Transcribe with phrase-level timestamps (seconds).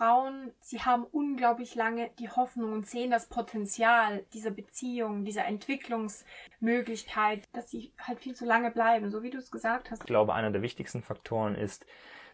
[0.00, 7.46] Frauen, sie haben unglaublich lange die Hoffnung und sehen das Potenzial dieser Beziehung, dieser Entwicklungsmöglichkeit,
[7.52, 10.00] dass sie halt viel zu lange bleiben, so wie du es gesagt hast.
[10.00, 11.84] Ich glaube, einer der wichtigsten Faktoren ist,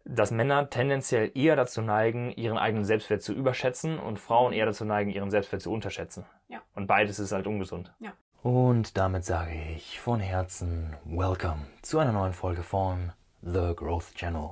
[0.05, 4.85] dass Männer tendenziell eher dazu neigen, ihren eigenen Selbstwert zu überschätzen und Frauen eher dazu
[4.85, 6.25] neigen, ihren Selbstwert zu unterschätzen.
[6.47, 6.63] Ja.
[6.77, 7.93] Und beides ist halt ungesund.
[7.99, 8.13] Ja.
[8.45, 13.13] Und damit sage ich von Herzen Welcome zu einer neuen Folge von
[13.43, 14.51] The Growth Channel.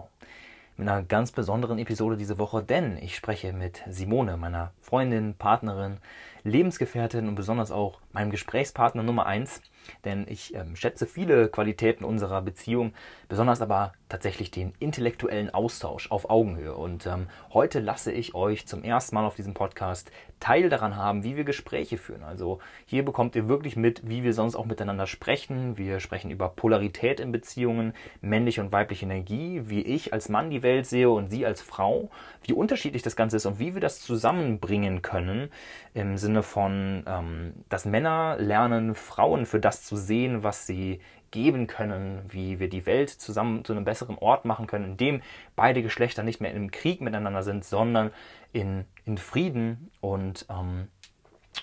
[0.77, 5.99] Mit einer ganz besonderen Episode diese Woche, denn ich spreche mit Simone, meiner Freundin, Partnerin,
[6.45, 9.61] Lebensgefährtin und besonders auch meinem Gesprächspartner Nummer eins
[10.05, 12.93] denn ich ähm, schätze viele Qualitäten unserer Beziehung,
[13.29, 16.75] besonders aber tatsächlich den intellektuellen Austausch auf Augenhöhe.
[16.75, 21.25] Und ähm, heute lasse ich euch zum ersten Mal auf diesem Podcast Teil daran haben,
[21.25, 22.23] wie wir Gespräche führen.
[22.23, 25.79] Also hier bekommt ihr wirklich mit, wie wir sonst auch miteinander sprechen.
[25.79, 30.63] Wir sprechen über Polarität in Beziehungen, männliche und weibliche Energie, wie ich als Mann die
[30.63, 32.11] Welt sehe und sie als Frau,
[32.43, 35.51] wie unterschiedlich das Ganze ist und wie wir das zusammenbringen können
[35.95, 41.67] im Sinne von, ähm, dass Männer lernen, Frauen für das zu sehen, was sie geben
[41.67, 45.23] können, wie wir die Welt zusammen zu einem besseren Ort machen können, in dem
[45.57, 48.13] beide Geschlechter nicht mehr im Krieg miteinander sind, sondern
[48.53, 50.89] in, in Frieden und ähm,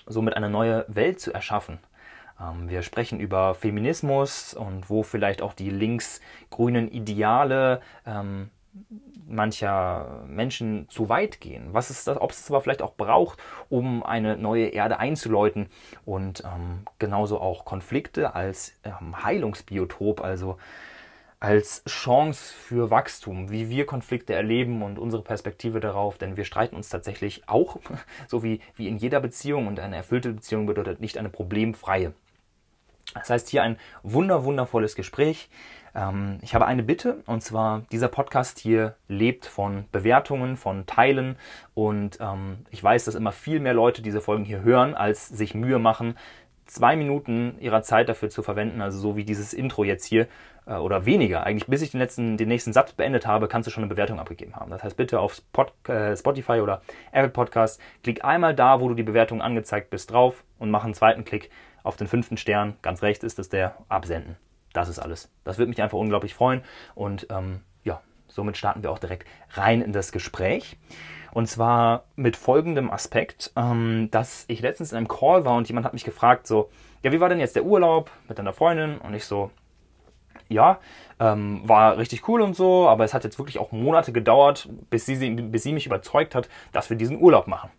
[0.06, 1.78] somit eine neue Welt zu erschaffen.
[2.38, 8.50] Ähm, wir sprechen über Feminismus und wo vielleicht auch die links-grünen Ideale ähm,
[9.32, 11.68] mancher Menschen zu weit gehen.
[11.72, 13.38] Was ist das, ob es das aber vielleicht auch braucht,
[13.68, 15.68] um eine neue Erde einzuläuten
[16.04, 20.58] und ähm, genauso auch Konflikte als ähm, Heilungsbiotop, also
[21.40, 26.76] als Chance für Wachstum, wie wir Konflikte erleben und unsere Perspektive darauf, denn wir streiten
[26.76, 27.78] uns tatsächlich auch,
[28.28, 32.12] so wie, wie in jeder Beziehung und eine erfüllte Beziehung bedeutet nicht eine problemfreie.
[33.14, 35.50] Das heißt, hier ein wunder, wundervolles Gespräch.
[35.94, 41.36] Ähm, ich habe eine Bitte und zwar, dieser Podcast hier lebt von Bewertungen, von Teilen
[41.74, 45.54] und ähm, ich weiß, dass immer viel mehr Leute diese Folgen hier hören, als sich
[45.54, 46.16] Mühe machen,
[46.66, 50.26] zwei Minuten ihrer Zeit dafür zu verwenden, also so wie dieses Intro jetzt hier
[50.66, 51.44] äh, oder weniger.
[51.44, 54.18] Eigentlich bis ich den, letzten, den nächsten Satz beendet habe, kannst du schon eine Bewertung
[54.18, 54.70] abgegeben haben.
[54.70, 58.94] Das heißt, bitte auf Spot, äh, Spotify oder Apple Podcast, klick einmal da, wo du
[58.94, 61.50] die Bewertung angezeigt bist, drauf und mach einen zweiten Klick
[61.82, 62.74] auf den fünften Stern.
[62.82, 64.36] Ganz rechts ist es der Absenden.
[64.72, 65.30] Das ist alles.
[65.44, 66.62] Das würde mich einfach unglaublich freuen.
[66.94, 70.76] Und ähm, ja, somit starten wir auch direkt rein in das Gespräch.
[71.32, 75.86] Und zwar mit folgendem Aspekt, ähm, dass ich letztens in einem Call war und jemand
[75.86, 76.68] hat mich gefragt, so,
[77.02, 78.98] ja, wie war denn jetzt der Urlaub mit deiner Freundin?
[78.98, 79.50] Und ich so,
[80.48, 80.78] ja,
[81.18, 85.06] ähm, war richtig cool und so, aber es hat jetzt wirklich auch Monate gedauert, bis
[85.06, 87.70] sie, bis sie mich überzeugt hat, dass wir diesen Urlaub machen.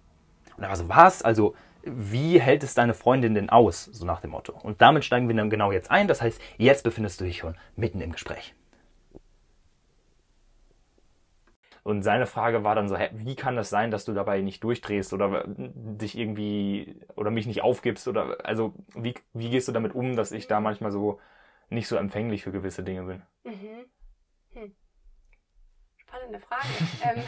[0.57, 1.21] Und er war so, was?
[1.21, 3.85] Also, wie hält es deine Freundin denn aus?
[3.85, 4.53] So nach dem Motto.
[4.53, 6.07] Und damit steigen wir dann genau jetzt ein.
[6.07, 8.55] Das heißt, jetzt befindest du dich schon mitten im Gespräch.
[11.83, 15.11] Und seine Frage war dann so, wie kann das sein, dass du dabei nicht durchdrehst
[15.11, 20.15] oder dich irgendwie oder mich nicht aufgibst oder also wie, wie gehst du damit um,
[20.15, 21.19] dass ich da manchmal so
[21.69, 23.21] nicht so empfänglich für gewisse Dinge bin?
[23.43, 23.85] Mhm.
[24.53, 24.75] Hm.
[25.97, 26.67] Spannende Frage.
[27.03, 27.23] ähm,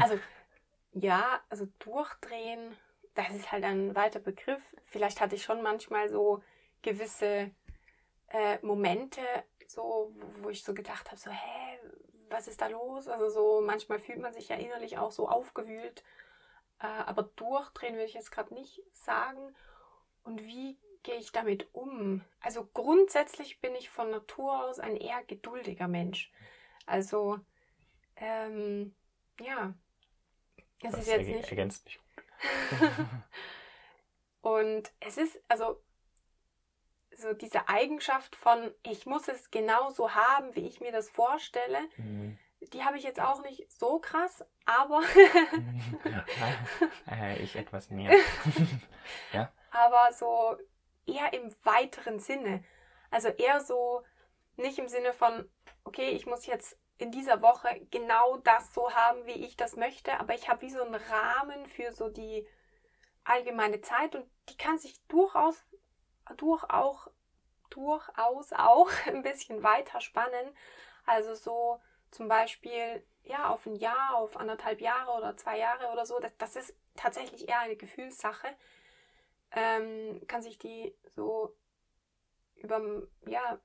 [0.00, 0.18] also
[0.92, 2.72] ja, also durchdrehen
[3.14, 4.62] das ist halt ein weiter Begriff.
[4.84, 6.42] Vielleicht hatte ich schon manchmal so
[6.82, 7.50] gewisse
[8.28, 9.20] äh, Momente,
[9.66, 11.78] so, wo, ich so gedacht habe, so, hä,
[12.28, 13.08] was ist da los?
[13.08, 16.04] Also so, manchmal fühlt man sich ja innerlich auch so aufgewühlt.
[16.80, 19.54] Äh, aber durchdrehen würde ich jetzt gerade nicht sagen.
[20.22, 22.24] Und wie gehe ich damit um?
[22.40, 26.32] Also grundsätzlich bin ich von Natur aus ein eher geduldiger Mensch.
[26.86, 27.40] Also,
[28.16, 28.94] ähm,
[29.40, 29.74] ja.
[30.80, 31.50] Das, das ist jetzt nicht.
[31.50, 32.00] Ergänzt mich
[34.42, 35.82] und es ist also
[37.16, 42.38] so diese Eigenschaft von, ich muss es genauso haben, wie ich mir das vorstelle, mhm.
[42.72, 45.02] die habe ich jetzt auch nicht so krass, aber.
[47.10, 48.12] äh, ich etwas mehr.
[49.32, 49.52] ja.
[49.70, 50.56] Aber so
[51.06, 52.64] eher im weiteren Sinne.
[53.10, 54.02] Also eher so,
[54.56, 55.48] nicht im Sinne von,
[55.84, 60.20] okay, ich muss jetzt in dieser Woche genau das so haben, wie ich das möchte,
[60.20, 62.46] aber ich habe wie so einen Rahmen für so die
[63.24, 65.64] allgemeine Zeit und die kann sich durchaus,
[66.36, 67.10] durchaus,
[67.70, 70.54] durchaus auch ein bisschen weiter spannen.
[71.06, 71.80] Also so
[72.10, 76.18] zum Beispiel ja auf ein Jahr, auf anderthalb Jahre oder zwei Jahre oder so.
[76.18, 78.48] Das, das ist tatsächlich eher eine Gefühlssache.
[79.52, 81.56] Ähm, kann sich die so
[82.56, 82.80] über
[83.26, 83.58] ja,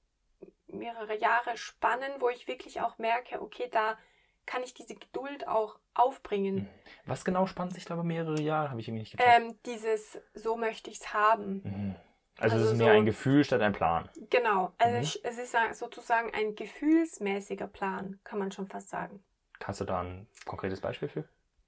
[0.67, 3.97] mehrere Jahre spannen, wo ich wirklich auch merke, okay, da
[4.45, 6.55] kann ich diese Geduld auch aufbringen.
[6.55, 6.69] Mhm.
[7.05, 8.69] Was genau spannt sich da über mehrere Jahre?
[8.69, 9.41] Habe ich irgendwie nicht gecheckt.
[9.41, 11.61] Ähm, dieses, so möchte ich es haben.
[11.63, 11.95] Mhm.
[12.37, 14.09] Also, also, es ist mehr so, ein Gefühl statt ein Plan.
[14.29, 15.03] Genau, also mhm.
[15.03, 19.23] ich, es ist sozusagen ein gefühlsmäßiger Plan, kann man schon fast sagen.
[19.59, 21.23] Kannst du da ein konkretes Beispiel für?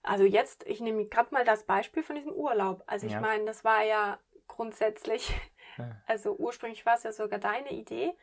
[0.08, 2.84] also jetzt, ich nehme gerade mal das Beispiel von diesem Urlaub.
[2.88, 3.22] Also ich Ja.
[3.22, 5.30] meine, das war ja grundsätzlich,
[5.78, 5.92] Ja.
[6.08, 8.14] also ursprünglich war es ja sogar deine Idee,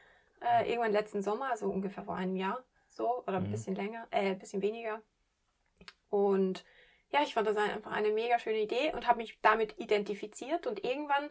[0.44, 3.50] äh, irgendwann letzten Sommer, also ungefähr vor einem Jahr, so, oder ein Mhm.
[3.50, 5.02] bisschen länger, äh, ein bisschen weniger.
[6.10, 6.64] Und
[7.10, 10.84] ja, ich fand das einfach eine mega schöne Idee und habe mich damit identifiziert und
[10.84, 11.30] irgendwann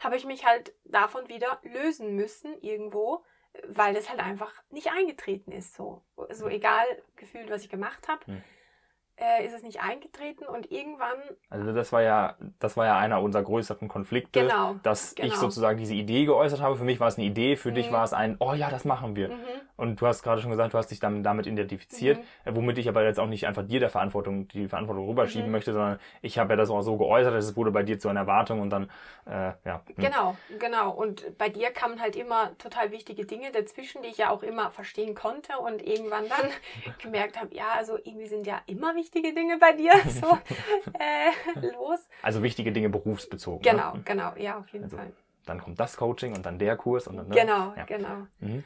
[0.00, 3.24] habe ich mich halt davon wieder lösen müssen irgendwo,
[3.66, 6.02] weil das halt einfach nicht eingetreten ist so.
[6.30, 6.84] So egal
[7.16, 8.42] gefühlt, was ich gemacht habe, Mhm.
[9.18, 11.16] Äh, ist es nicht eingetreten und irgendwann,
[11.48, 15.34] Also das war ja, das war ja einer unserer größeren Konflikte, Genau, dass ich genau.
[15.36, 16.76] sozusagen diese Idee geäußert habe.
[16.76, 17.94] Für mich war es eine Idee, für dich Mhm.
[17.94, 19.28] war es ein, oh ja, das machen wir.
[19.28, 19.34] mhm,
[19.78, 22.22] Und du hast gerade schon gesagt, du hast dich dann damit identifiziert, Mhm.
[22.52, 25.52] äh, womit ich aber jetzt auch nicht einfach dir der Verantwortung, die Verantwortung rüberschieben Mhm.
[25.52, 28.20] möchte, sondern ich habe ja das auch so geäußert, es wurde bei dir zu einer
[28.20, 28.90] Erwartung und dann,
[29.26, 29.82] äh, ja.
[29.86, 29.94] hm.
[29.96, 30.90] genau, genau.
[30.90, 34.70] Und bei dir kamen halt immer total wichtige Dinge dazwischen, die ich ja auch immer
[34.70, 36.50] verstehen konnte und irgendwann dann
[37.02, 40.38] gemerkt habe, ja, also irgendwie sind ja immer wichtige Dinge bei dir so
[40.98, 42.08] äh, los.
[42.22, 43.62] Also wichtige Dinge berufsbezogen.
[43.62, 44.02] Genau, Ne?
[44.04, 45.12] genau, ja, auf jeden Also, Fall.
[45.44, 47.34] Dann kommt das Coaching und dann der Kurs und dann, ne?
[47.36, 47.84] Genau, Ja.
[47.84, 48.26] genau.
[48.40, 48.64] Mhm.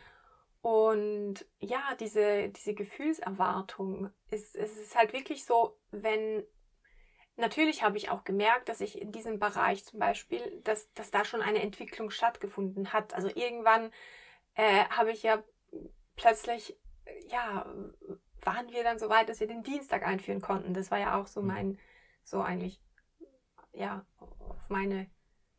[0.62, 6.44] Und ja, diese, diese Gefühlserwartung ist, es ist halt wirklich so, wenn,
[7.36, 11.24] natürlich habe ich auch gemerkt, dass ich in diesem Bereich zum Beispiel, dass, dass da
[11.24, 13.14] schon eine Entwicklung stattgefunden hat.
[13.14, 13.90] Also irgendwann
[14.54, 15.42] äh, habe ich ja
[16.16, 16.78] plötzlich,
[17.28, 17.64] ja,
[18.44, 20.74] waren wir dann so weit, dass wir den Dienstag einführen konnten.
[20.74, 21.46] Das war ja auch so Mhm.
[21.48, 21.78] mein,
[22.24, 22.80] so eigentlich,
[23.72, 25.08] ja, auf meine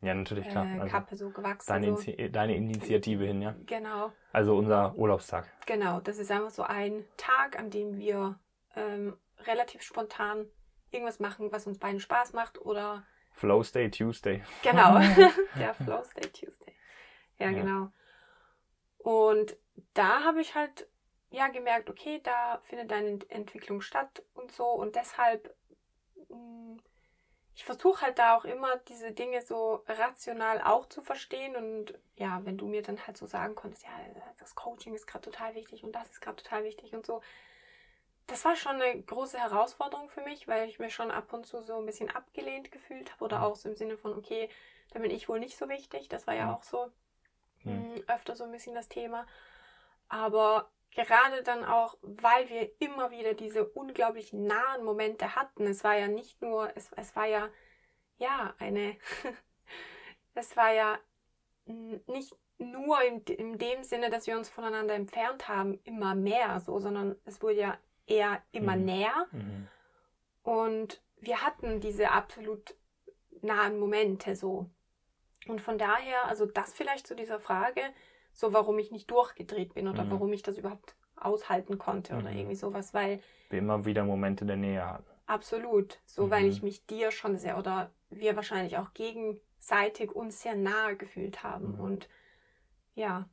[0.00, 0.66] Ja, natürlich, klar.
[0.66, 1.70] äh, Also Kappe so gewachsen.
[1.72, 2.12] deine, so.
[2.30, 3.54] Deine Initiative hin, ja.
[3.66, 4.12] Genau.
[4.32, 5.46] Also unser Urlaubstag.
[5.66, 8.38] Genau, das ist einfach so ein Tag, an dem wir
[8.74, 10.46] ähm, relativ spontan
[10.90, 14.42] irgendwas machen, was uns beiden Spaß macht oder Flow Stay Tuesday.
[14.62, 14.98] genau,
[15.58, 16.74] der Flow Stay Tuesday.
[17.38, 17.62] Ja, Ja.
[17.62, 17.92] genau.
[18.98, 19.56] Und
[19.94, 20.86] da habe ich halt
[21.32, 25.54] ja gemerkt, okay, da findet eine Ent- Entwicklung statt und so und deshalb
[26.30, 26.78] mh,
[27.54, 32.40] ich versuche halt da auch immer diese Dinge so rational auch zu verstehen und ja,
[32.44, 33.90] wenn du mir dann halt so sagen konntest, ja,
[34.38, 37.22] das Coaching ist gerade total wichtig und das ist gerade total wichtig und so,
[38.26, 41.60] das war schon eine große Herausforderung für mich, weil ich mich schon ab und zu
[41.62, 43.42] so ein bisschen abgelehnt gefühlt habe oder Mhm.
[43.42, 44.48] auch so im Sinne von, okay,
[44.92, 46.54] da bin ich wohl nicht so wichtig, das war ja Mhm.
[46.54, 46.90] auch so
[47.64, 47.86] Mhm.
[47.86, 49.26] mh, öfter so ein bisschen das Thema.
[50.08, 55.66] Aber gerade dann auch, weil wir immer wieder diese unglaublich nahen Momente hatten.
[55.66, 57.48] Es war ja nicht nur, es, es war ja,
[58.18, 58.96] ja, eine,
[60.34, 60.98] es war ja
[61.66, 66.78] nicht nur in, in dem Sinne, dass wir uns voneinander entfernt haben, immer mehr so,
[66.78, 68.84] sondern es wurde ja eher immer Mhm.
[68.84, 69.26] näher.
[69.32, 69.68] Mhm.
[70.42, 72.74] Und wir hatten diese absolut
[73.40, 74.68] nahen Momente so.
[75.46, 77.82] Und von daher, also das vielleicht zu dieser Frage,
[78.32, 80.10] so warum ich nicht durchgedreht bin oder Mhm.
[80.10, 82.38] warum ich das überhaupt aushalten konnte oder Mhm.
[82.38, 83.20] irgendwie sowas, weil
[83.50, 85.04] Wir immer wieder Momente der Nähe hatten.
[85.26, 86.50] absolut, so weil Mhm.
[86.50, 91.74] ich mich dir schon sehr oder wir wahrscheinlich auch gegenseitig uns sehr nahe gefühlt haben
[91.74, 91.80] Mhm.
[91.80, 92.08] und
[92.94, 93.28] ja,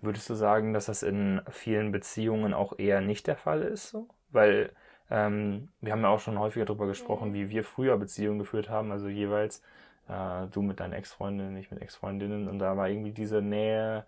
[0.00, 3.90] Würdest du sagen, dass das in vielen Beziehungen auch eher nicht der Fall ist?
[3.90, 4.08] So?
[4.30, 4.72] Weil
[5.10, 7.34] ähm, wir haben ja auch schon häufiger darüber gesprochen, Mhm.
[7.34, 9.62] wie wir früher Beziehungen geführt haben, also jeweils
[10.08, 14.04] äh, du mit deinen Ex-Freundinnen, ich mit Ex-Freundinnen und da war irgendwie diese Nähe äh,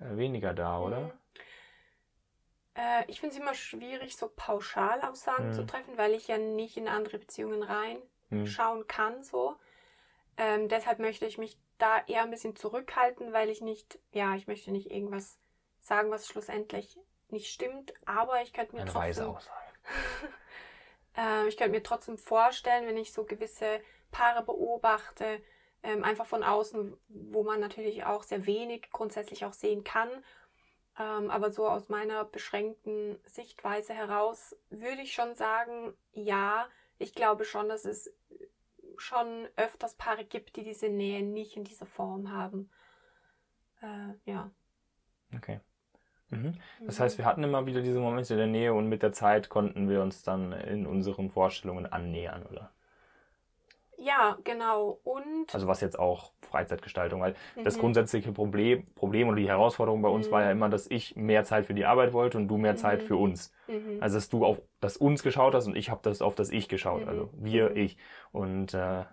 [0.00, 1.00] weniger da, oder?
[1.00, 1.12] Mhm.
[2.74, 5.52] Äh, ich finde es immer schwierig, so pauschal Aussagen Mhm.
[5.52, 8.00] zu treffen, weil ich ja nicht in andere Beziehungen rein
[8.30, 8.44] Hm.
[8.44, 9.56] schauen kann, so.
[10.38, 14.46] Ähm, deshalb möchte ich mich da eher ein bisschen zurückhalten, weil ich nicht, ja, ich
[14.48, 15.38] möchte nicht irgendwas
[15.80, 16.98] sagen, was schlussendlich
[17.30, 19.36] nicht stimmt, aber ich könnte mir Eine trotzdem,
[21.16, 25.40] äh, ich könnte mir trotzdem vorstellen, wenn ich so gewisse Paare beobachte,
[25.82, 30.08] ähm, einfach von außen, wo man natürlich auch sehr wenig grundsätzlich auch sehen kann,
[30.98, 36.66] ähm, aber so aus meiner beschränkten Sichtweise heraus würde ich schon sagen, ja,
[36.98, 38.12] ich glaube schon, dass es
[38.96, 42.68] schon öfters Paare gibt, die diese Nähe nicht in dieser Form haben.
[43.80, 44.50] Äh, ja.
[45.36, 45.60] Okay.
[46.30, 46.58] Mhm.
[46.84, 49.88] Das heißt, wir hatten immer wieder diese Momente der Nähe und mit der Zeit konnten
[49.88, 52.72] wir uns dann in unseren Vorstellungen annähern, oder?
[54.00, 55.00] Ja, genau.
[55.02, 57.80] Und Also was jetzt auch Freizeitgestaltung, weil das Mhm.
[57.80, 60.32] grundsätzliche Problem, Problem oder die Herausforderung bei uns Mhm.
[60.32, 63.02] war ja immer, dass ich mehr Zeit für die Arbeit wollte und du mehr Zeit
[63.02, 63.06] Mhm.
[63.06, 63.52] für uns.
[63.66, 64.00] Mhm.
[64.00, 66.68] Also dass du auf das uns geschaut hast und ich habe das auf das ich
[66.68, 67.02] geschaut.
[67.02, 67.08] Mhm.
[67.08, 67.76] Also wir, Mhm.
[67.76, 67.96] ich.
[68.30, 69.04] Und äh,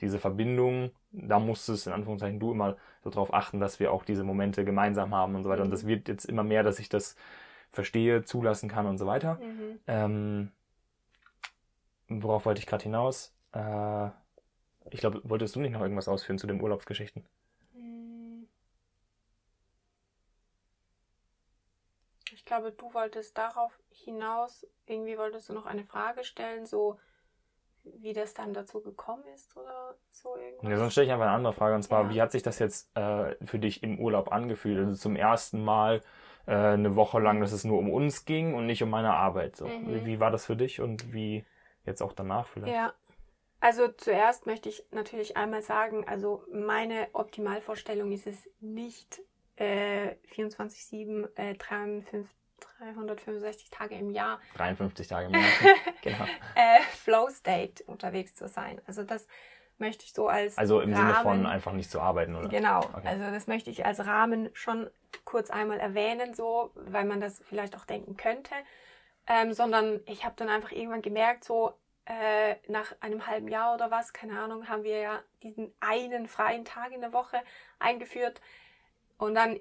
[0.00, 4.24] diese Verbindung, da musstest in Anführungszeichen du immer so drauf achten, dass wir auch diese
[4.24, 5.62] Momente gemeinsam haben und so weiter.
[5.62, 5.72] Und Mhm.
[5.72, 7.14] das wird jetzt immer mehr, dass ich das
[7.70, 9.36] verstehe, zulassen kann und so weiter.
[9.36, 9.78] Mhm.
[9.86, 10.52] Ähm,
[12.08, 13.32] worauf wollte ich gerade hinaus?
[13.52, 14.08] Äh,
[14.92, 17.24] ich glaube, wolltest du nicht noch irgendwas ausführen zu den Urlaubsgeschichten?
[17.72, 18.48] Hm.
[22.32, 26.98] Ich glaube, du wolltest darauf hinaus, irgendwie wolltest du noch eine Frage stellen, so
[27.84, 30.70] wie das dann dazu gekommen ist oder so irgendwas.
[30.70, 31.74] Ja, sonst stelle ich einfach eine andere Frage.
[31.74, 32.10] Und zwar, ja.
[32.10, 34.78] wie hat sich das jetzt äh, für dich im Urlaub angefühlt?
[34.78, 36.00] Also zum ersten Mal
[36.46, 39.56] äh, eine Woche lang, dass es nur um uns ging und nicht um meine Arbeit.
[39.56, 39.66] So.
[39.66, 40.04] Mhm.
[40.04, 41.44] Wie war das für dich und wie
[41.84, 42.74] jetzt auch danach vielleicht?
[42.74, 42.92] Ja.
[43.62, 49.22] Also zuerst möchte ich natürlich einmal sagen, also meine Optimalvorstellung ist es nicht
[49.54, 52.28] äh, 24-7, äh, 53,
[52.80, 54.40] 365 Tage im Jahr.
[54.56, 56.24] 53 Tage im Jahr, genau.
[56.56, 58.80] äh, Flow State unterwegs zu sein.
[58.88, 59.28] Also das
[59.78, 62.48] möchte ich so als Also im Rahmen, Sinne von einfach nicht zu arbeiten, oder?
[62.48, 62.80] Genau.
[62.80, 63.06] Okay.
[63.06, 64.90] Also das möchte ich als Rahmen schon
[65.24, 68.54] kurz einmal erwähnen, so, weil man das vielleicht auch denken könnte.
[69.28, 71.74] Ähm, sondern ich habe dann einfach irgendwann gemerkt, so
[72.06, 76.64] äh, nach einem halben Jahr oder was, keine Ahnung, haben wir ja diesen einen freien
[76.64, 77.40] Tag in der Woche
[77.78, 78.40] eingeführt.
[79.18, 79.60] Und dann,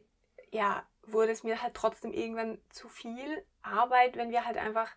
[0.52, 4.92] ja, wurde es mir halt trotzdem irgendwann zu viel Arbeit, wenn wir halt einfach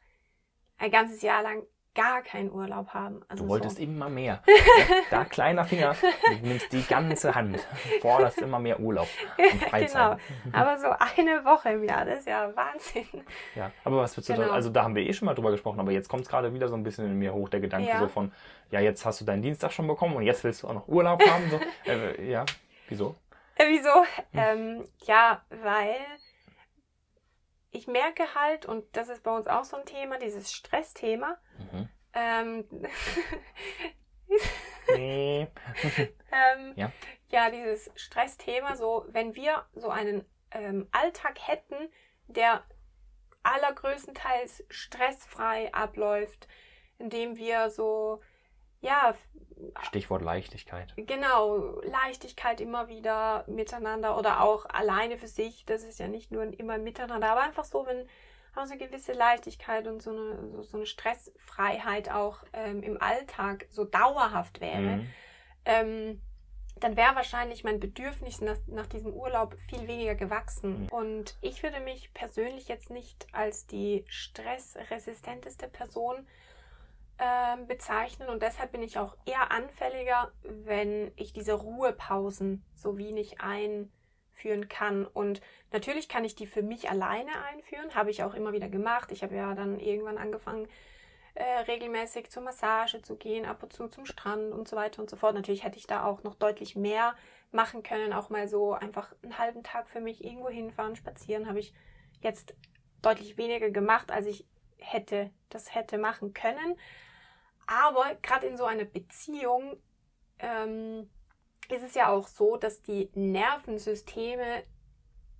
[0.79, 3.23] ein ganzes Jahr lang gar keinen Urlaub haben.
[3.29, 3.83] Also du wolltest so.
[3.83, 4.43] immer mehr.
[5.11, 5.95] da kleiner Finger,
[6.27, 7.59] du nimmst die ganze Hand,
[8.01, 9.09] forderst immer mehr Urlaub
[9.39, 10.19] und Freizeit.
[10.19, 13.25] genau, aber so eine Woche im Jahr, das ist ja Wahnsinn.
[13.55, 14.53] Ja, aber was würdest du genau.
[14.53, 16.69] also da haben wir eh schon mal drüber gesprochen, aber jetzt kommt es gerade wieder
[16.69, 18.01] so ein bisschen in mir hoch, der Gedanke ja.
[18.01, 18.33] so von,
[18.71, 21.23] ja, jetzt hast du deinen Dienstag schon bekommen und jetzt willst du auch noch Urlaub
[21.23, 21.51] haben.
[21.51, 21.61] So.
[21.91, 22.45] Äh, ja,
[22.89, 23.15] wieso?
[23.57, 24.05] Äh, wieso?
[24.33, 24.41] Hm.
[24.41, 25.97] Ähm, ja, weil
[27.75, 31.37] ich merke halt, und das ist bei uns auch so ein Thema, dieses Stressthema.
[31.59, 31.88] Mhm.
[32.14, 32.64] Ähm,
[34.95, 35.49] nee.
[36.31, 36.93] ähm, ja.
[37.31, 41.90] ja, dieses Stressthema, so wenn wir so einen ähm, Alltag hätten,
[42.28, 42.64] der
[43.43, 46.47] allergrößtenteils stressfrei abläuft,
[46.99, 48.23] indem wir so
[48.85, 49.14] ja.
[49.83, 50.93] Stichwort Leichtigkeit.
[50.97, 55.64] Genau, Leichtigkeit immer wieder miteinander oder auch alleine für sich.
[55.64, 58.07] Das ist ja nicht nur immer miteinander, aber einfach so, wenn
[58.55, 63.00] auch so eine gewisse Leichtigkeit und so eine, so, so eine Stressfreiheit auch ähm, im
[63.00, 65.11] Alltag so dauerhaft wäre, mhm.
[65.64, 66.21] ähm,
[66.81, 70.83] dann wäre wahrscheinlich mein Bedürfnis nach, nach, diesem Urlaub viel weniger gewachsen.
[70.83, 70.88] Mhm.
[70.88, 76.26] Und ich würde mich persönlich jetzt nicht als die stressresistenteste Person
[77.18, 83.40] ähm, bezeichnen und deshalb bin ich auch eher anfälliger, wenn ich diese Ruhepausen so wenig
[83.40, 85.06] einführen kann.
[85.06, 85.40] Und
[85.73, 89.12] natürlich kann ich die für mich alleine einführen, habe ich auch immer wieder gemacht.
[89.12, 90.66] Ich habe ja dann irgendwann angefangen,
[91.35, 95.11] äh, regelmäßig zur Massage zu gehen, ab und zu zum Strand und so weiter und
[95.11, 95.35] so fort.
[95.35, 97.14] Natürlich hätte ich da auch noch deutlich mehr
[97.50, 101.61] machen können, auch mal so einfach einen halben Tag für mich irgendwo hinfahren, spazieren, habe
[101.61, 101.73] ich
[102.21, 102.54] jetzt
[103.02, 104.47] deutlich weniger gemacht, als ich
[104.78, 106.76] hätte, das hätte machen können.
[107.66, 109.76] Aber gerade in so einer Beziehung
[110.38, 111.09] ähm,
[111.68, 114.64] ist es ja auch so, dass die Nervensysteme,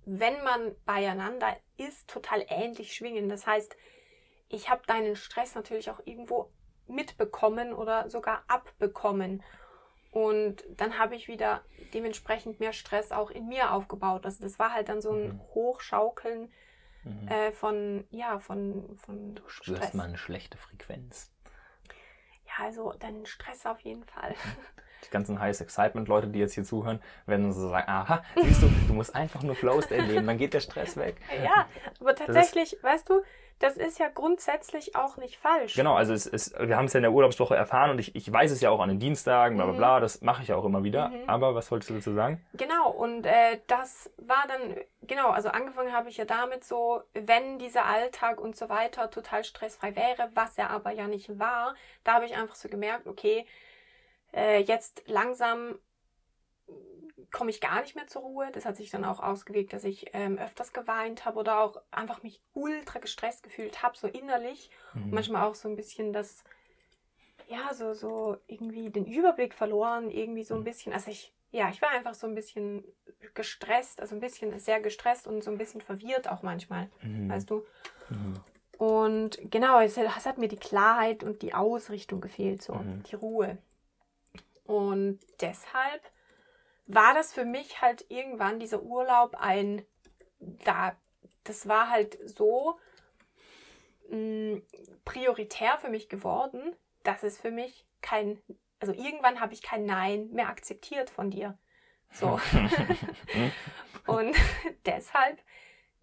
[0.05, 3.29] wenn man beieinander ist, total ähnlich schwingen.
[3.29, 3.75] Das heißt,
[4.49, 6.51] ich habe deinen Stress natürlich auch irgendwo
[6.87, 9.43] mitbekommen oder sogar abbekommen.
[10.11, 11.61] Und dann habe ich wieder
[11.93, 14.25] dementsprechend mehr Stress auch in mir aufgebaut.
[14.25, 15.41] Also das war halt dann so ein mhm.
[15.53, 16.51] Hochschaukeln
[17.03, 17.27] mhm.
[17.27, 21.34] äh, von, ja, von, von Du spürst mal eine schlechte Frequenz
[22.59, 24.35] also dann Stress auf jeden Fall.
[25.05, 28.93] Die ganzen Highest Excitement-Leute, die jetzt hier zuhören, werden so sagen, aha, siehst du, du
[28.93, 31.17] musst einfach nur Flow State leben, dann geht der Stress weg.
[31.43, 31.67] Ja,
[31.99, 33.21] aber tatsächlich, weißt du,
[33.59, 35.75] das ist ja grundsätzlich auch nicht falsch.
[35.75, 38.31] Genau, also es ist, wir haben es ja in der Urlaubswoche erfahren und ich, ich
[38.31, 40.01] weiß es ja auch an den Dienstagen, bla bla bla, mhm.
[40.01, 41.09] das mache ich auch immer wieder.
[41.09, 41.29] Mhm.
[41.29, 42.45] Aber was wolltest du dazu sagen?
[42.53, 47.57] Genau, und äh, das war dann, genau, also angefangen habe ich ja damit so, wenn
[47.57, 52.13] dieser Alltag und so weiter total stressfrei wäre, was er aber ja nicht war, da
[52.13, 53.45] habe ich einfach so gemerkt, okay,
[54.33, 55.79] äh, jetzt langsam
[57.31, 58.49] komme ich gar nicht mehr zur Ruhe.
[58.53, 62.23] Das hat sich dann auch ausgewirkt, dass ich ähm, öfters geweint habe oder auch einfach
[62.23, 64.69] mich ultra gestresst gefühlt habe, so innerlich.
[64.93, 65.03] Mhm.
[65.03, 66.43] Und manchmal auch so ein bisschen das,
[67.47, 70.65] ja, so, so irgendwie den Überblick verloren, irgendwie so ein mhm.
[70.65, 70.93] bisschen.
[70.93, 72.85] Also ich, ja, ich war einfach so ein bisschen
[73.33, 77.29] gestresst, also ein bisschen sehr gestresst und so ein bisschen verwirrt auch manchmal, mhm.
[77.29, 77.65] weißt du.
[78.09, 78.33] Mhm.
[78.77, 83.03] Und genau, es, es, hat mir die Klarheit und die Ausrichtung gefehlt, so mhm.
[83.03, 83.57] die Ruhe.
[84.65, 86.01] Und deshalb
[86.87, 89.85] war das für mich halt irgendwann dieser Urlaub ein,
[90.39, 90.95] da,
[91.43, 92.77] das war halt so
[94.09, 94.61] mh, mm,
[95.03, 98.39] prioritär für mich geworden, dass es für mich kein,
[98.79, 101.57] also irgendwann habe ich kein Nein mehr akzeptiert von dir.
[102.11, 102.39] So.
[104.05, 104.35] Und
[104.85, 105.39] deshalb,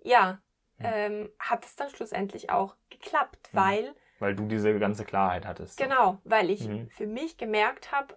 [0.02, 0.40] ja,
[0.80, 3.94] ähm, hat es dann schlussendlich auch geklappt, weil.
[4.18, 5.78] Weil du diese ganze Klarheit hattest.
[5.78, 6.90] Genau, weil ich mhm.
[6.90, 8.16] für mich gemerkt habe,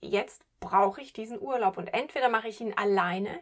[0.00, 1.76] jetzt brauche ich diesen Urlaub.
[1.76, 3.40] Und entweder mache ich ihn alleine,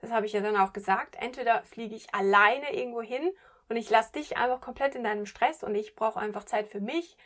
[0.00, 3.30] das habe ich ja dann auch gesagt, entweder fliege ich alleine irgendwo hin
[3.68, 6.80] und ich lasse dich einfach komplett in deinem Stress und ich brauche einfach Zeit für
[6.80, 7.16] mich.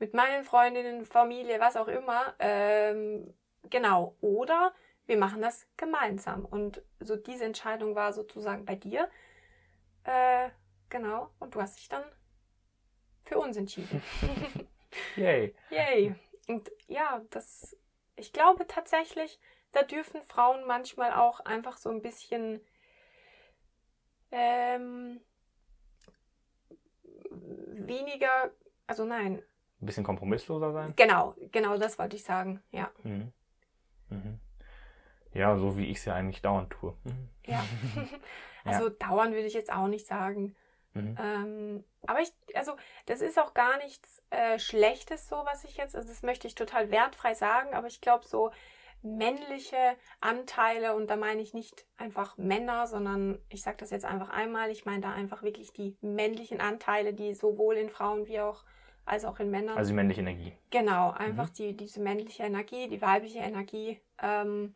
[0.00, 2.34] mit meinen Freundinnen, Familie, was auch immer.
[2.38, 3.34] Ähm,
[3.68, 4.14] genau.
[4.20, 4.72] Oder
[5.06, 6.44] wir machen das gemeinsam.
[6.44, 9.08] Und so diese Entscheidung war sozusagen bei dir.
[10.04, 10.50] Äh,
[10.88, 11.30] genau.
[11.40, 12.04] Und du hast dich dann
[13.24, 14.02] für uns entschieden.
[15.16, 15.54] Yay.
[15.70, 16.14] Yay.
[16.46, 17.76] Und ja, das,
[18.18, 19.38] ich glaube tatsächlich,
[19.72, 22.60] da dürfen Frauen manchmal auch einfach so ein bisschen
[24.30, 25.20] ähm,
[27.30, 28.50] weniger,
[28.86, 29.42] also nein.
[29.80, 30.92] Ein bisschen kompromissloser sein?
[30.96, 32.90] Genau, genau, das wollte ich sagen, ja.
[33.02, 33.32] Mhm.
[34.10, 34.40] Mhm.
[35.32, 36.94] Ja, so wie ich es ja eigentlich dauernd tue.
[37.04, 37.28] Mhm.
[37.46, 37.64] Ja.
[38.64, 38.94] also ja.
[38.98, 40.56] dauernd würde ich jetzt auch nicht sagen.
[40.98, 41.18] Mhm.
[41.20, 42.72] Ähm, aber ich, also
[43.06, 46.54] das ist auch gar nichts äh, Schlechtes so, was ich jetzt, also das möchte ich
[46.54, 48.50] total wertfrei sagen, aber ich glaube so
[49.02, 54.30] männliche Anteile und da meine ich nicht einfach Männer, sondern ich sage das jetzt einfach
[54.30, 58.64] einmal, ich meine da einfach wirklich die männlichen Anteile, die sowohl in Frauen wie auch
[59.04, 59.78] als auch in Männern.
[59.78, 60.52] Also die männliche Energie.
[60.70, 61.54] Genau, einfach mhm.
[61.54, 64.00] die, diese männliche Energie, die weibliche Energie.
[64.20, 64.74] Ähm,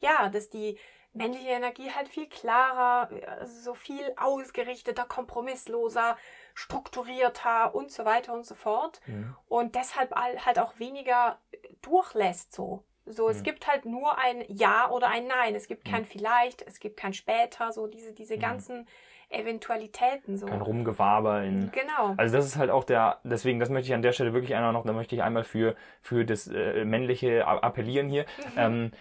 [0.00, 0.78] ja, dass die
[1.12, 6.16] männliche Energie halt viel klarer, also so viel ausgerichteter, kompromissloser,
[6.54, 9.00] strukturierter und so weiter und so fort.
[9.06, 9.34] Mhm.
[9.48, 11.38] Und deshalb halt auch weniger
[11.82, 12.84] durchlässt so.
[13.06, 15.56] So, es gibt halt nur ein Ja oder ein Nein.
[15.56, 16.06] Es gibt kein mhm.
[16.06, 18.86] Vielleicht, es gibt kein Später, so diese, diese ganzen
[19.30, 20.46] Eventualitäten so.
[20.46, 21.70] Kein Rumgewaber in.
[21.72, 22.14] Genau.
[22.16, 24.72] Also das ist halt auch der, deswegen, das möchte ich an der Stelle wirklich einmal
[24.72, 28.26] noch, da möchte ich einmal für, für das äh, männliche appellieren hier.
[28.38, 28.52] Mhm.
[28.56, 28.92] Ähm,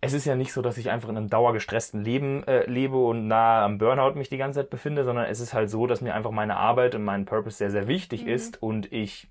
[0.00, 3.26] es ist ja nicht so, dass ich einfach in einem dauergestressten Leben äh, lebe und
[3.26, 6.14] nah am Burnout mich die ganze Zeit befinde, sondern es ist halt so, dass mir
[6.14, 8.28] einfach meine Arbeit und mein Purpose sehr, sehr wichtig mhm.
[8.28, 9.28] ist und ich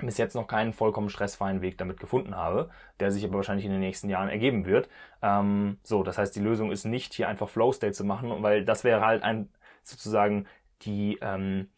[0.00, 3.70] bis jetzt noch keinen vollkommen stressfreien Weg damit gefunden habe, der sich aber wahrscheinlich in
[3.70, 4.88] den nächsten Jahren ergeben wird.
[5.22, 8.64] Ähm, so, das heißt, die Lösung ist nicht hier einfach Flow State zu machen, weil
[8.64, 9.48] das wäre halt ein
[9.84, 10.46] sozusagen
[10.82, 11.68] die ähm,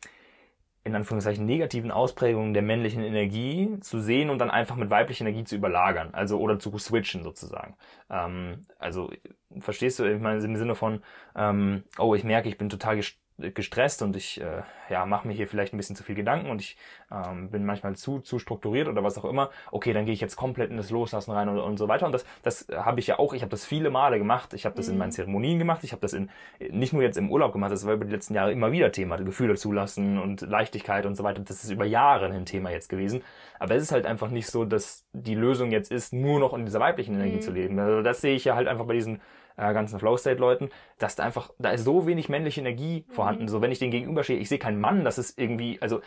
[0.87, 5.45] in Anführungszeichen negativen Ausprägungen der männlichen Energie zu sehen und dann einfach mit weiblicher Energie
[5.45, 7.75] zu überlagern, also oder zu switchen sozusagen.
[8.09, 9.11] Ähm, also
[9.59, 11.03] verstehst du, ich meine im Sinne von,
[11.35, 12.97] ähm, oh, ich merke, ich bin total
[13.39, 16.63] gestresst und ich äh, ja, mache mir hier vielleicht ein bisschen zu viel Gedanken und
[16.63, 16.77] ich
[17.13, 20.37] ähm, bin manchmal zu, zu strukturiert oder was auch immer, okay, dann gehe ich jetzt
[20.37, 22.07] komplett in das Loslassen rein und, und so weiter.
[22.07, 24.75] Und das, das habe ich ja auch, ich habe das viele Male gemacht, ich habe
[24.75, 24.93] das mhm.
[24.93, 26.31] in meinen Zeremonien gemacht, ich habe das in
[26.71, 29.17] nicht nur jetzt im Urlaub gemacht, das war über die letzten Jahre immer wieder Thema,
[29.17, 31.43] Gefühle zulassen und Leichtigkeit und so weiter.
[31.43, 33.23] Das ist über Jahre ein Thema jetzt gewesen.
[33.59, 36.65] Aber es ist halt einfach nicht so, dass die Lösung jetzt ist, nur noch in
[36.65, 37.41] dieser weiblichen Energie mhm.
[37.43, 37.79] zu leben.
[37.79, 39.21] Also das sehe ich ja halt einfach bei diesen
[39.57, 43.13] äh, ganzen Flow-State-Leuten, dass da einfach, da ist so wenig männliche Energie mhm.
[43.13, 43.49] vorhanden.
[43.49, 46.01] So, wenn ich den gegenüberstehe, ich sehe keinen Mann, das ist irgendwie, also,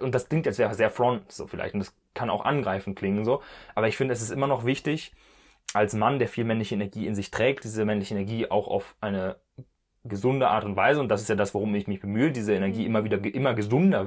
[0.00, 3.24] und das klingt jetzt sehr, sehr front, so vielleicht, und das kann auch angreifend klingen,
[3.24, 3.42] so.
[3.74, 5.12] Aber ich finde, es ist immer noch wichtig,
[5.72, 9.36] als Mann, der viel männliche Energie in sich trägt, diese männliche Energie auch auf eine
[10.04, 12.80] gesunde Art und Weise, und das ist ja das, worum ich mich bemühe, diese Energie
[12.80, 12.86] mhm.
[12.86, 14.06] immer wieder, immer gesunder,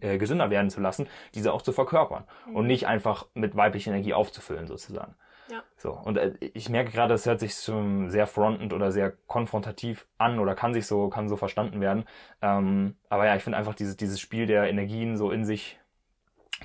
[0.00, 2.56] äh, gesünder werden zu lassen, diese auch zu verkörpern mhm.
[2.56, 5.14] und nicht einfach mit weiblicher Energie aufzufüllen, sozusagen.
[5.50, 5.62] Ja.
[5.76, 10.38] So, und äh, ich merke gerade, es hört sich sehr frontend oder sehr konfrontativ an
[10.38, 12.04] oder kann sich so, kann so verstanden werden.
[12.42, 15.78] Ähm, aber ja, ich finde einfach dieses, dieses Spiel der Energien so in sich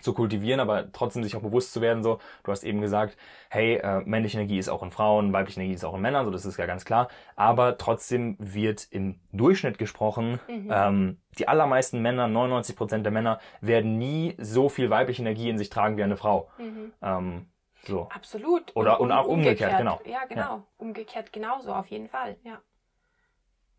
[0.02, 3.17] zu kultivieren, aber trotzdem sich auch bewusst zu werden, so, du hast eben gesagt,
[3.50, 6.32] hey, äh, männliche Energie ist auch in Frauen, weibliche Energie ist auch in Männern, so,
[6.32, 10.69] das ist ja ganz klar, aber trotzdem wird im Durchschnitt gesprochen, mhm.
[10.72, 15.58] ähm, die allermeisten Männer, 99 Prozent der Männer, werden nie so viel weibliche Energie in
[15.58, 16.50] sich tragen wie eine Frau.
[16.58, 16.93] Mhm.
[17.02, 17.46] Ähm,
[17.86, 18.10] so.
[18.10, 18.76] Absolut.
[18.76, 20.02] Oder und, und auch umgekehrt, umgekehrt, genau.
[20.06, 20.41] Ja, genau.
[20.41, 20.63] Ja.
[20.78, 22.62] Umgekehrt genauso, auf jeden Fall, ja.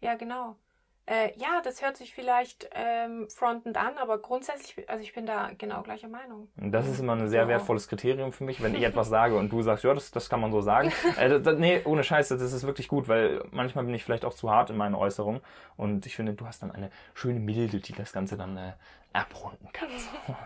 [0.01, 0.57] Ja, genau.
[1.07, 5.51] Äh, ja, das hört sich vielleicht ähm, frontend an, aber grundsätzlich, also ich bin da
[5.59, 6.49] genau gleicher Meinung.
[6.57, 9.61] Das ist immer ein sehr wertvolles Kriterium für mich, wenn ich etwas sage und du
[9.61, 10.93] sagst, ja, das, das kann man so sagen.
[11.19, 14.35] Äh, das, nee, ohne Scheiße, das ist wirklich gut, weil manchmal bin ich vielleicht auch
[14.35, 15.43] zu hart in meinen Äußerungen
[15.77, 18.73] und ich finde, du hast dann eine schöne Milde, die das Ganze dann äh,
[19.12, 19.88] abrunden kann.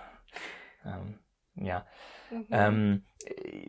[0.85, 1.18] ähm,
[1.55, 1.87] ja.
[2.31, 2.47] Mhm.
[2.51, 3.03] Ähm,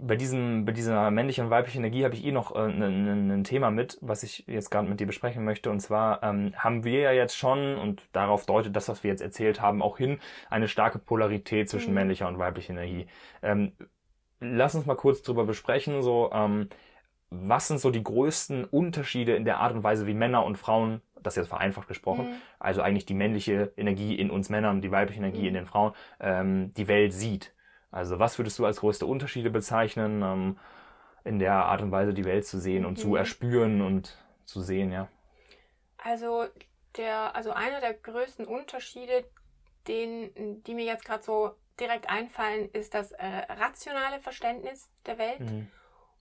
[0.02, 3.44] bei, diesem, bei dieser männlichen und weiblichen Energie habe ich eh noch ein äh, ne,
[3.44, 5.70] Thema mit, was ich jetzt gerade mit dir besprechen möchte.
[5.70, 9.22] Und zwar ähm, haben wir ja jetzt schon, und darauf deutet das, was wir jetzt
[9.22, 10.20] erzählt haben, auch hin,
[10.50, 11.96] eine starke Polarität zwischen mhm.
[11.96, 13.08] männlicher und weiblicher Energie.
[13.42, 13.72] Ähm,
[14.40, 16.70] lass uns mal kurz drüber besprechen, so, ähm,
[17.30, 21.02] was sind so die größten Unterschiede in der Art und Weise, wie Männer und Frauen,
[21.22, 22.36] das jetzt vereinfacht gesprochen, mhm.
[22.60, 25.48] also eigentlich die männliche Energie in uns Männern, die weibliche Energie mhm.
[25.48, 27.54] in den Frauen, ähm, die Welt sieht.
[27.92, 30.60] Also was würdest du als größte Unterschiede bezeichnen, ähm,
[31.24, 33.02] in der Art und Weise die Welt zu sehen und mhm.
[33.02, 35.08] zu erspüren und zu sehen, ja?
[35.98, 36.46] Also
[36.98, 39.26] der, also einer der größten Unterschiede,
[39.88, 45.40] den, die mir jetzt gerade so direkt einfallen, ist das äh, rationale Verständnis der Welt
[45.40, 45.68] mhm.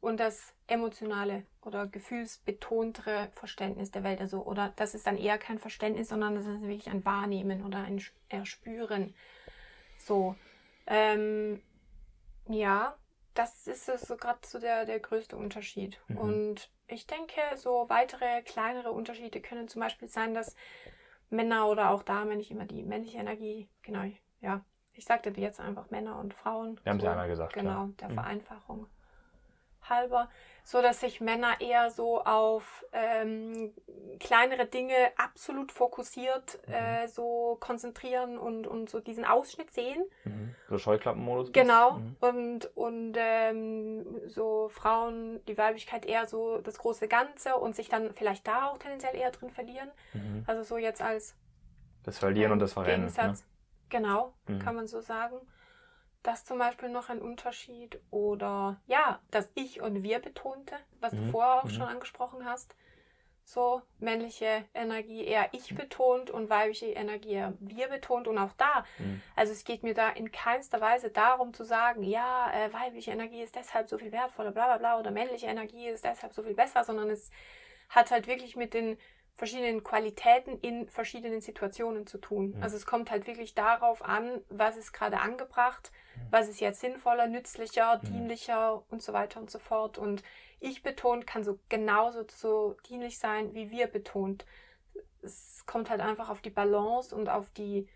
[0.00, 4.20] und das emotionale oder gefühlsbetontere Verständnis der Welt.
[4.20, 7.78] Also, oder das ist dann eher kein Verständnis, sondern das ist wirklich ein Wahrnehmen oder
[7.78, 9.14] ein Erspüren.
[9.98, 10.34] So.
[10.88, 11.62] Ähm,
[12.48, 12.96] ja,
[13.34, 16.00] das ist so gerade so der, der größte Unterschied.
[16.08, 16.16] Mhm.
[16.16, 20.56] Und ich denke, so weitere kleinere Unterschiede können zum Beispiel sein, dass
[21.30, 24.02] Männer oder auch Damen nicht immer die männliche Energie, genau,
[24.40, 26.80] ja, ich sagte jetzt einfach Männer und Frauen.
[26.82, 27.52] Wir haben es ja einmal gesagt.
[27.52, 27.92] Genau, klar.
[28.00, 28.14] der mhm.
[28.14, 28.86] Vereinfachung
[29.90, 30.28] halber,
[30.64, 33.72] so dass sich Männer eher so auf ähm,
[34.20, 36.74] kleinere Dinge absolut fokussiert mhm.
[36.74, 40.04] äh, so konzentrieren und, und so diesen Ausschnitt sehen.
[40.24, 40.54] Mhm.
[40.68, 41.52] So Scheuklappenmodus.
[41.52, 41.92] Genau.
[41.92, 42.16] Mhm.
[42.20, 48.12] Und, und ähm, so Frauen, die Weiblichkeit eher so das große Ganze und sich dann
[48.14, 49.90] vielleicht da auch tendenziell eher drin verlieren.
[50.12, 50.44] Mhm.
[50.46, 51.34] Also so jetzt als
[52.02, 53.06] das Verlieren ähm, und das Verrennen.
[53.06, 53.40] Gegensatz.
[53.40, 53.46] Ne?
[53.90, 54.58] Genau, mhm.
[54.58, 55.36] kann man so sagen.
[56.28, 57.98] Das zum Beispiel noch ein Unterschied.
[58.10, 61.24] Oder ja, das Ich und Wir betonte, was mhm.
[61.24, 61.70] du vorher auch mhm.
[61.70, 62.76] schon angesprochen hast.
[63.44, 68.28] So, männliche Energie eher ich betont und weibliche Energie eher wir betont.
[68.28, 69.22] Und auch da, mhm.
[69.36, 73.40] also es geht mir da in keinster Weise darum zu sagen, ja, äh, weibliche Energie
[73.40, 76.52] ist deshalb so viel wertvoller, bla bla bla, oder männliche Energie ist deshalb so viel
[76.52, 77.30] besser, sondern es
[77.88, 78.98] hat halt wirklich mit den
[79.38, 82.56] verschiedenen Qualitäten in verschiedenen Situationen zu tun.
[82.56, 82.62] Mhm.
[82.62, 86.20] Also es kommt halt wirklich darauf an, was ist gerade angebracht, mhm.
[86.30, 89.96] was ist jetzt sinnvoller, nützlicher, dienlicher und so weiter und so fort.
[89.96, 90.24] Und
[90.58, 94.44] ich betont kann so genauso so dienlich sein, wie wir betont.
[95.22, 97.88] Es kommt halt einfach auf die Balance und auf die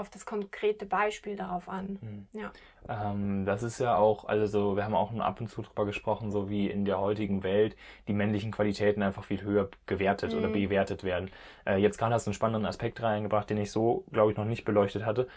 [0.00, 1.98] auf das konkrete Beispiel darauf an.
[2.00, 2.26] Mhm.
[2.32, 2.52] Ja.
[2.88, 6.48] Ähm, das ist ja auch, also wir haben auch ab und zu drüber gesprochen, so
[6.48, 7.76] wie in der heutigen Welt
[8.08, 10.38] die männlichen Qualitäten einfach viel höher gewertet mhm.
[10.38, 11.30] oder bewertet werden.
[11.66, 14.44] Äh, jetzt gerade hast du einen spannenden Aspekt reingebracht, den ich so, glaube ich, noch
[14.44, 15.28] nicht beleuchtet hatte.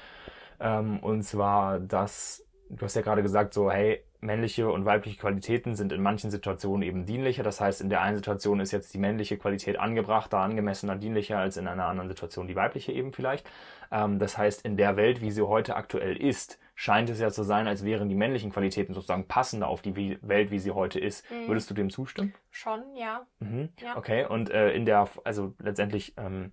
[0.59, 5.75] Ähm, und zwar, dass du hast ja gerade gesagt, so, hey, männliche und weibliche Qualitäten
[5.75, 7.43] sind in manchen Situationen eben dienlicher.
[7.43, 11.57] Das heißt, in der einen Situation ist jetzt die männliche Qualität angebrachter, angemessener, dienlicher als
[11.57, 13.49] in einer anderen Situation die weibliche eben vielleicht.
[13.91, 17.43] Ähm, das heißt, in der Welt, wie sie heute aktuell ist, scheint es ja zu
[17.43, 21.29] sein, als wären die männlichen Qualitäten sozusagen passender auf die Welt, wie sie heute ist.
[21.29, 21.47] Mhm.
[21.47, 22.33] Würdest du dem zustimmen?
[22.49, 23.27] Schon, ja.
[23.39, 23.69] Mhm.
[23.79, 23.97] ja.
[23.97, 26.51] Okay, und äh, in der, also letztendlich, ähm,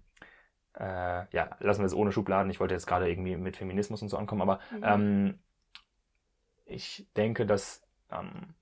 [0.79, 2.51] äh, ja, lassen wir es ohne Schubladen.
[2.51, 4.83] Ich wollte jetzt gerade irgendwie mit Feminismus und so ankommen, aber mhm.
[4.85, 5.39] ähm,
[6.71, 8.55] ich denke, dass ähm,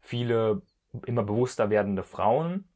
[0.00, 0.62] viele
[1.06, 2.68] immer bewusster werdende Frauen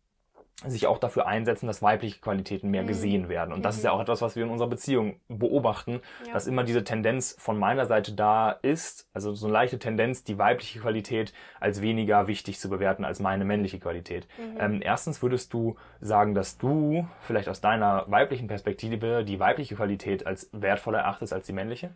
[0.67, 2.89] sich auch dafür einsetzen, dass weibliche Qualitäten mehr mhm.
[2.89, 3.55] gesehen werden.
[3.55, 3.79] Und das mhm.
[3.79, 6.33] ist ja auch etwas, was wir in unserer Beziehung beobachten, ja.
[6.33, 10.37] dass immer diese Tendenz von meiner Seite da ist, also so eine leichte Tendenz, die
[10.37, 14.27] weibliche Qualität als weniger wichtig zu bewerten als meine männliche Qualität.
[14.37, 14.61] Mhm.
[14.61, 20.27] Ähm, erstens würdest du sagen, dass du vielleicht aus deiner weiblichen Perspektive die weibliche Qualität
[20.27, 21.95] als wertvoller erachtest als die männliche?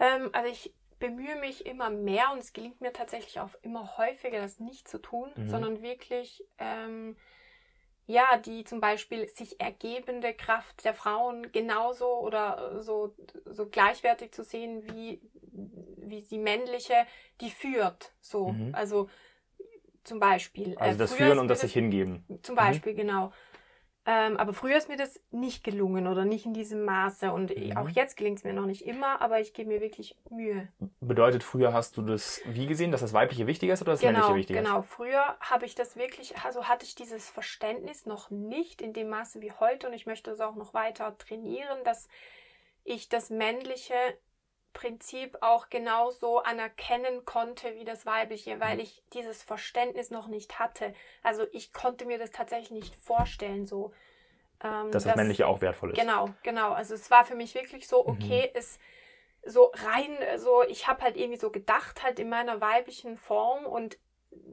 [0.00, 4.40] Ähm, also ich bemühe mich immer mehr und es gelingt mir tatsächlich auch immer häufiger,
[4.40, 5.48] das nicht zu tun, mhm.
[5.48, 7.16] sondern wirklich, ähm,
[8.06, 13.14] ja, die zum Beispiel sich ergebende Kraft der Frauen genauso oder so,
[13.46, 15.20] so gleichwertig zu sehen wie,
[15.96, 16.94] wie die männliche,
[17.40, 18.12] die führt.
[18.20, 18.74] So, mhm.
[18.74, 19.08] also
[20.04, 20.76] zum Beispiel.
[20.78, 22.24] Also äh, das Führen und das sich hingeben.
[22.42, 22.98] Zum Beispiel, mhm.
[22.98, 23.32] genau.
[24.06, 27.32] Ähm, aber früher ist mir das nicht gelungen oder nicht in diesem Maße.
[27.32, 27.76] Und mhm.
[27.76, 30.68] auch jetzt gelingt es mir noch nicht immer, aber ich gebe mir wirklich Mühe.
[31.00, 34.12] Bedeutet, früher hast du das wie gesehen, dass das Weibliche wichtiger ist oder das genau,
[34.12, 34.66] Männliche wichtiger ist?
[34.66, 39.08] Genau, früher habe ich das wirklich, also hatte ich dieses Verständnis noch nicht in dem
[39.08, 42.08] Maße wie heute und ich möchte es auch noch weiter trainieren, dass
[42.84, 43.94] ich das Männliche
[44.74, 48.80] Prinzip auch genauso anerkennen konnte wie das weibliche, weil mhm.
[48.80, 50.92] ich dieses Verständnis noch nicht hatte.
[51.22, 53.92] Also ich konnte mir das tatsächlich nicht vorstellen, so.
[54.62, 55.98] Ähm, dass das männliche auch wertvoll ist.
[55.98, 56.72] Genau, genau.
[56.72, 58.10] Also es war für mich wirklich so, mhm.
[58.10, 58.58] okay, mhm.
[58.58, 58.78] es
[59.46, 63.98] so rein, so ich habe halt irgendwie so gedacht halt in meiner weiblichen Form und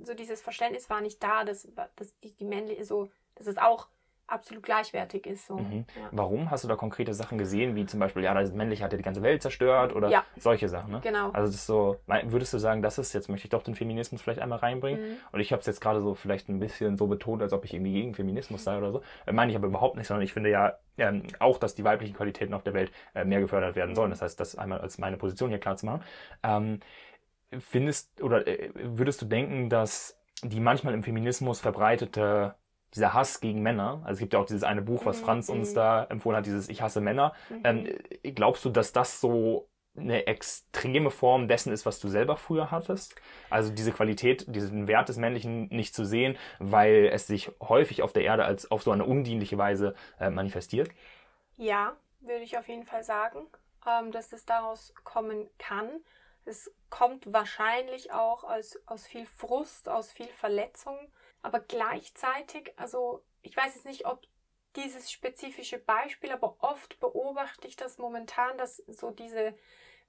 [0.04, 3.88] so dieses Verständnis war nicht da, dass, dass die, die männliche so, das ist auch
[4.32, 5.48] absolut gleichwertig ist.
[5.48, 5.58] So.
[5.58, 5.86] Mhm.
[5.96, 6.10] Ja.
[6.12, 6.50] Warum?
[6.50, 9.04] Hast du da konkrete Sachen gesehen, wie zum Beispiel, ja, das Männliche hat ja die
[9.04, 10.24] ganze Welt zerstört oder ja.
[10.38, 11.00] solche Sachen, ne?
[11.04, 11.32] Genau.
[11.32, 14.22] Also das ist so, würdest du sagen, das ist, jetzt möchte ich doch den Feminismus
[14.22, 15.18] vielleicht einmal reinbringen mhm.
[15.32, 17.74] und ich habe es jetzt gerade so vielleicht ein bisschen so betont, als ob ich
[17.74, 19.02] irgendwie gegen Feminismus sei oder so.
[19.26, 22.16] Äh, meine ich aber überhaupt nicht, sondern ich finde ja ähm, auch, dass die weiblichen
[22.16, 24.12] Qualitäten auf der Welt äh, mehr gefördert werden sollen.
[24.12, 26.04] Das heißt, das einmal als meine Position hier klar zu machen.
[26.44, 26.80] Ähm,
[27.60, 32.56] findest oder äh, würdest du denken, dass die manchmal im Feminismus verbreitete
[32.96, 35.50] dieser Hass gegen Männer, also es gibt ja auch dieses eine Buch, was mhm, Franz
[35.50, 35.76] uns mhm.
[35.76, 37.34] da empfohlen hat, dieses Ich hasse Männer.
[37.50, 37.62] Mhm.
[37.64, 42.72] Ähm, glaubst du, dass das so eine extreme Form dessen ist, was du selber früher
[42.72, 43.16] hattest?
[43.50, 48.14] Also diese Qualität, diesen Wert des Männlichen nicht zu sehen, weil es sich häufig auf
[48.14, 50.90] der Erde als auf so eine undienliche Weise äh, manifestiert?
[51.58, 53.48] Ja, würde ich auf jeden Fall sagen,
[53.86, 55.90] ähm, dass es daraus kommen kann.
[56.46, 60.98] Es kommt wahrscheinlich auch aus, aus viel Frust, aus viel Verletzung
[61.42, 64.22] aber gleichzeitig, also ich weiß jetzt nicht, ob
[64.76, 69.54] dieses spezifische Beispiel, aber oft beobachte ich das momentan, dass so diese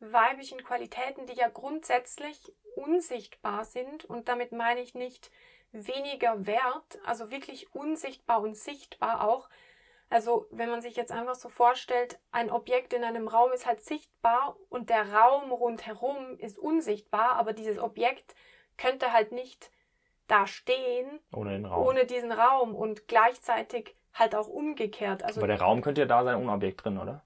[0.01, 4.05] weiblichen Qualitäten, die ja grundsätzlich unsichtbar sind.
[4.05, 5.31] Und damit meine ich nicht
[5.73, 9.49] weniger wert, also wirklich unsichtbar und sichtbar auch.
[10.11, 13.83] Also wenn man sich jetzt einfach so vorstellt, ein Objekt in einem Raum ist halt
[13.83, 18.35] sichtbar und der Raum rundherum ist unsichtbar, aber dieses Objekt
[18.77, 19.71] könnte halt nicht
[20.33, 21.87] da stehen ohne, Raum.
[21.87, 25.23] ohne diesen Raum und gleichzeitig halt auch umgekehrt.
[25.23, 27.23] Also aber der Raum könnte ja da sein ohne Objekt drin, oder?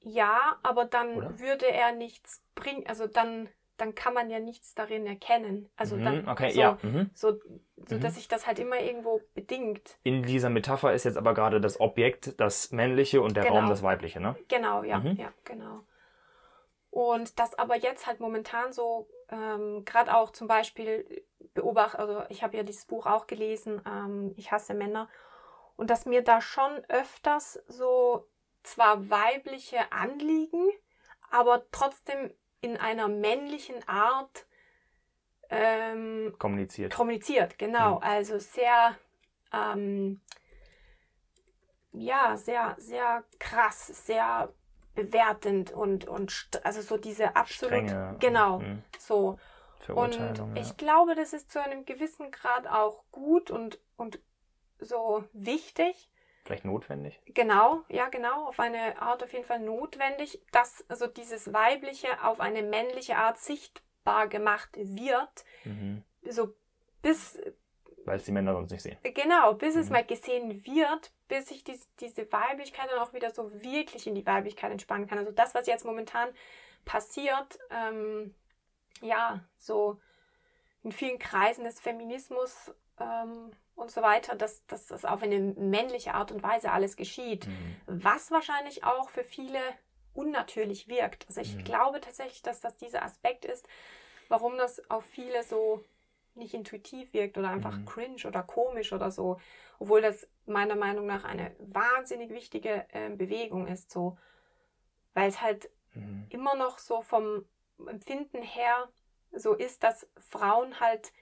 [0.00, 1.38] Ja, aber dann oder?
[1.38, 5.68] würde er nichts bringen, also dann dann kann man ja nichts darin erkennen.
[5.76, 6.78] Also mhm, dann okay, so, ja.
[6.82, 7.10] Mhm.
[7.12, 7.38] so,
[7.86, 9.98] so dass sich das halt immer irgendwo bedingt.
[10.02, 13.56] In dieser Metapher ist jetzt aber gerade das Objekt das männliche und der Genau.
[13.56, 14.34] Raum das weibliche, ne?
[14.48, 15.16] Genau, ja, Mhm.
[15.16, 15.82] ja, genau.
[16.90, 22.44] Und das aber jetzt halt momentan so, ähm, gerade auch zum Beispiel beobachte, also ich
[22.44, 25.08] habe ja dieses Buch auch gelesen, ähm, Ich hasse Männer,
[25.76, 28.28] und dass mir da schon öfters so
[28.62, 30.70] zwar weibliche Anliegen,
[31.30, 34.46] aber trotzdem in einer männlichen Art
[35.50, 36.94] ähm, Kommuniziert.
[36.94, 37.96] kommuniziert, genau.
[37.96, 38.02] Mhm.
[38.02, 38.96] Also sehr,
[39.52, 40.20] ähm,
[41.92, 44.52] ja, sehr, sehr krass, sehr
[44.94, 48.16] bewertend und, und also so diese absolut, Strenge.
[48.18, 48.82] genau, Mhm.
[48.98, 49.38] so.
[49.86, 50.62] Verurteilung, Und ja.
[50.62, 54.18] ich glaube, das ist zu einem gewissen Grad auch gut und, und
[54.78, 56.10] so wichtig.
[56.44, 57.20] Vielleicht notwendig.
[57.26, 62.38] Genau, ja, genau, auf eine Art auf jeden Fall notwendig, dass also dieses Weibliche auf
[62.40, 66.04] eine männliche Art sichtbar gemacht wird, Mhm.
[66.22, 66.54] so
[67.02, 67.38] bis
[68.04, 68.96] Weil es die Männer sonst nicht sehen.
[69.02, 69.92] Genau, bis es Mhm.
[69.94, 74.24] mal gesehen wird, bis sich dies, diese Weiblichkeit dann auch wieder so wirklich in die
[74.26, 75.18] Weiblichkeit entspannen kann.
[75.18, 76.28] Also das, was jetzt momentan
[76.84, 78.32] passiert, ähm,
[79.00, 80.00] ja, so
[80.82, 86.14] in vielen Kreisen des Feminismus ähm, und so weiter, dass, dass das auf eine männliche
[86.14, 87.46] Art und Weise alles geschieht.
[87.46, 87.76] Mhm.
[87.86, 89.60] Was wahrscheinlich auch für viele
[90.14, 91.26] unnatürlich wirkt.
[91.28, 91.64] Also ich Mhm.
[91.64, 93.68] glaube tatsächlich, dass das dieser Aspekt ist,
[94.28, 95.84] warum das auf viele so
[96.34, 97.86] nicht intuitiv wirkt oder einfach Mhm.
[97.86, 99.40] cringe oder komisch oder so.
[99.78, 104.18] Obwohl das meiner Meinung nach eine wahnsinnig wichtige äh, Bewegung ist, so.
[105.14, 106.26] Weil es halt Mhm.
[106.28, 107.44] immer noch so vom
[107.86, 108.88] Empfinden her
[109.32, 111.12] so ist, dass Frauen halt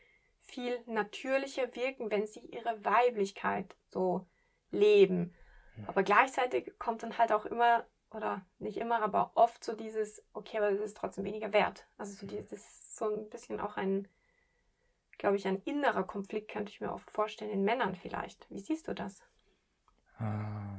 [0.40, 4.26] viel natürlicher wirken, wenn sie ihre Weiblichkeit so
[4.70, 5.34] leben.
[5.76, 5.84] Mhm.
[5.88, 10.58] Aber gleichzeitig kommt dann halt auch immer, oder nicht immer, aber oft so dieses, okay,
[10.58, 11.86] aber das ist trotzdem weniger wert.
[11.96, 14.06] Also so die, das ist so ein bisschen auch ein,
[15.18, 18.46] glaube ich, ein innerer Konflikt, könnte ich mir oft vorstellen, in Männern vielleicht.
[18.50, 19.22] Wie siehst du das?
[20.20, 20.73] Ähm,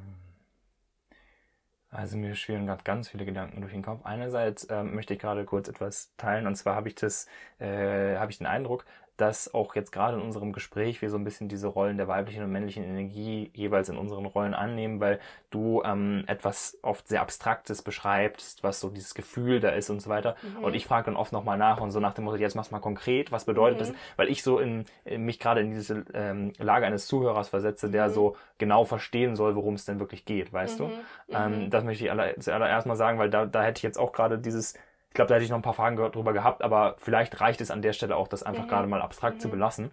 [1.95, 4.01] Also mir schwirren gerade ganz viele Gedanken durch den Kopf.
[4.05, 7.25] Einerseits ähm, möchte ich gerade kurz etwas teilen und zwar habe ich das,
[7.59, 8.85] äh, habe ich den Eindruck,
[9.17, 12.43] dass auch jetzt gerade in unserem Gespräch wir so ein bisschen diese Rollen der weiblichen
[12.43, 15.19] und männlichen Energie jeweils in unseren Rollen annehmen, weil
[15.51, 20.09] du ähm, etwas oft sehr Abstraktes beschreibst, was so dieses Gefühl da ist und so
[20.09, 20.35] weiter.
[20.41, 20.63] Mhm.
[20.63, 22.79] Und ich frage dann oft nochmal nach und so nach dem Motto, jetzt mach's mal
[22.79, 23.79] konkret, was bedeutet Mhm.
[23.79, 23.93] das?
[24.17, 28.07] Weil ich so in, in mich gerade in diese ähm, Lage eines Zuhörers versetze, der
[28.07, 28.13] Mhm.
[28.13, 30.87] so genau verstehen soll, worum es denn wirklich geht, weißt du?
[30.87, 30.91] Mhm.
[31.31, 31.69] Ähm, Mhm.
[31.69, 34.37] das möchte ich aller, zuallererst mal sagen, weil da, da hätte ich jetzt auch gerade
[34.39, 34.73] dieses,
[35.15, 37.71] glaube, da hätte ich noch ein paar Fragen ge- drüber gehabt, aber vielleicht reicht es
[37.71, 38.69] an der Stelle auch, das einfach Mhm.
[38.69, 39.51] gerade mal abstrakt zu Mhm.
[39.51, 39.91] belassen.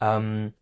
[0.00, 0.54] Ähm,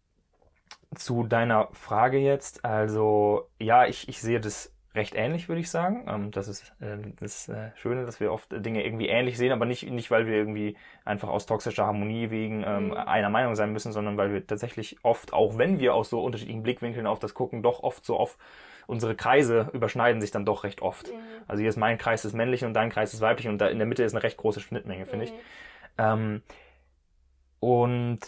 [0.94, 6.04] zu deiner Frage jetzt, also ja, ich, ich sehe das recht ähnlich, würde ich sagen.
[6.06, 9.64] Ähm, das ist äh, das äh, Schöne, dass wir oft Dinge irgendwie ähnlich sehen, aber
[9.64, 10.76] nicht, nicht weil wir irgendwie
[11.06, 12.98] einfach aus toxischer Harmonie wegen ähm, Mhm.
[13.06, 16.62] einer Meinung sein müssen, sondern weil wir tatsächlich oft, auch wenn wir aus so unterschiedlichen
[16.62, 18.36] Blickwinkeln auf das gucken, doch oft so auf
[18.86, 21.08] unsere Kreise überschneiden sich dann doch recht oft.
[21.08, 21.16] Mhm.
[21.48, 23.78] Also hier ist mein Kreis des Männlichen und dein Kreis des Weiblichen und da in
[23.78, 25.32] der Mitte ist eine recht große Schnittmenge, finde ich.
[25.32, 25.36] Mhm.
[25.98, 26.42] Ähm,
[27.60, 28.18] und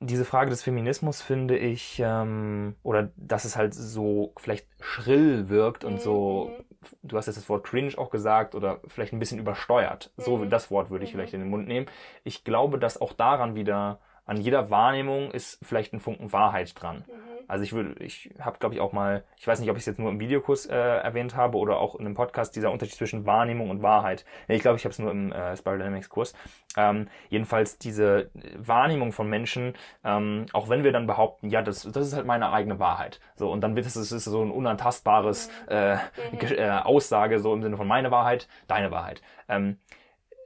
[0.00, 5.84] diese Frage des Feminismus finde ich, ähm, oder dass es halt so vielleicht schrill wirkt
[5.84, 6.64] und so, Mhm.
[7.02, 10.12] du hast jetzt das Wort cringe auch gesagt oder vielleicht ein bisschen übersteuert.
[10.18, 10.50] So, Mhm.
[10.50, 11.16] das Wort würde ich Mhm.
[11.18, 11.86] vielleicht in den Mund nehmen.
[12.24, 17.04] Ich glaube, dass auch daran wieder, an jeder Wahrnehmung ist vielleicht ein Funken Wahrheit dran.
[17.06, 17.12] Mhm.
[17.48, 19.86] Also ich würde, ich habe glaube ich auch mal, ich weiß nicht, ob ich es
[19.86, 23.24] jetzt nur im Videokurs äh, erwähnt habe oder auch in einem Podcast, dieser Unterschied zwischen
[23.24, 24.24] Wahrnehmung und Wahrheit.
[24.48, 26.34] Nee, ich glaube, ich habe es nur im äh, Spiral Dynamics Kurs.
[26.76, 32.08] Ähm, jedenfalls diese Wahrnehmung von Menschen, ähm, auch wenn wir dann behaupten, ja, das, das
[32.08, 33.20] ist halt meine eigene Wahrheit.
[33.36, 35.96] So, und dann wird es, es ist so ein unantastbares äh,
[36.32, 36.38] Mhm.
[36.40, 39.22] Äh, Aussage, so im Sinne von meine Wahrheit, deine Wahrheit.
[39.48, 39.78] Ähm,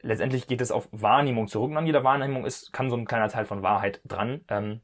[0.02, 3.28] letztendlich geht es auf Wahrnehmung zurück und an jeder Wahrnehmung ist, kann so ein kleiner
[3.28, 4.42] Teil von Wahrheit dran.
[4.48, 4.80] Ähm,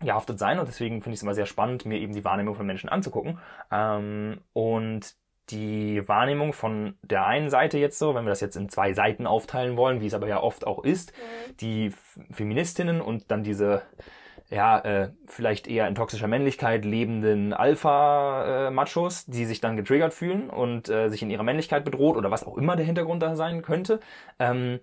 [0.00, 2.66] gehaftet sein und deswegen finde ich es immer sehr spannend, mir eben die Wahrnehmung von
[2.66, 3.38] Menschen anzugucken.
[3.70, 5.14] Ähm, und
[5.50, 9.26] die Wahrnehmung von der einen Seite jetzt so, wenn wir das jetzt in zwei Seiten
[9.26, 11.56] aufteilen wollen, wie es aber ja oft auch ist, Mhm.
[11.58, 11.92] die
[12.30, 13.82] Feministinnen und dann diese
[14.50, 20.88] ja, äh, vielleicht eher in toxischer Männlichkeit lebenden Alpha-Machos, die sich dann getriggert fühlen und
[20.88, 24.00] äh, sich in ihrer Männlichkeit bedroht oder was auch immer der Hintergrund da sein könnte.
[24.38, 24.80] Ähm,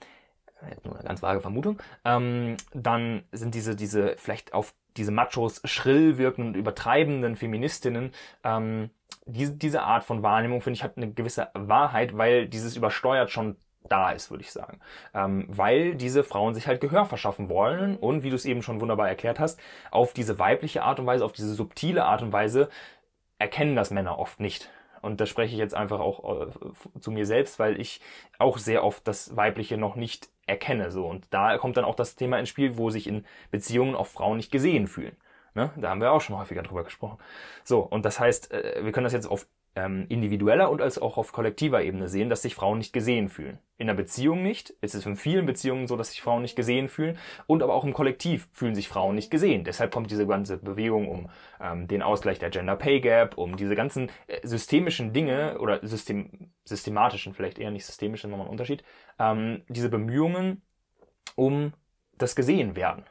[0.84, 1.80] nur eine ganz vage Vermutung.
[2.06, 8.12] Ähm, dann sind diese, diese vielleicht auf diese Machos schrill wirkenden übertreibenden Feministinnen
[8.44, 8.90] ähm,
[9.28, 13.58] diese, diese Art von Wahrnehmung, finde ich, hat eine gewisse Wahrheit, weil dieses übersteuert schon
[13.88, 14.80] da ist, würde ich sagen.
[15.14, 18.82] Ähm, weil diese Frauen sich halt Gehör verschaffen wollen und, wie du es eben schon
[18.82, 19.60] wunderbar erklärt hast,
[19.92, 22.70] auf diese weibliche Art und Weise, auf diese subtile Art und Weise
[23.40, 24.70] erkennen das Männer oft nicht.
[25.02, 28.02] Und da spreche ich jetzt einfach auch äh, zu mir selbst, weil ich
[28.40, 30.92] auch sehr oft das Weibliche noch nicht erkenne.
[30.92, 31.06] So.
[31.06, 34.38] Und da kommt dann auch das Thema ins Spiel, wo sich in Beziehungen auch Frauen
[34.38, 35.16] nicht gesehen fühlen.
[35.54, 35.72] Ne?
[35.76, 37.18] Da haben wir auch schon häufiger drüber gesprochen.
[37.64, 41.32] So, und das heißt, äh, wir können das jetzt auf individueller und als auch auf
[41.32, 43.60] kollektiver Ebene sehen, dass sich Frauen nicht gesehen fühlen.
[43.78, 44.74] In der Beziehung nicht.
[44.82, 47.20] Es ist in vielen Beziehungen so, dass sich Frauen nicht gesehen fühlen.
[47.46, 49.64] Und aber auch im Kollektiv fühlen sich Frauen nicht gesehen.
[49.64, 51.30] Deshalb kommt diese ganze Bewegung um
[51.62, 56.52] ähm, den Ausgleich der Gender Pay Gap, um diese ganzen äh, systemischen Dinge oder system,
[56.64, 58.84] systematischen, vielleicht eher nicht systemischen, nochmal ein Unterschied,
[59.20, 60.64] ähm, diese Bemühungen
[61.36, 61.74] um
[62.18, 63.06] das gesehen werden.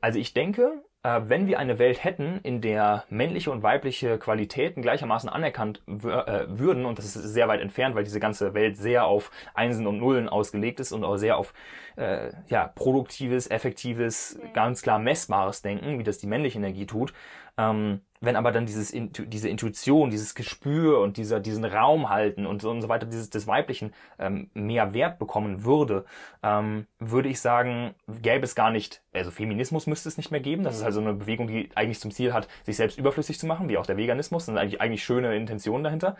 [0.00, 5.28] Also ich denke, wenn wir eine Welt hätten, in der männliche und weibliche Qualitäten gleichermaßen
[5.28, 9.30] anerkannt äh, würden, und das ist sehr weit entfernt, weil diese ganze Welt sehr auf
[9.52, 11.52] Einsen und Nullen ausgelegt ist und auch sehr auf
[11.96, 17.12] äh, ja, produktives, effektives, ganz klar messbares Denken, wie das die männliche Energie tut,
[17.56, 22.62] ähm, wenn aber dann dieses, diese Intuition, dieses Gespür und dieser, diesen Raum halten und
[22.62, 26.04] so, und so weiter, dieses des Weiblichen ähm, mehr Wert bekommen würde,
[26.42, 30.64] ähm, würde ich sagen, gäbe es gar nicht, also Feminismus müsste es nicht mehr geben.
[30.64, 33.68] Das ist also eine Bewegung, die eigentlich zum Ziel hat, sich selbst überflüssig zu machen,
[33.68, 34.42] wie auch der Veganismus.
[34.42, 36.16] Das sind eigentlich, eigentlich schöne Intentionen dahinter.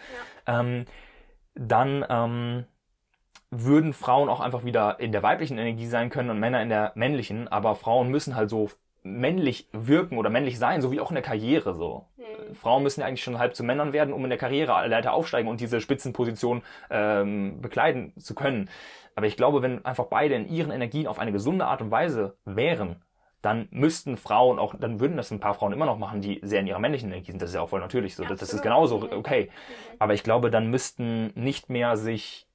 [0.47, 0.61] Ja.
[0.61, 0.85] Ähm,
[1.55, 2.65] dann ähm,
[3.51, 6.93] würden Frauen auch einfach wieder in der weiblichen Energie sein können und Männer in der
[6.97, 8.71] männlichen, aber Frauen müssen halt so
[9.05, 12.07] männlich wirken oder männlich sein, so wie auch in der Karriere so.
[12.17, 12.55] Mhm.
[12.55, 15.49] Frauen müssen ja eigentlich schon halb zu Männern werden, um in der Karriere Leiter aufsteigen
[15.49, 18.71] und diese Spitzenposition ähm, bekleiden zu können.
[19.15, 22.37] Aber ich glaube, wenn einfach beide in ihren Energien auf eine gesunde Art und Weise
[22.45, 23.03] wären,
[23.43, 26.61] dann müssten Frauen auch, dann würden das ein paar Frauen immer noch machen, die sehr
[26.61, 27.43] in ihrer männlichen Energie sind.
[27.43, 28.23] Das ist ja auch voll natürlich so.
[28.23, 29.13] Ja, das ist genauso mhm.
[29.13, 29.51] okay.
[29.51, 29.97] Mhm.
[29.99, 32.49] Aber ich glaube, dann müssten nicht mehr sich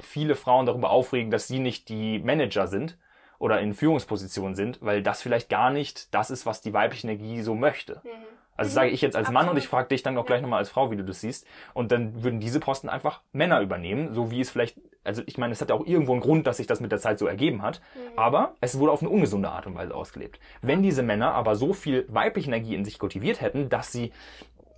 [0.00, 2.98] viele Frauen darüber aufregen, dass sie nicht die Manager sind,
[3.38, 7.42] oder in Führungspositionen sind, weil das vielleicht gar nicht das ist, was die weibliche Energie
[7.42, 8.00] so möchte.
[8.04, 8.10] Mhm.
[8.56, 8.74] Also mhm.
[8.74, 9.42] sage ich jetzt als Absolut.
[9.42, 11.46] Mann und ich frage dich dann auch gleich nochmal als Frau, wie du das siehst.
[11.74, 15.52] Und dann würden diese Posten einfach Männer übernehmen, so wie es vielleicht, also ich meine,
[15.52, 17.62] es hat ja auch irgendwo einen Grund, dass sich das mit der Zeit so ergeben
[17.62, 18.18] hat, mhm.
[18.18, 20.40] aber es wurde auf eine ungesunde Art und Weise ausgelebt.
[20.62, 24.12] Wenn diese Männer aber so viel weibliche Energie in sich kultiviert hätten, dass sie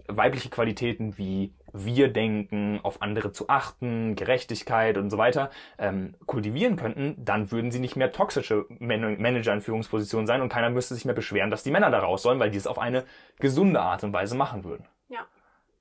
[0.09, 6.77] weibliche Qualitäten wie wir denken, auf andere zu achten, Gerechtigkeit und so weiter ähm, kultivieren
[6.77, 10.95] könnten, dann würden sie nicht mehr toxische Man Manager in Führungspositionen sein und keiner müsste
[10.95, 13.05] sich mehr beschweren, dass die Männer da raus sollen, weil die es auf eine
[13.39, 14.87] gesunde Art und Weise machen würden.
[15.09, 15.27] Ja.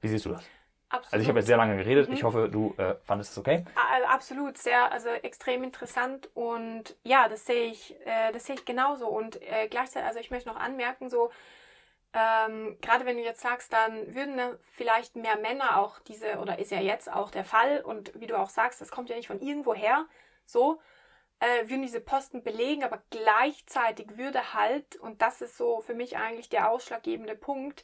[0.02, 0.44] Wie siehst du das?
[0.90, 1.14] Absolut.
[1.14, 2.08] Also ich habe jetzt sehr lange geredet.
[2.08, 2.14] Mhm.
[2.14, 3.66] Ich hoffe, du äh, fandest es okay.
[4.10, 9.08] Absolut, sehr, also extrem interessant und ja, das sehe ich, äh, das sehe ich genauso
[9.08, 11.30] und äh, gleichzeitig, also ich möchte noch anmerken, so
[12.18, 16.72] ähm, gerade wenn du jetzt sagst, dann würden vielleicht mehr Männer auch diese, oder ist
[16.72, 19.40] ja jetzt auch der Fall, und wie du auch sagst, das kommt ja nicht von
[19.40, 20.06] irgendwo her,
[20.46, 20.80] so,
[21.40, 26.18] äh, würden diese Posten belegen, aber gleichzeitig würde halt, und das ist so für mich
[26.18, 27.84] eigentlich der ausschlaggebende Punkt,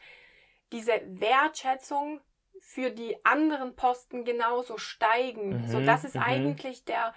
[0.72, 2.20] diese Wertschätzung
[2.60, 5.62] für die anderen Posten genauso steigen.
[5.64, 6.24] Mhm, so, das ist mhm.
[6.24, 7.14] eigentlich der,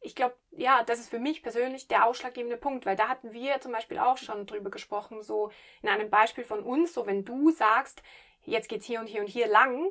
[0.00, 3.60] ich glaube, ja, das ist für mich persönlich der ausschlaggebende Punkt, weil da hatten wir
[3.60, 5.50] zum Beispiel auch schon drüber gesprochen, so
[5.82, 8.02] in einem Beispiel von uns, so wenn du sagst,
[8.44, 9.90] jetzt geht's hier und hier und hier lang.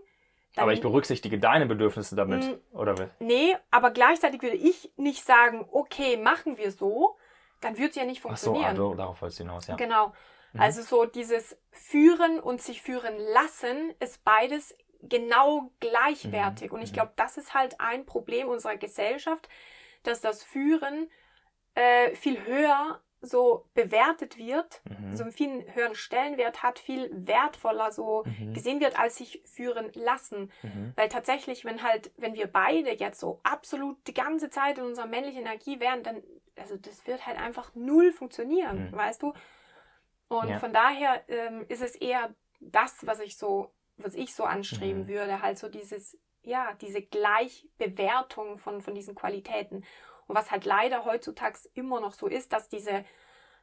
[0.56, 3.08] Dann, aber ich berücksichtige deine Bedürfnisse damit, mh, oder wie?
[3.20, 7.18] Nee, aber gleichzeitig würde ich nicht sagen, okay, machen wir so,
[7.62, 8.66] dann würde es ja nicht funktionieren.
[8.66, 9.76] Ach so, also darauf wolltest du hinaus, ja.
[9.76, 10.14] Genau.
[10.54, 10.62] Mhm.
[10.62, 16.72] Also so dieses Führen und sich führen lassen ist beides genau gleichwertig.
[16.72, 16.78] Mhm.
[16.78, 16.96] Und ich mhm.
[16.96, 19.48] glaube, das ist halt ein Problem unserer Gesellschaft,
[20.08, 21.10] dass das Führen
[21.76, 25.16] äh, viel höher so bewertet wird, mhm.
[25.16, 28.54] so einen viel höheren Stellenwert hat, viel wertvoller so mhm.
[28.54, 30.52] gesehen wird, als sich führen lassen.
[30.62, 30.94] Mhm.
[30.96, 35.08] Weil tatsächlich, wenn halt, wenn wir beide jetzt so absolut die ganze Zeit in unserer
[35.08, 36.22] männlichen Energie wären, dann,
[36.56, 38.96] also das wird halt einfach null funktionieren, mhm.
[38.96, 39.34] weißt du?
[40.28, 40.60] Und ja.
[40.60, 45.08] von daher ähm, ist es eher das, was ich so, was ich so anstreben mhm.
[45.08, 49.84] würde, halt so dieses ja, diese Gleichbewertung von, von diesen Qualitäten.
[50.28, 53.06] Und was halt leider heutzutage immer noch so ist, dass diese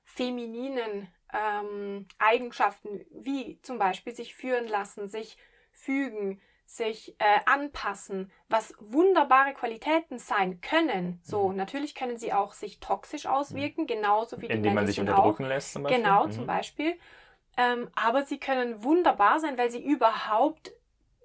[0.04, 5.38] femininen ähm, Eigenschaften, wie zum Beispiel sich führen lassen, sich
[5.72, 11.20] fügen, sich äh, anpassen, was wunderbare Qualitäten sein können.
[11.22, 11.56] So, mhm.
[11.56, 13.86] natürlich können sie auch sich toxisch auswirken, mhm.
[13.86, 15.48] genauso wie die Indem man sich unterdrücken auch.
[15.48, 16.02] lässt zum Beispiel.
[16.02, 16.32] Genau, mhm.
[16.32, 16.98] zum Beispiel.
[17.56, 20.72] Ähm, aber sie können wunderbar sein, weil sie überhaupt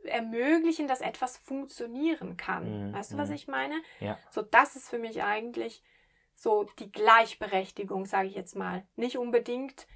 [0.04, 2.89] ermöglichen, dass etwas funktionieren kann.
[2.89, 2.93] Mhm.
[2.93, 3.36] Weißt du, was mhm.
[3.36, 3.82] ich meine?
[4.00, 4.18] Ja.
[4.30, 5.84] So, das ist für mich eigentlich
[6.36, 8.86] so die Gleichberechtigung, sage ich jetzt mal.
[8.95, 9.88] Nicht unbedingt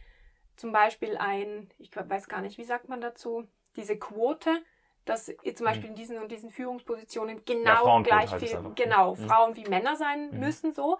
[0.55, 4.61] zum Beispiel ein, ich weiß gar nicht, wie sagt man dazu, diese Quote,
[5.05, 5.95] dass ihr zum Beispiel mhm.
[5.95, 9.27] in diesen und diesen Führungspositionen genau ja, gleich viel, genau, mhm.
[9.27, 10.39] Frauen wie Männer sein mhm.
[10.39, 10.99] müssen, so.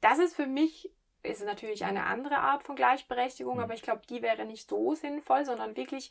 [0.00, 0.92] Das ist für mich,
[1.22, 3.62] ist natürlich eine andere Art von Gleichberechtigung, mhm.
[3.62, 6.10] aber ich glaube, die wäre nicht so sinnvoll, sondern wirklich,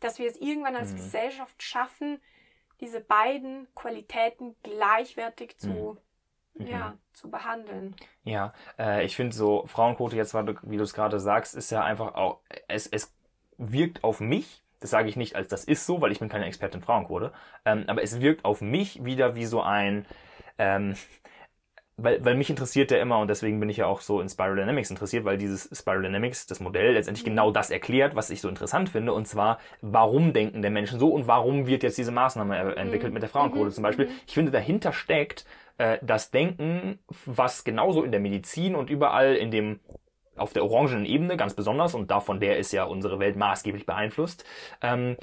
[0.00, 0.96] dass wir es irgendwann als mhm.
[0.96, 2.20] Gesellschaft schaffen,
[2.80, 5.98] diese beiden Qualitäten gleichwertig zu,
[6.54, 6.66] mhm.
[6.66, 7.96] ja, zu behandeln.
[8.24, 12.14] Ja, äh, ich finde so, Frauenquote jetzt, wie du es gerade sagst, ist ja einfach
[12.14, 13.14] auch, es, es
[13.56, 16.46] wirkt auf mich das sage ich nicht als das ist so, weil ich bin keine
[16.46, 17.32] Expertin Frauenquote.
[17.64, 20.06] Ähm, aber es wirkt auf mich wieder wie so ein,
[20.58, 20.94] ähm,
[21.98, 24.56] weil, weil mich interessiert der immer und deswegen bin ich ja auch so in Spiral
[24.56, 27.30] Dynamics interessiert, weil dieses Spiral Dynamics, das Modell, letztendlich mhm.
[27.30, 31.08] genau das erklärt, was ich so interessant finde, und zwar, warum denken der Menschen so
[31.08, 33.14] und warum wird jetzt diese Maßnahme entwickelt mhm.
[33.14, 33.72] mit der Frauenquote mhm.
[33.72, 34.08] zum Beispiel.
[34.26, 35.44] Ich finde, dahinter steckt
[35.76, 39.80] äh, das Denken, was genauso in der Medizin und überall in dem
[40.36, 44.44] auf der orangenen Ebene ganz besonders, und davon der ist ja unsere Welt maßgeblich beeinflusst,
[44.82, 45.16] ähm,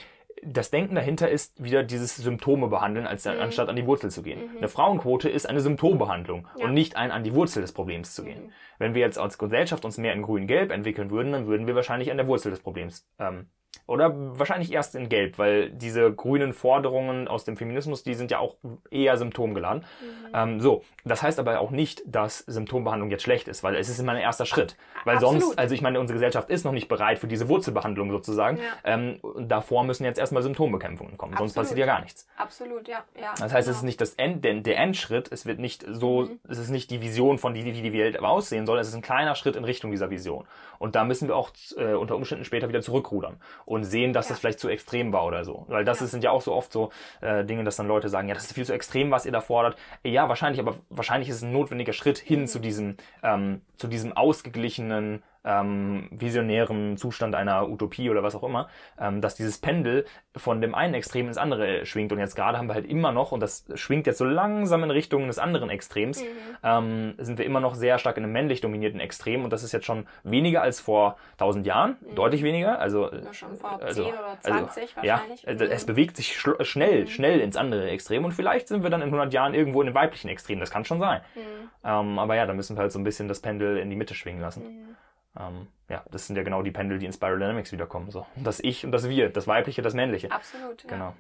[0.44, 3.40] das Denken dahinter ist wieder dieses Symptome behandeln, als mhm.
[3.40, 4.52] anstatt an die Wurzel zu gehen.
[4.52, 4.58] Mhm.
[4.58, 6.66] Eine Frauenquote ist eine Symptombehandlung ja.
[6.66, 8.48] und nicht ein an die Wurzel des Problems zu gehen.
[8.48, 8.52] Mhm.
[8.78, 12.12] Wenn wir jetzt als Gesellschaft uns mehr in grün-gelb entwickeln würden, dann würden wir wahrscheinlich
[12.12, 13.48] an der Wurzel des Problems ähm,
[13.88, 18.40] oder wahrscheinlich erst in Gelb, weil diese grünen Forderungen aus dem Feminismus, die sind ja
[18.40, 18.56] auch
[18.90, 19.84] eher symptomgeladen.
[19.84, 20.30] Mhm.
[20.34, 24.00] Ähm, so, das heißt aber auch nicht, dass Symptombehandlung jetzt schlecht ist, weil es ist
[24.00, 24.76] immer ein erster Schritt.
[25.04, 25.42] Weil Absolut.
[25.42, 28.58] sonst, also ich meine, unsere Gesellschaft ist noch nicht bereit für diese Wurzelbehandlung sozusagen.
[28.58, 28.64] Ja.
[28.84, 31.52] Ähm, davor müssen jetzt erstmal Symptombekämpfungen kommen, Absolut.
[31.52, 32.28] sonst passiert ja gar nichts.
[32.38, 33.04] Absolut, ja.
[33.20, 33.60] ja das heißt, genau.
[33.60, 36.40] es ist nicht das End, der, der Endschritt, es wird nicht so, mhm.
[36.50, 39.36] es ist nicht die Vision von wie die Welt aussehen soll, es ist ein kleiner
[39.36, 40.48] Schritt in Richtung dieser Vision.
[40.80, 44.30] Und da müssen wir auch äh, unter Umständen später wieder zurückrudern und sehen, dass ja.
[44.30, 45.66] das vielleicht zu extrem war oder so.
[45.68, 46.08] Weil das ja.
[46.08, 48.54] sind ja auch so oft so äh, Dinge, dass dann Leute sagen, ja, das ist
[48.54, 49.78] viel zu extrem, was ihr da fordert.
[50.04, 52.48] Ja, wahrscheinlich, aber wahrscheinlich ist es ein notwendiger Schritt hin mhm.
[52.48, 58.68] zu diesem, ähm, zu diesem ausgeglichenen ähm, visionären Zustand einer Utopie oder was auch immer,
[59.00, 62.12] ähm, dass dieses Pendel von dem einen Extrem ins andere schwingt.
[62.12, 64.92] Und jetzt gerade haben wir halt immer noch, und das schwingt jetzt so langsam in
[64.92, 66.28] Richtung des anderen Extrems, mhm.
[66.64, 69.44] ähm, sind wir immer noch sehr stark in einem männlich dominierten Extrem.
[69.44, 72.16] Und das ist jetzt schon weniger als vor 1000 Jahren, mhm.
[72.16, 72.80] deutlich weniger.
[72.80, 75.04] Also, ja, schon vor also, 10 oder 20 also, wahrscheinlich.
[75.04, 77.08] Ja, also, es bewegt sich schnell, mhm.
[77.08, 78.26] schnell ins andere Extrem.
[78.26, 80.60] Und vielleicht sind wir dann in 100 Jahren irgendwo in dem weiblichen Extrem.
[80.60, 81.22] Das kann schon sein.
[81.36, 81.70] Mhm.
[81.84, 84.16] Ähm, aber ja, da müssen wir halt so ein bisschen das Pendel in die Mitte
[84.16, 84.96] schwingen lassen.
[85.40, 88.10] Ähm, ja, das sind ja genau die Pendel, die in Spiral Dynamics wiederkommen.
[88.12, 88.26] So.
[88.36, 90.32] Das Ich und das Wir, das Weibliche, das Männliche.
[90.32, 90.90] Absolut, ja.
[90.90, 91.14] Genau.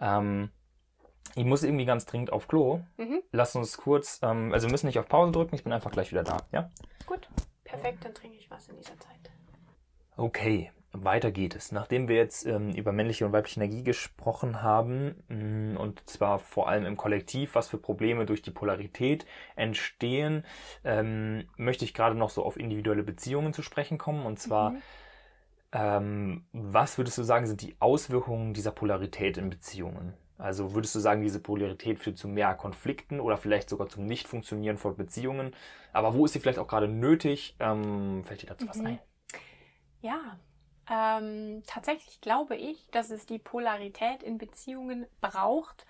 [0.00, 0.50] Ähm,
[1.34, 2.80] ich muss irgendwie ganz dringend auf Klo.
[2.96, 3.22] Mhm.
[3.30, 6.10] Lass uns kurz, ähm, also wir müssen nicht auf Pause drücken, ich bin einfach gleich
[6.10, 6.70] wieder da, ja?
[7.06, 7.28] Gut,
[7.64, 9.30] perfekt, dann trinke ich was in dieser Zeit.
[10.16, 11.72] Okay, weiter geht es.
[11.72, 16.38] Nachdem wir jetzt ähm, über männliche und weibliche Energie gesprochen haben, mh, mm, und zwar
[16.38, 19.26] vor allem im Kollektiv, was für Probleme durch die Polarität
[19.56, 20.44] entstehen,
[20.84, 24.26] ähm, möchte ich gerade noch so auf individuelle Beziehungen zu sprechen kommen.
[24.26, 24.82] Und zwar, mhm.
[25.72, 30.14] ähm, was würdest du sagen, sind die Auswirkungen dieser Polarität in Beziehungen?
[30.36, 34.76] Also würdest du sagen, diese Polarität führt zu mehr Konflikten oder vielleicht sogar zum Nicht-Funktionieren
[34.76, 35.54] von Beziehungen?
[35.92, 37.54] Aber wo ist sie vielleicht auch gerade nötig?
[37.60, 38.68] Ähm, fällt dir dazu mhm.
[38.70, 38.98] was ein?
[40.00, 40.36] Ja,
[40.90, 45.86] ähm, tatsächlich glaube ich, dass es die Polarität in Beziehungen braucht,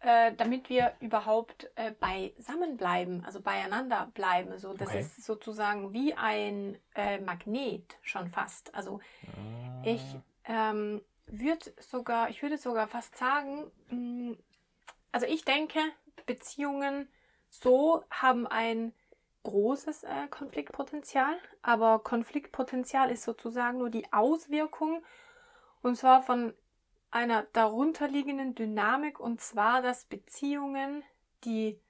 [0.00, 4.56] äh, damit wir überhaupt äh, beisammen bleiben, also beieinander bleiben.
[4.58, 5.00] So, das okay.
[5.00, 8.74] ist sozusagen wie ein äh, Magnet schon fast.
[8.74, 9.82] Also ah.
[9.84, 10.02] ich
[10.44, 14.38] ähm, würde sogar, ich würde sogar fast sagen, mh, mm,
[15.10, 15.80] also ich denke,
[16.26, 17.08] Beziehungen
[17.50, 18.92] so haben ein
[19.42, 25.02] großes äh, Konfliktpotenzial, aber Konfliktpotenzial ist sozusagen nur die Auswirkung
[25.82, 26.54] und zwar von
[27.10, 31.02] einer darunterliegenden Dynamik und zwar, dass Beziehungen
[31.44, 31.80] die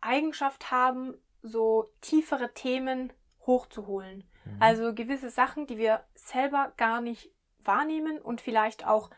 [0.00, 3.12] Eigenschaft haben, so tiefere Themen
[3.46, 4.24] hochzuholen.
[4.44, 4.62] Mhm.
[4.62, 7.30] Also gewisse Sachen, die wir selber gar nicht
[7.62, 9.10] wahrnehmen und vielleicht auch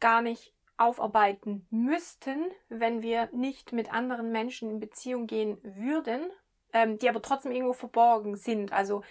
[0.00, 6.30] gar nicht aufarbeiten müssten, wenn wir nicht mit anderen Menschen in Beziehung gehen würden,
[6.72, 8.72] ähm, die aber trotzdem irgendwo verborgen sind.
[8.72, 9.02] Also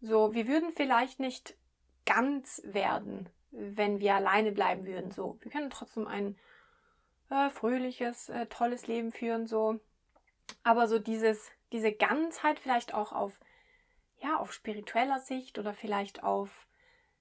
[0.00, 1.56] so, wir würden vielleicht nicht
[2.06, 5.10] ganz werden, wenn wir alleine bleiben würden.
[5.10, 6.36] So, wir können trotzdem ein
[7.30, 9.46] äh, fröhliches, äh, tolles Leben führen.
[9.46, 9.78] So,
[10.62, 13.38] aber so dieses, diese Ganzheit vielleicht auch auf
[14.20, 16.66] ja auf spiritueller Sicht oder vielleicht auf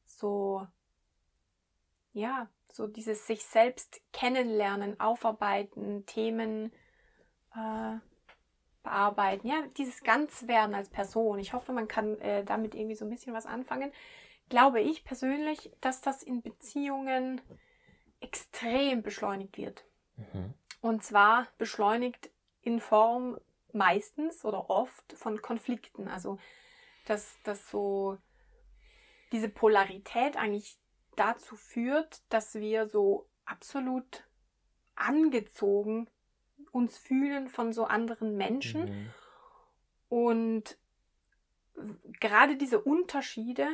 [0.05, 0.65] so
[2.13, 6.71] ja, so dieses sich selbst kennenlernen, aufarbeiten, Themen
[7.55, 7.97] äh,
[8.84, 11.39] bearbeiten, ja, dieses Ganzwerden als Person.
[11.39, 13.91] Ich hoffe, man kann äh, damit irgendwie so ein bisschen was anfangen.
[14.47, 17.41] Glaube ich persönlich, dass das in Beziehungen
[18.21, 19.84] extrem beschleunigt wird.
[20.15, 20.53] Mhm.
[20.82, 22.30] Und zwar beschleunigt
[22.61, 23.38] in Form
[23.73, 26.07] meistens oder oft von Konflikten.
[26.07, 26.38] Also,
[27.05, 28.17] dass, dass so
[29.32, 30.78] diese Polarität eigentlich
[31.18, 34.24] dazu führt, dass wir so absolut
[34.95, 36.09] angezogen
[36.72, 38.86] uns fühlen von so anderen Menschen.
[38.86, 39.13] Mhm.
[40.09, 40.78] Und
[42.20, 43.68] gerade diese Unterschiede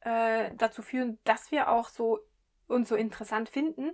[0.00, 2.20] äh, dazu führen, dass wir auch so
[2.68, 3.92] uns so interessant finden,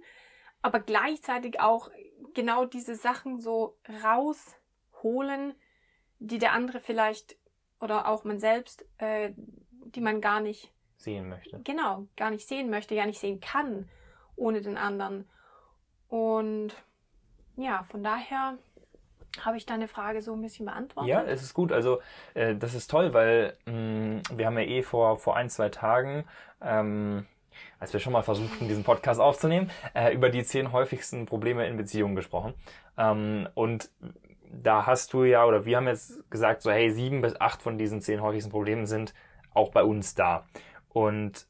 [0.63, 1.91] aber gleichzeitig auch
[2.35, 5.55] genau diese Sachen so rausholen,
[6.19, 7.37] die der andere vielleicht
[7.81, 11.61] oder auch man selbst, äh, die man gar nicht sehen möchte.
[11.65, 13.89] Genau, gar nicht sehen möchte, gar nicht sehen kann
[14.37, 15.29] ohne den anderen.
[16.09, 16.73] Und
[17.57, 18.59] ja, von daher
[19.41, 21.11] habe ich deine Frage so ein bisschen beantwortet.
[21.11, 21.73] Ja, es ist gut.
[21.73, 22.01] Also
[22.35, 25.69] äh, das ist toll, weil mh, mm, wir haben ja eh vor, vor ein, zwei
[25.69, 26.25] Tagen,
[26.63, 27.27] ähm,
[27.79, 31.77] als wir schon mal versuchten, diesen Podcast aufzunehmen, äh, über die zehn häufigsten Probleme in
[31.77, 32.55] Beziehungen gesprochen.
[32.97, 33.91] Ähm, und
[34.51, 37.79] da hast du ja, oder wir haben jetzt gesagt, so hey, sieben bis acht von
[37.79, 39.13] diesen zehn häufigsten Problemen sind
[39.53, 40.47] auch bei uns da.
[40.97, 41.47] Und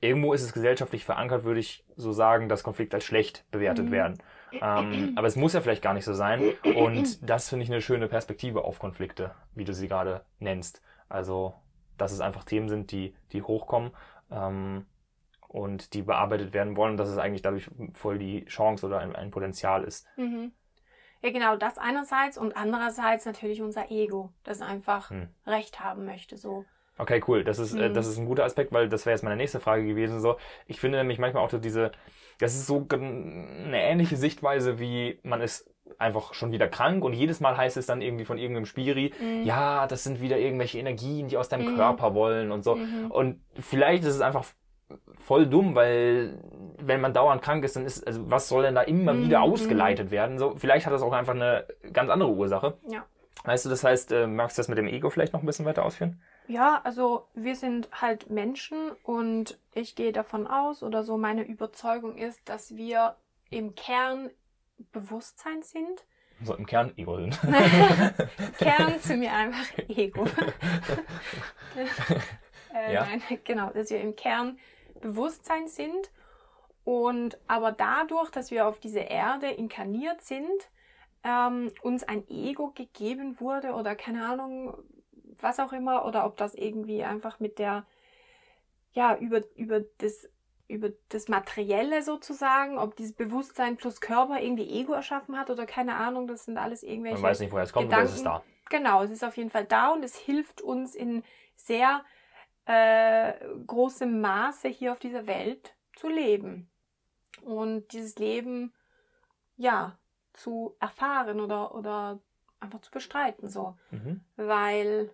[0.00, 3.90] irgendwo ist es gesellschaftlich verankert, würde ich so sagen, dass Konflikte als schlecht bewertet mhm.
[3.90, 4.22] werden.
[4.52, 6.54] Ähm, aber es muss ja vielleicht gar nicht so sein.
[6.64, 10.80] Und das finde ich eine schöne Perspektive auf Konflikte, wie du sie gerade nennst.
[11.10, 11.56] Also,
[11.98, 13.90] dass es einfach Themen sind, die, die hochkommen
[14.30, 14.86] ähm,
[15.48, 19.30] und die bearbeitet werden wollen, dass es eigentlich dadurch voll die Chance oder ein, ein
[19.30, 20.06] Potenzial ist.
[20.16, 20.52] Mhm.
[21.20, 25.28] Ja, genau, das einerseits und andererseits natürlich unser Ego, das einfach hm.
[25.46, 26.64] Recht haben möchte, so.
[26.98, 27.44] Okay, cool.
[27.44, 27.94] Das ist, äh, mhm.
[27.94, 30.20] das ist ein guter Aspekt, weil das wäre jetzt meine nächste Frage gewesen.
[30.20, 30.36] So,
[30.66, 31.92] ich finde nämlich manchmal auch diese,
[32.38, 37.40] das ist so eine ähnliche Sichtweise, wie man ist einfach schon wieder krank und jedes
[37.40, 39.44] Mal heißt es dann irgendwie von irgendeinem Spiri, mhm.
[39.44, 41.76] ja, das sind wieder irgendwelche Energien, die aus deinem mhm.
[41.76, 42.74] Körper wollen und so.
[42.74, 43.10] Mhm.
[43.10, 44.44] Und vielleicht ist es einfach
[45.16, 46.38] voll dumm, weil
[46.80, 49.24] wenn man dauernd krank ist, dann ist, also was soll denn da immer mhm.
[49.24, 50.38] wieder ausgeleitet werden?
[50.38, 52.78] So, vielleicht hat das auch einfach eine ganz andere Ursache.
[52.88, 53.04] Ja.
[53.44, 55.64] Weißt du, das heißt, äh, magst du das mit dem Ego vielleicht noch ein bisschen
[55.64, 56.20] weiter ausführen?
[56.48, 62.16] Ja, also wir sind halt Menschen und ich gehe davon aus oder so meine Überzeugung
[62.16, 63.16] ist, dass wir
[63.50, 64.30] im Kern
[64.92, 66.06] Bewusstsein sind.
[66.42, 67.38] So im Kern Ego sind.
[68.58, 70.24] Kern sind wir einfach Ego.
[72.74, 73.06] äh, ja.
[73.06, 74.58] Nein, genau, dass wir im Kern
[75.02, 76.10] Bewusstsein sind
[76.84, 80.70] und aber dadurch, dass wir auf diese Erde inkarniert sind,
[81.24, 84.78] ähm, uns ein Ego gegeben wurde oder keine Ahnung,
[85.42, 87.86] was auch immer, oder ob das irgendwie einfach mit der,
[88.92, 90.28] ja, über, über das
[90.68, 95.96] über das Materielle sozusagen, ob dieses Bewusstsein plus Körper irgendwie Ego erschaffen hat oder keine
[95.96, 97.16] Ahnung, das sind alles irgendwelche.
[97.16, 98.04] Man weiß nicht, woher es kommt, Gedanken.
[98.04, 98.42] aber es ist da.
[98.68, 101.24] Genau, es ist auf jeden Fall da und es hilft uns in
[101.56, 102.04] sehr
[102.66, 103.32] äh,
[103.66, 106.70] großem Maße hier auf dieser Welt zu leben.
[107.42, 108.74] Und dieses Leben,
[109.56, 109.98] ja,
[110.34, 112.20] zu erfahren oder, oder
[112.60, 113.76] einfach zu bestreiten, so.
[113.90, 114.20] Mhm.
[114.36, 115.10] Weil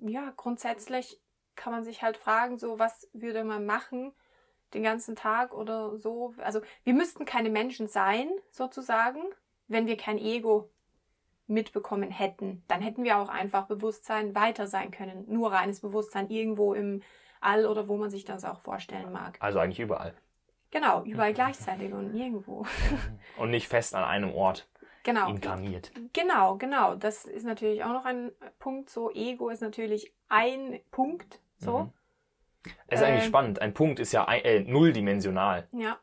[0.00, 1.20] ja, grundsätzlich
[1.56, 4.12] kann man sich halt fragen, so was würde man machen
[4.74, 6.34] den ganzen Tag oder so.
[6.38, 9.20] Also wir müssten keine Menschen sein, sozusagen,
[9.68, 10.70] wenn wir kein Ego
[11.46, 12.62] mitbekommen hätten.
[12.68, 15.24] Dann hätten wir auch einfach Bewusstsein weiter sein können.
[15.28, 17.02] Nur reines Bewusstsein irgendwo im
[17.40, 19.36] All oder wo man sich das auch vorstellen mag.
[19.40, 20.14] Also eigentlich überall.
[20.70, 22.64] Genau, überall gleichzeitig und nirgendwo.
[23.36, 24.69] Und nicht fest an einem Ort
[25.02, 25.28] genau.
[25.28, 25.92] inkarniert.
[26.12, 26.94] Genau, genau.
[26.94, 28.90] Das ist natürlich auch noch ein Punkt.
[28.90, 31.40] So, Ego ist natürlich ein Punkt.
[31.58, 31.78] So.
[31.78, 31.92] Mhm.
[32.88, 33.62] Es ist äh, eigentlich spannend.
[33.62, 35.68] Ein Punkt ist ja ein, äh, nulldimensional.
[35.72, 35.98] Ja.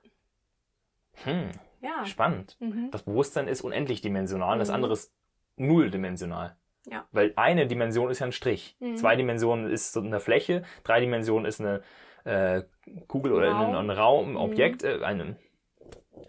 [1.24, 1.52] Hm.
[1.82, 2.06] Ja.
[2.06, 2.58] Spannend.
[2.60, 2.92] Mhm.
[2.92, 4.60] Das Bewusstsein ist unendlich dimensional, mhm.
[4.60, 5.14] das andere ist
[5.56, 6.56] nulldimensional.
[6.86, 7.06] Ja.
[7.12, 8.78] Weil eine Dimension ist ja ein Strich.
[8.80, 8.96] Mhm.
[8.96, 11.82] Zwei Dimensionen ist so eine Fläche, drei Dimensionen ist eine
[12.24, 12.64] äh,
[13.08, 14.38] Kugel oder ein, ein Raum, ein mhm.
[14.38, 15.38] Objekt, äh, eine,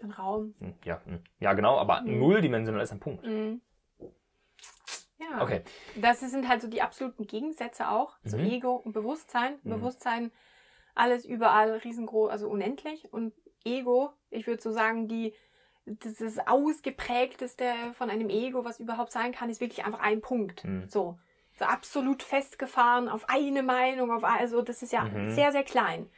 [0.01, 0.55] ein Raum.
[0.59, 1.23] Hm, ja, hm.
[1.39, 2.19] ja genau, aber mhm.
[2.19, 3.25] nulldimensional ist ein Punkt.
[3.25, 3.61] Mhm.
[5.19, 5.41] Ja.
[5.41, 5.61] Okay.
[5.95, 8.17] Das sind halt so die absoluten Gegensätze auch.
[8.23, 8.45] So mhm.
[8.45, 9.59] Ego und Bewusstsein.
[9.63, 9.69] Mhm.
[9.69, 10.31] Bewusstsein,
[10.95, 13.11] alles überall riesengroß, also unendlich.
[13.11, 13.33] Und
[13.65, 15.33] Ego, ich würde so sagen, die,
[15.85, 20.63] das, das ausgeprägteste von einem Ego, was überhaupt sein kann, ist wirklich einfach ein Punkt.
[20.63, 20.87] Mhm.
[20.87, 21.19] So.
[21.57, 25.31] So absolut festgefahren auf eine Meinung, auf also das ist ja mhm.
[25.31, 26.09] sehr, sehr klein.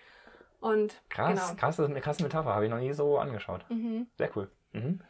[0.62, 1.59] Und krass, genau.
[1.59, 3.66] krass, das ist eine krasse Metapher, habe ich noch nie so angeschaut.
[3.70, 4.07] Mhm.
[4.18, 4.49] Sehr cool.
[4.72, 5.01] Mhm.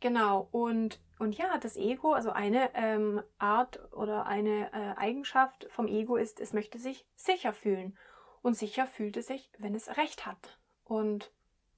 [0.00, 5.88] Genau, und, und ja, das Ego, also eine ähm, Art oder eine äh, Eigenschaft vom
[5.88, 7.98] Ego ist, es möchte sich sicher fühlen.
[8.42, 10.58] und sicher fühlt es sich, wenn es Recht hat.
[10.84, 11.30] Und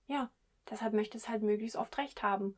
[0.06, 0.30] ja,
[0.70, 2.56] deshalb möchte es halt möglichst oft Recht haben.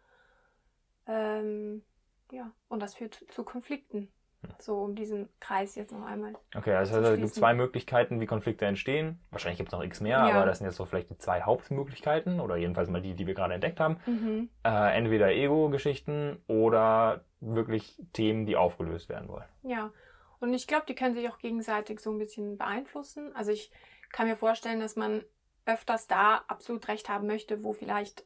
[1.07, 1.82] Ähm,
[2.30, 4.12] ja, und das führt zu Konflikten.
[4.59, 6.35] So um diesen Kreis jetzt noch einmal.
[6.55, 9.21] Okay, also es gibt zwei Möglichkeiten, wie Konflikte entstehen.
[9.31, 10.31] Wahrscheinlich gibt es noch x mehr, ja.
[10.31, 13.35] aber das sind jetzt so vielleicht die zwei Hauptmöglichkeiten oder jedenfalls mal die, die wir
[13.35, 13.99] gerade entdeckt haben.
[14.07, 14.49] Mhm.
[14.65, 19.45] Äh, entweder Ego-Geschichten oder wirklich Themen, die aufgelöst werden wollen.
[19.63, 19.91] Ja,
[20.41, 23.35] und ich glaube, die können sich auch gegenseitig so ein bisschen beeinflussen.
[23.35, 23.71] Also ich
[24.13, 25.25] kann mir vorstellen, dass man
[25.67, 28.25] öfters da absolut recht haben möchte, wo vielleicht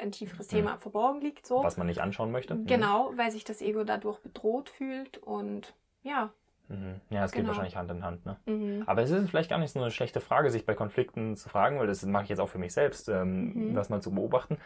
[0.00, 0.78] ein tieferes Thema mhm.
[0.78, 1.46] verborgen liegt.
[1.46, 1.62] So.
[1.62, 2.54] Was man nicht anschauen möchte.
[2.54, 2.66] Mhm.
[2.66, 6.30] Genau, weil sich das Ego dadurch bedroht fühlt und ja.
[6.68, 7.00] Mhm.
[7.10, 7.42] Ja, es genau.
[7.42, 8.26] geht wahrscheinlich Hand in Hand.
[8.26, 8.36] Ne?
[8.46, 8.82] Mhm.
[8.86, 11.78] Aber es ist vielleicht gar nicht so eine schlechte Frage, sich bei Konflikten zu fragen,
[11.78, 13.74] weil das mache ich jetzt auch für mich selbst, ähm, mhm.
[13.74, 14.58] das mal zu beobachten.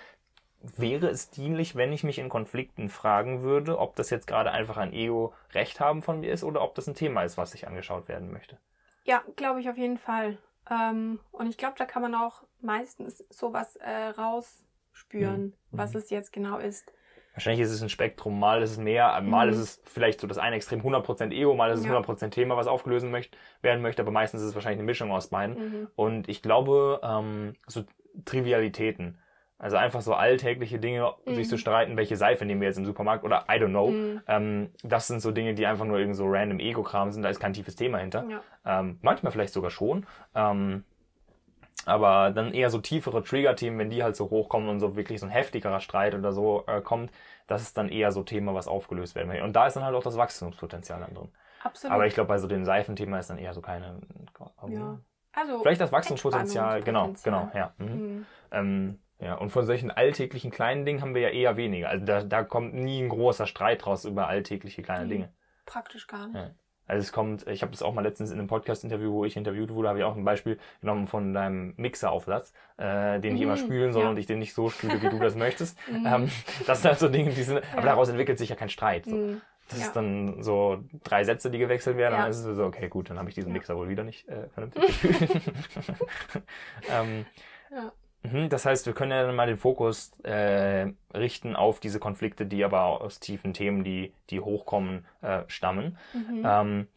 [0.76, 4.76] Wäre es dienlich, wenn ich mich in Konflikten fragen würde, ob das jetzt gerade einfach
[4.76, 8.06] ein Ego-Recht haben von mir ist oder ob das ein Thema ist, was sich angeschaut
[8.08, 8.58] werden möchte?
[9.04, 10.38] Ja, glaube ich auf jeden Fall.
[10.70, 14.62] Ähm, und ich glaube, da kann man auch meistens sowas äh, raus
[14.92, 15.52] spüren, mhm.
[15.70, 16.92] was es jetzt genau ist.
[17.34, 18.38] Wahrscheinlich ist es ein Spektrum.
[18.38, 19.52] Mal ist es mehr, mal mhm.
[19.54, 21.98] ist es vielleicht so das eine Extrem 100% Ego, mal ist es ja.
[21.98, 25.28] 100% Thema, was aufgelöst möchte, werden möchte, aber meistens ist es wahrscheinlich eine Mischung aus
[25.28, 25.56] beiden.
[25.56, 25.88] Mhm.
[25.96, 27.84] Und ich glaube, ähm, so
[28.26, 29.18] Trivialitäten,
[29.58, 31.34] also einfach so alltägliche Dinge, mhm.
[31.34, 33.90] sich zu streiten, welche Seife nehmen wir jetzt im Supermarkt oder I don't know.
[33.90, 34.20] Mhm.
[34.26, 37.40] Ähm, das sind so Dinge, die einfach nur irgend so random Ego-Kram sind, da ist
[37.40, 38.26] kein tiefes Thema hinter.
[38.28, 38.42] Ja.
[38.80, 40.04] Ähm, manchmal vielleicht sogar schon.
[40.34, 40.84] Ähm,
[41.86, 45.26] aber dann eher so tiefere Trigger-Themen, wenn die halt so hochkommen und so wirklich so
[45.26, 47.10] ein heftigerer Streit oder so äh, kommt,
[47.46, 49.42] das ist dann eher so Thema, was aufgelöst werden will.
[49.42, 51.28] Und da ist dann halt auch das Wachstumspotenzial dann drin.
[51.62, 51.94] Absolut.
[51.94, 54.00] Aber ich glaube, bei so dem Seifenthema ist dann eher so keine.
[54.68, 54.98] Ja.
[55.32, 57.72] Also vielleicht das Wachstumspotenzial, genau, genau, ja.
[57.78, 57.86] Mhm.
[57.86, 58.26] Mhm.
[58.50, 61.88] Ähm, ja, und von solchen alltäglichen kleinen Dingen haben wir ja eher weniger.
[61.88, 65.10] Also da, da kommt nie ein großer Streit raus über alltägliche kleine mhm.
[65.10, 65.32] Dinge.
[65.64, 66.36] Praktisch gar nicht.
[66.36, 66.50] Ja.
[66.86, 69.72] Also es kommt, ich habe das auch mal letztens in einem Podcast-Interview, wo ich interviewt
[69.72, 73.60] wurde, habe ich auch ein Beispiel genommen von deinem Mixeraufsatz, äh, den ich immer mhm,
[73.60, 74.10] spülen soll ja.
[74.10, 75.78] und ich den nicht so spüle, wie du das möchtest.
[75.92, 76.06] Mhm.
[76.06, 76.30] Ähm,
[76.66, 79.04] das sind halt so Dinge, die sind, aber daraus entwickelt sich ja kein Streit.
[79.04, 79.14] So.
[79.14, 79.42] Mhm.
[79.68, 79.86] Das ja.
[79.86, 82.22] ist dann so drei Sätze, die gewechselt werden, ja.
[82.22, 84.48] dann ist es so, okay, gut, dann habe ich diesen Mixer wohl wieder nicht äh,
[84.48, 85.30] vernünftig gefühlt.
[86.90, 87.26] ähm,
[87.70, 87.92] ja.
[88.22, 92.46] Mhm, das heißt, wir können ja dann mal den Fokus äh, richten auf diese Konflikte,
[92.46, 95.98] die aber aus tiefen Themen, die, die hochkommen, äh, stammen.
[96.14, 96.42] Mhm.
[96.44, 96.88] Ähm,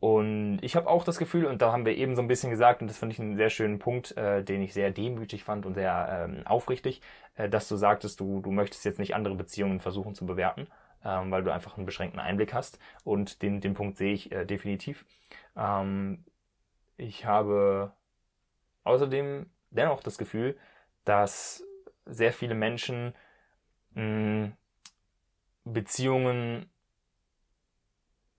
[0.00, 2.80] und ich habe auch das Gefühl, und da haben wir eben so ein bisschen gesagt,
[2.80, 5.74] und das fand ich einen sehr schönen Punkt, äh, den ich sehr demütig fand und
[5.74, 7.02] sehr ähm, aufrichtig,
[7.34, 10.68] äh, dass du sagtest, du, du möchtest jetzt nicht andere Beziehungen versuchen zu bewerten,
[11.04, 12.78] ähm, weil du einfach einen beschränkten Einblick hast.
[13.04, 15.04] Und den, den Punkt sehe ich äh, definitiv.
[15.54, 16.24] Ähm,
[16.96, 17.92] ich habe
[18.84, 20.56] außerdem dennoch das Gefühl,
[21.04, 21.64] dass
[22.06, 23.14] sehr viele Menschen
[23.94, 24.52] mh, hm,
[25.64, 26.70] Beziehungen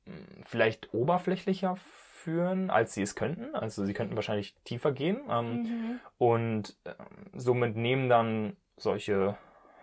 [0.06, 1.76] mh, hm, vielleicht oberflächlicher
[2.22, 3.56] führen, als sie es könnten.
[3.56, 6.00] Also sie könnten wahrscheinlich tiefer gehen ähm, mhm.
[6.18, 6.94] und äh,
[7.34, 9.38] somit nehmen dann solche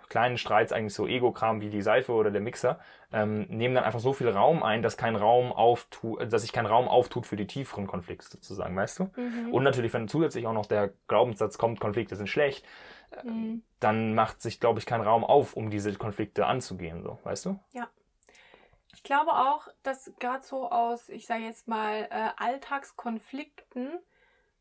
[0.08, 2.78] kleinen Streits, eigentlich so Ego-Kram wie die Seife oder der Mixer,
[3.12, 6.66] ähm, nehmen dann einfach so viel Raum ein, dass kein Raum auftut, dass sich kein
[6.66, 9.10] Raum auftut für die tieferen Konflikte sozusagen, weißt du?
[9.16, 9.52] Mhm.
[9.52, 12.64] Und natürlich, wenn zusätzlich auch noch der Glaubenssatz kommt, Konflikte sind schlecht,
[13.10, 13.62] äh, mhm.
[13.80, 17.58] dann macht sich, glaube ich, kein Raum auf, um diese Konflikte anzugehen, so, weißt du?
[17.72, 17.88] Ja.
[18.94, 23.98] Ich glaube auch, dass gerade so aus, ich sage jetzt mal, äh, Alltagskonflikten,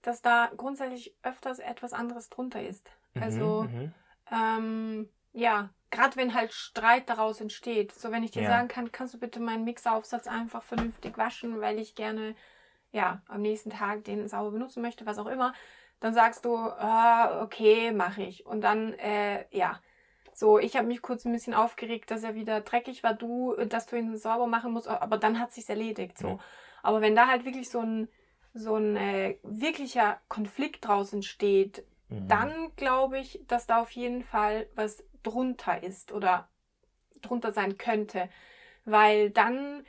[0.04, 2.90] dass da grundsätzlich öfters etwas anderes drunter ist.
[3.14, 3.94] Mhm, also, mhm.
[4.32, 7.94] ähm, ja, gerade wenn halt Streit daraus entsteht.
[7.94, 8.50] So, wenn ich dir ja.
[8.50, 12.36] sagen kann, kannst du bitte meinen Mixeraufsatz einfach vernünftig waschen, weil ich gerne,
[12.92, 15.54] ja, am nächsten Tag den sauber benutzen möchte, was auch immer.
[16.00, 18.46] Dann sagst du, ah, okay, mache ich.
[18.46, 19.80] Und dann, äh, ja.
[20.34, 23.88] So, ich habe mich kurz ein bisschen aufgeregt, dass er wieder dreckig war, du, dass
[23.88, 26.18] du ihn sauber machen musst, aber dann hat sich's erledigt.
[26.18, 26.28] So.
[26.28, 26.40] Ja.
[26.84, 28.08] Aber wenn da halt wirklich so ein,
[28.54, 32.28] so ein äh, wirklicher Konflikt draußen steht, mhm.
[32.28, 36.50] dann glaube ich, dass da auf jeden Fall was drunter ist oder
[37.22, 38.30] drunter sein könnte.
[38.86, 39.86] Weil dann,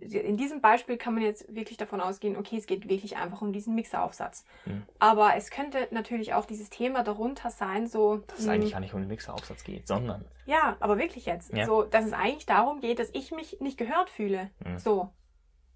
[0.00, 3.52] in diesem Beispiel kann man jetzt wirklich davon ausgehen, okay, es geht wirklich einfach um
[3.52, 4.44] diesen Mixeraufsatz.
[4.66, 4.82] Mhm.
[4.98, 8.18] Aber es könnte natürlich auch dieses Thema darunter sein, so.
[8.26, 10.24] Dass es eigentlich gar nicht um den Mixeraufsatz geht, sondern.
[10.46, 11.52] Ja, aber wirklich jetzt.
[11.54, 11.66] Ja.
[11.66, 14.50] So, dass es eigentlich darum geht, dass ich mich nicht gehört fühle.
[14.64, 14.78] Mhm.
[14.78, 15.10] So.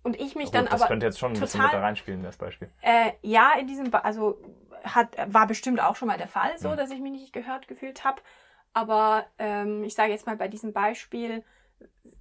[0.02, 0.80] Und ich mich Gut, dann das aber.
[0.80, 2.70] Das könnte jetzt schon ein total, bisschen mit da reinspielen, das Beispiel.
[2.80, 4.40] Äh, ja, in diesem, ba also
[4.84, 6.76] hat, war bestimmt auch schon mal der Fall, so, mhm.
[6.76, 8.22] dass ich mich nicht gehört gefühlt habe.
[8.76, 11.42] Aber ähm, ich sage jetzt mal bei diesem Beispiel,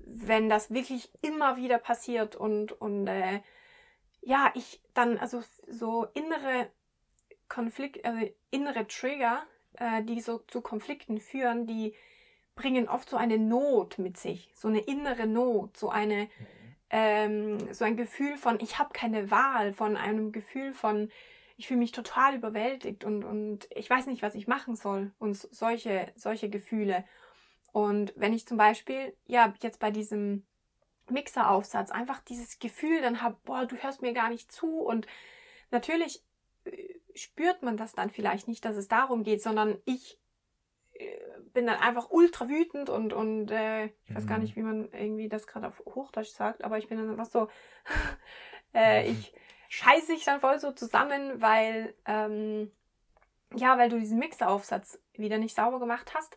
[0.05, 3.41] wenn das wirklich immer wieder passiert und, und äh,
[4.21, 6.69] ja, ich dann also so innere
[7.49, 9.43] Konflikt, also innere Trigger,
[9.73, 11.93] äh, die so zu Konflikten führen, die
[12.55, 16.29] bringen oft so eine Not mit sich, so eine innere Not, so eine
[16.89, 21.11] ähm, so ein Gefühl von ich habe keine Wahl, von einem Gefühl von
[21.57, 25.35] ich fühle mich total überwältigt und, und ich weiß nicht, was ich machen soll und
[25.35, 27.05] solche, solche Gefühle.
[27.71, 30.45] Und wenn ich zum Beispiel, ja, jetzt bei diesem
[31.09, 35.07] Mixeraufsatz einfach dieses Gefühl dann habe, boah, du hörst mir gar nicht zu und
[35.71, 36.23] natürlich
[36.65, 40.19] äh, spürt man das dann vielleicht nicht, dass es darum geht, sondern ich
[40.93, 41.05] äh,
[41.53, 44.61] bin dann einfach ultra wütend und, und äh, ich weiß gar nicht, mhm.
[44.61, 47.47] wie man irgendwie das gerade auf Hochdeutsch sagt, aber ich bin dann einfach so,
[48.73, 49.33] äh, ich
[49.69, 52.71] scheiße ich dann voll so zusammen, weil, ähm,
[53.55, 56.35] ja, weil du diesen Mixeraufsatz wieder nicht sauber gemacht hast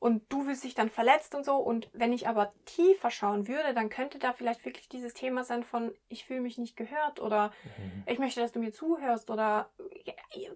[0.00, 1.56] und du fühlst dich dann verletzt und so.
[1.56, 5.64] Und wenn ich aber tiefer schauen würde, dann könnte da vielleicht wirklich dieses Thema sein
[5.64, 8.04] von, ich fühle mich nicht gehört oder mhm.
[8.06, 9.70] ich möchte, dass du mir zuhörst oder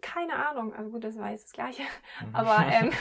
[0.01, 0.75] keine Ahnung.
[0.75, 1.83] Also gut, das war jetzt das Gleiche.
[2.21, 2.29] Mhm.
[2.35, 2.93] Aber, ähm,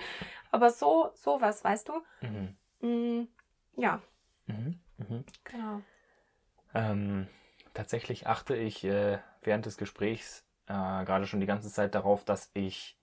[0.50, 2.02] aber so, sowas, weißt du?
[2.22, 2.56] Mhm.
[2.80, 3.28] Mm,
[3.76, 4.00] ja.
[4.46, 4.80] Mhm.
[4.96, 5.24] Mhm.
[5.44, 5.82] Genau.
[6.74, 7.28] Ähm,
[7.74, 12.50] tatsächlich achte ich äh, während des Gesprächs äh, gerade schon die ganze Zeit darauf, dass
[12.54, 12.96] ich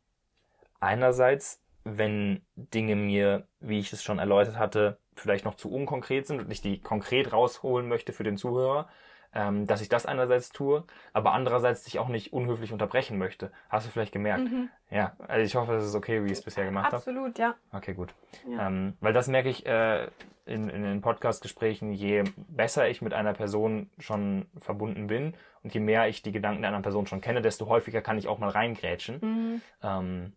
[0.80, 1.62] einerseits
[1.96, 6.52] wenn Dinge mir, wie ich es schon erläutert hatte, vielleicht noch zu unkonkret sind und
[6.52, 8.90] ich die konkret rausholen möchte für den Zuhörer,
[9.34, 13.52] ähm, dass ich das einerseits tue, aber andererseits dich auch nicht unhöflich unterbrechen möchte.
[13.70, 14.52] Hast du vielleicht gemerkt?
[14.52, 14.70] Mhm.
[14.90, 16.98] Ja, also ich hoffe, das ist okay, wie ich es bisher gemacht habe.
[16.98, 17.40] Absolut, hab.
[17.40, 17.56] ja.
[17.72, 18.14] Okay, gut.
[18.48, 18.68] Ja.
[18.68, 20.08] Ähm, weil das merke ich äh,
[20.48, 25.34] in, in den Podcast-Gesprächen, je besser ich mit einer Person schon verbunden bin
[25.64, 28.28] und je mehr ich die Gedanken der anderen Person schon kenne, desto häufiger kann ich
[28.28, 29.20] auch mal reingrätschen.
[29.22, 29.62] Mhm.
[29.84, 30.34] Ähm,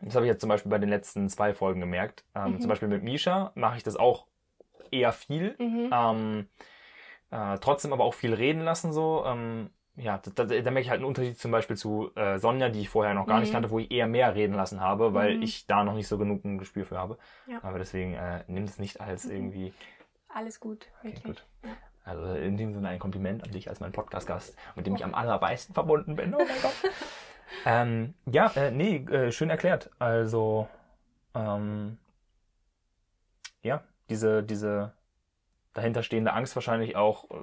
[0.00, 2.24] das habe ich jetzt zum Beispiel bei den letzten zwei Folgen gemerkt.
[2.34, 2.60] Ähm, mhm.
[2.60, 4.26] Zum Beispiel mit Misha mache ich das auch
[4.90, 5.56] eher viel.
[5.58, 5.90] Mhm.
[5.92, 6.48] Ähm,
[7.30, 9.24] äh, trotzdem aber auch viel reden lassen so.
[9.26, 12.68] Ähm, ja, da, da, da, merke ich halt einen Unterschied zum Beispiel zu äh, Sonja,
[12.68, 13.42] die ich vorher noch gar mhm.
[13.42, 15.42] nicht kannte, wo ich eher mehr reden lassen habe, weil mhm.
[15.42, 17.18] ich da noch nicht so genug ein Gespür für habe.
[17.46, 17.58] Ja.
[17.62, 19.32] Aber deswegen äh, nimm es nicht als mhm.
[19.32, 19.74] irgendwie.
[20.28, 21.24] Alles gut, okay, wirklich.
[21.24, 21.46] Gut.
[21.64, 21.70] Ja.
[22.04, 25.14] Also in dem Sinne ein Kompliment an dich als mein Podcast-Gast, mit dem ich am
[25.14, 26.34] allermeisten verbunden bin.
[26.34, 26.92] Oh mein Gott.
[27.66, 29.90] ähm, ja, äh, nee, äh, schön erklärt.
[29.98, 30.68] Also,
[31.34, 31.98] ähm,
[33.62, 34.92] ja, diese, diese
[35.78, 37.34] dahinterstehende Angst wahrscheinlich auch äh,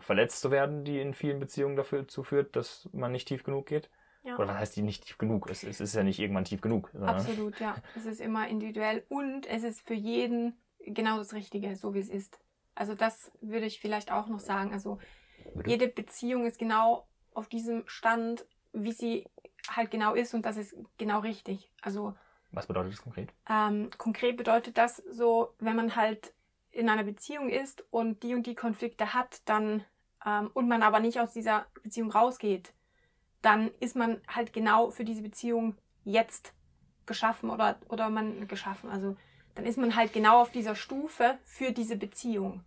[0.00, 3.88] verletzt zu werden, die in vielen Beziehungen dafür zuführt, dass man nicht tief genug geht.
[4.24, 4.36] Ja.
[4.36, 5.48] Oder was heißt die nicht tief genug?
[5.48, 6.90] Es, es ist ja nicht irgendwann tief genug.
[7.00, 7.76] Absolut, ja.
[7.96, 12.08] Es ist immer individuell und es ist für jeden genau das Richtige, so wie es
[12.08, 12.40] ist.
[12.74, 14.72] Also das würde ich vielleicht auch noch sagen.
[14.72, 14.98] Also
[15.64, 19.26] jede Beziehung ist genau auf diesem Stand, wie sie
[19.68, 21.70] halt genau ist und das ist genau richtig.
[21.80, 22.14] Also
[22.50, 23.32] was bedeutet das konkret?
[23.48, 26.32] Ähm, konkret bedeutet das so, wenn man halt
[26.76, 29.84] in einer Beziehung ist und die und die Konflikte hat, dann
[30.24, 32.72] ähm, und man aber nicht aus dieser Beziehung rausgeht,
[33.42, 36.52] dann ist man halt genau für diese Beziehung jetzt
[37.06, 38.90] geschaffen oder oder man geschaffen.
[38.90, 39.16] Also
[39.54, 42.64] dann ist man halt genau auf dieser Stufe für diese Beziehung.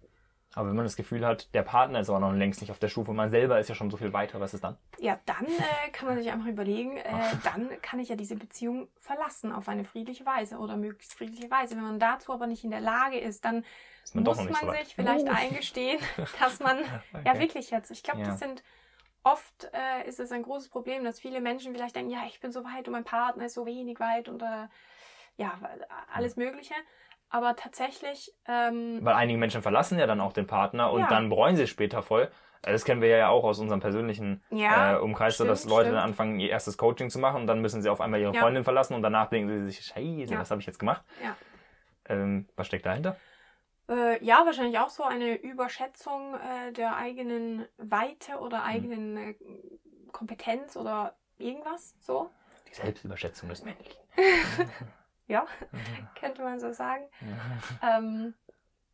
[0.56, 2.88] Aber wenn man das Gefühl hat, der Partner ist aber noch längst nicht auf der
[2.88, 4.78] Stufe, man selber ist ja schon so viel weiter, was ist dann?
[4.98, 7.04] Ja, dann äh, kann man sich einfach überlegen, äh,
[7.44, 11.76] dann kann ich ja diese Beziehung verlassen auf eine friedliche Weise oder möglichst friedliche Weise.
[11.76, 13.64] Wenn man dazu aber nicht in der Lage ist, dann
[14.04, 15.34] ist man muss man so sich vielleicht uh.
[15.34, 16.00] eingestehen,
[16.40, 17.24] dass man okay.
[17.26, 17.92] ja wirklich jetzt.
[17.92, 18.26] Ich glaube, ja.
[18.26, 18.64] das sind
[19.24, 22.52] oft äh, ist es ein großes Problem, dass viele Menschen vielleicht denken, ja, ich bin
[22.52, 24.68] so weit und mein Partner ist so wenig weit und äh,
[25.38, 25.58] ja,
[26.12, 26.74] alles Mögliche.
[27.30, 28.34] Aber tatsächlich.
[28.48, 31.08] Ähm, Weil einige Menschen verlassen ja dann auch den Partner und ja.
[31.08, 32.32] dann bereuen sie später voll.
[32.62, 35.66] Also das kennen wir ja auch aus unserem persönlichen ja, äh, Umkreis, stimmt, so dass
[35.66, 35.98] Leute stimmt.
[35.98, 38.42] dann anfangen, ihr erstes Coaching zu machen und dann müssen sie auf einmal ihre ja.
[38.42, 41.04] Freundin verlassen und danach denken sie sich, scheiße, was habe ich jetzt gemacht?
[41.24, 41.38] Ja.
[42.10, 43.16] Ähm, was steckt dahinter?
[43.88, 48.70] Äh, ja, wahrscheinlich auch so eine Überschätzung äh, der eigenen Weite oder hm.
[48.70, 50.12] eigenen hm.
[50.12, 52.30] Kompetenz oder irgendwas so.
[52.70, 54.00] Die Selbstüberschätzung des Männlichen.
[55.30, 56.08] ja, mhm.
[56.20, 57.06] könnte man so sagen.
[57.82, 58.34] ähm,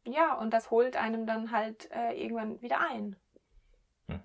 [0.05, 3.15] ja, und das holt einem dann halt äh, irgendwann wieder ein.
[4.07, 4.19] Hm.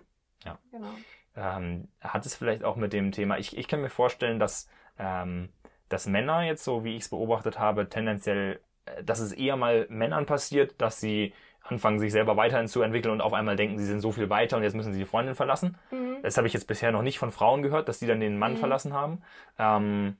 [0.44, 0.58] Ja.
[0.70, 0.90] Genau.
[1.36, 5.48] Ähm, hat es vielleicht auch mit dem Thema, ich, ich kann mir vorstellen, dass, ähm,
[5.88, 9.86] dass Männer jetzt, so wie ich es beobachtet habe, tendenziell, äh, dass es eher mal
[9.88, 11.32] Männern passiert, dass sie
[11.62, 14.56] anfangen, sich selber weiterhin zu entwickeln und auf einmal denken, sie sind so viel weiter
[14.56, 15.78] und jetzt müssen sie die Freundin verlassen.
[15.90, 16.18] Mhm.
[16.22, 18.54] Das habe ich jetzt bisher noch nicht von Frauen gehört, dass die dann den Mann
[18.54, 18.58] mhm.
[18.58, 19.22] verlassen haben.
[19.58, 20.16] Ähm,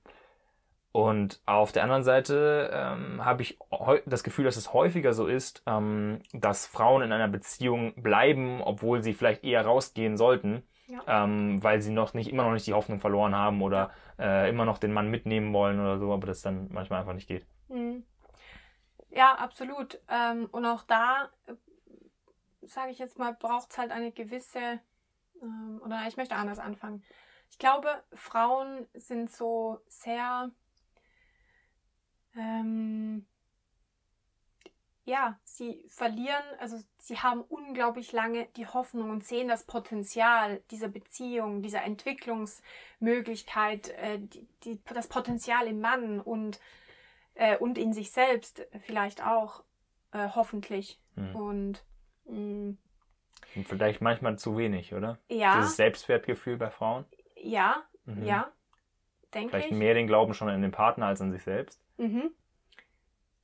[0.93, 3.59] und auf der anderen Seite ähm, habe ich
[4.07, 9.03] das Gefühl, dass es häufiger so ist, ähm, dass Frauen in einer Beziehung bleiben, obwohl
[9.03, 11.01] sie vielleicht eher rausgehen sollten, ja.
[11.07, 14.65] ähm, weil sie noch nicht immer noch nicht die Hoffnung verloren haben oder äh, immer
[14.65, 17.47] noch den Mann mitnehmen wollen oder so, aber das dann manchmal einfach nicht geht.
[17.69, 18.05] Mhm.
[19.11, 20.01] Ja, absolut.
[20.09, 21.55] Ähm, und auch da, äh,
[22.63, 24.81] sage ich jetzt mal, braucht es halt eine gewisse,
[25.41, 27.05] ähm, oder ich möchte anders anfangen.
[27.51, 30.51] Ich glaube, Frauen sind so sehr
[35.05, 40.89] ja, sie verlieren, also sie haben unglaublich lange die Hoffnung und sehen das Potenzial dieser
[40.89, 46.61] Beziehung, dieser Entwicklungsmöglichkeit, äh, die, die, das Potenzial im Mann und,
[47.35, 49.65] äh, und in sich selbst vielleicht auch,
[50.13, 51.01] äh, hoffentlich.
[51.17, 51.35] Mhm.
[51.35, 51.85] Und,
[52.27, 52.77] mh,
[53.57, 55.19] und vielleicht manchmal zu wenig, oder?
[55.29, 55.57] Ja.
[55.57, 57.05] Dieses Selbstwertgefühl bei Frauen?
[57.37, 58.25] Ja, mhm.
[58.25, 58.53] ja,
[59.35, 59.65] denke ich.
[59.65, 61.83] Vielleicht mehr den Glauben schon an den Partner als an sich selbst.
[62.01, 62.35] Mhm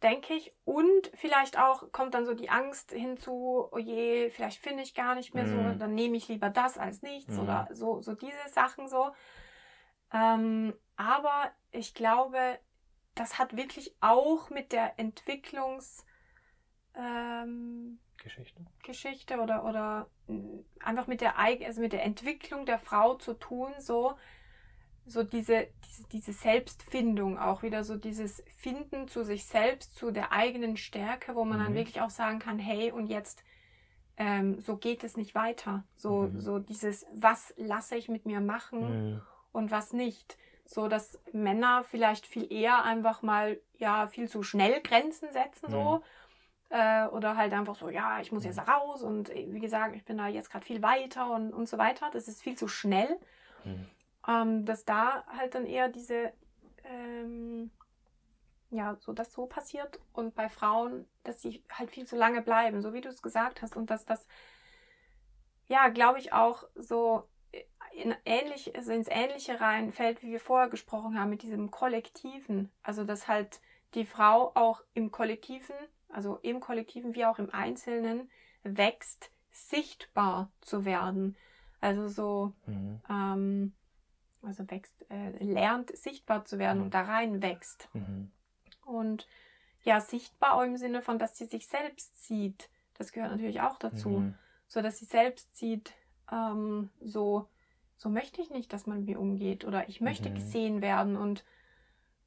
[0.03, 0.55] denke ich.
[0.65, 5.15] Und vielleicht auch kommt dann so die Angst hinzu, oh je, vielleicht finde ich gar
[5.15, 5.49] nicht mehr mm.
[5.49, 5.79] so, mhm.
[5.79, 7.41] dann nehme ich lieber das als nichts mm.
[7.41, 9.11] oder so, so diese Sachen so.
[10.13, 12.59] Ähm, aber ich glaube,
[13.15, 16.07] das hat wirklich auch mit der Entwicklungs
[16.95, 18.65] ähm, Geschichte.
[18.83, 20.11] Geschichte oder, oder
[20.81, 24.17] einfach mit der, also mit der Entwicklung der Frau zu tun, so
[25.07, 30.33] so diese, diese, diese Selbstfindung auch wieder, so dieses Finden zu sich selbst, zu der
[30.33, 31.65] eigenen Stärke, wo man mhm.
[31.65, 33.43] dann wirklich auch sagen kann, hey, und jetzt
[34.17, 35.85] ähm, so geht es nicht weiter.
[35.97, 36.41] So, mhm.
[36.41, 39.21] so dieses, was lasse ich mit mir machen mhm.
[39.53, 40.37] und was nicht.
[40.65, 45.97] So, dass Männer vielleicht viel eher einfach mal, ja, viel zu schnell Grenzen setzen, so.
[45.97, 46.03] Mhm.
[46.69, 48.69] Äh, oder halt einfach so, ja, ich muss jetzt mhm.
[48.69, 51.79] raus und äh, wie gesagt, ich bin da jetzt gerade viel weiter und, und so
[51.79, 52.11] weiter.
[52.13, 53.21] Das ist viel zu schnell.
[54.29, 56.33] Ähm, dass da halt dann eher diese,
[56.85, 57.71] ähm,
[58.71, 62.83] ja, so dass so passiert und bei Frauen, dass sie halt viel zu lange bleiben,
[62.83, 64.27] so wie du es gesagt hast und dass das,
[65.69, 67.29] ja, glaube ich auch so
[67.97, 72.71] in ähnlich, also ins Ähnliche reinfällt, wie wir vorher gesprochen haben, mit diesem Kollektiven.
[72.83, 73.61] Also, dass halt
[73.95, 75.75] die Frau auch im Kollektiven,
[76.11, 78.31] also im Kollektiven wie auch im Einzelnen,
[78.63, 81.37] wächst, sichtbar zu werden.
[81.81, 83.01] Also so, mhm.
[83.09, 83.75] ähm,
[84.47, 86.85] also wächst, äh, lernt sichtbar zu werden mhm.
[86.85, 87.89] und da rein wächst.
[87.93, 88.31] Mhm.
[88.85, 89.27] Und
[89.83, 92.71] ja, sichtbar im Sinne von, dass sie sich selbst sieht.
[92.95, 94.11] Das gehört natürlich auch dazu.
[94.11, 94.35] Mhm.
[94.69, 95.93] So dass sie selbst sieht,
[96.33, 97.49] ähm, so,
[97.97, 99.65] so möchte ich nicht, dass man mit mir umgeht.
[99.65, 100.35] Oder ich möchte mhm.
[100.35, 101.45] gesehen werden und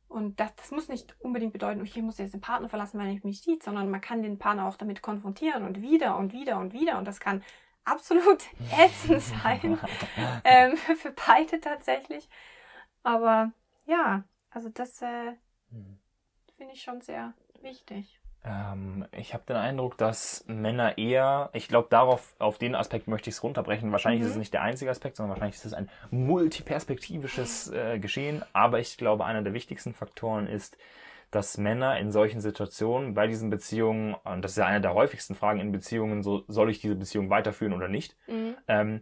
[0.09, 3.19] und das, das muss nicht unbedingt bedeuten, ich muss jetzt den Partner verlassen, weil er
[3.23, 6.73] mich sieht, sondern man kann den Partner auch damit konfrontieren und wieder und wieder und
[6.73, 6.97] wieder.
[6.97, 7.43] Und das kann
[7.89, 8.43] absolut
[8.77, 9.79] ätzend sein.
[10.43, 12.29] ähm, für beide tatsächlich.
[13.03, 13.51] Aber
[13.85, 15.33] ja, also das äh,
[15.71, 15.99] hm.
[16.57, 18.19] finde ich schon sehr wichtig.
[18.45, 23.29] Ähm, ich habe den Eindruck, dass Männer eher, ich glaube, darauf, auf den Aspekt möchte
[23.29, 23.91] ich es runterbrechen.
[23.91, 24.25] Wahrscheinlich mhm.
[24.25, 24.39] ist es mhm.
[24.41, 28.43] nicht der einzige Aspekt, sondern wahrscheinlich ist es ein multiperspektivisches äh, Geschehen.
[28.53, 30.77] Aber ich glaube, einer der wichtigsten Faktoren ist,
[31.31, 35.35] dass Männer in solchen Situationen, bei diesen Beziehungen, und das ist ja eine der häufigsten
[35.35, 38.55] Fragen in Beziehungen, so soll ich diese Beziehung weiterführen oder nicht, mhm.
[38.67, 39.01] ähm,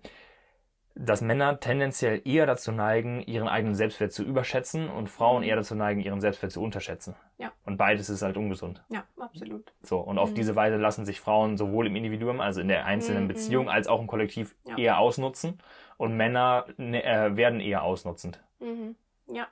[1.00, 5.50] dass Männer tendenziell eher dazu neigen, ihren eigenen Selbstwert zu überschätzen und Frauen mhm.
[5.50, 7.16] eher dazu neigen, ihren Selbstwert zu unterschätzen.
[7.38, 7.52] Ja.
[7.66, 8.84] Und beides ist halt ungesund.
[8.90, 9.72] Ja, absolut.
[9.84, 10.36] So, und auf mhm.
[10.36, 13.28] diese Weise lassen sich Frauen sowohl im Individuum, also in der einzelnen mhm.
[13.28, 14.78] Beziehung, als auch im Kollektiv ja.
[14.78, 15.60] eher ausnutzen
[15.98, 18.42] und Männer ne, äh, werden eher ausnutzend.
[18.60, 18.96] Mhm.
[19.28, 19.48] Ja.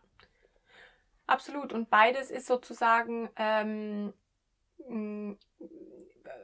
[1.28, 1.74] Absolut.
[1.74, 4.14] Und beides ist sozusagen ähm,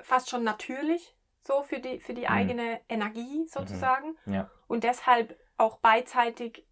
[0.01, 2.27] fast schon natürlich so für die, für die mhm.
[2.27, 4.15] eigene Energie sozusagen.
[4.25, 4.33] Mhm.
[4.33, 4.49] Ja.
[4.67, 6.67] Und deshalb auch beidseitig,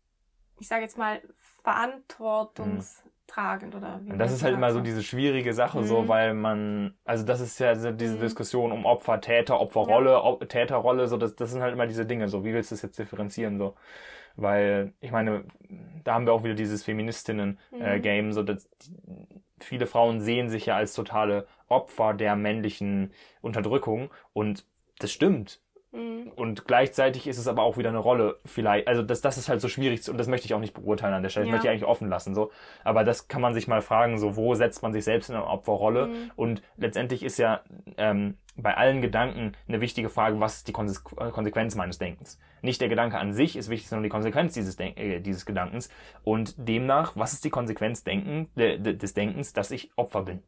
[0.60, 1.22] ich sage jetzt mal,
[1.64, 4.12] verantwortungstragend oder wie.
[4.12, 5.84] Und das ist halt immer so diese schwierige Sache, mhm.
[5.84, 8.22] so, weil man, also das ist ja diese mhm.
[8.22, 10.36] Diskussion um Opfer, Täter, Opferrolle, ja.
[10.45, 12.99] Täterrolle, so, das, das sind halt immer diese Dinge, so, wie willst du das jetzt
[12.99, 13.76] differenzieren, so.
[14.41, 15.43] Weil, ich meine,
[16.03, 18.33] da haben wir auch wieder dieses Feministinnen-Game, mhm.
[18.33, 18.69] so dass
[19.59, 23.11] viele Frauen sehen sich ja als totale Opfer der männlichen
[23.41, 24.65] Unterdrückung und
[24.99, 25.61] das stimmt.
[25.91, 26.31] Mhm.
[26.35, 29.59] Und gleichzeitig ist es aber auch wieder eine Rolle, vielleicht, also das, das ist halt
[29.59, 31.47] so schwierig und das möchte ich auch nicht beurteilen an der Stelle.
[31.47, 32.51] Das möchte ich eigentlich offen lassen, so.
[32.83, 35.47] Aber das kann man sich mal fragen, so, wo setzt man sich selbst in eine
[35.47, 36.07] Opferrolle?
[36.07, 36.31] Mhm.
[36.35, 37.61] Und letztendlich ist ja
[37.97, 42.39] ähm, bei allen Gedanken eine wichtige Frage, was ist die Konsequenz meines Denkens?
[42.61, 45.89] Nicht der Gedanke an sich ist wichtig, sondern die Konsequenz dieses, Denk äh, dieses Gedankens.
[46.23, 50.43] Und demnach, was ist die Konsequenz Denken, äh, des Denkens, dass ich Opfer bin?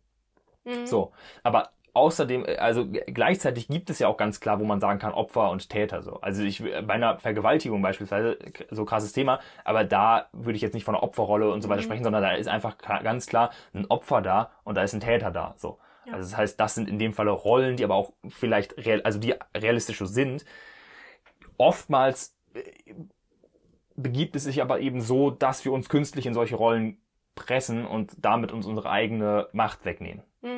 [0.66, 0.86] Mhm.
[0.86, 1.14] So.
[1.44, 5.14] Aber außerdem, äh, also gleichzeitig gibt es ja auch ganz klar, wo man sagen kann,
[5.14, 6.20] Opfer und Täter so.
[6.22, 8.38] Also ich bei einer Vergewaltigung beispielsweise,
[8.70, 11.82] so krasses Thema, aber da würde ich jetzt nicht von einer Opferrolle und so weiter
[11.82, 11.86] mhm.
[11.86, 15.32] sprechen, sondern da ist einfach ganz klar ein Opfer da und da ist ein Täter
[15.32, 15.54] da.
[15.58, 15.80] So.
[16.06, 16.14] Ja.
[16.14, 19.20] Also das heißt, das sind in dem Falle Rollen, die aber auch vielleicht real, also
[19.20, 20.46] die realistisch sind.
[21.58, 22.62] Oftmals äh,
[23.96, 26.98] begibt es sich aber eben so, dass wir uns künstlich in solche Rollen
[27.36, 30.24] pressen und damit uns unsere eigene Macht wegnehmen.
[30.42, 30.51] Mhm.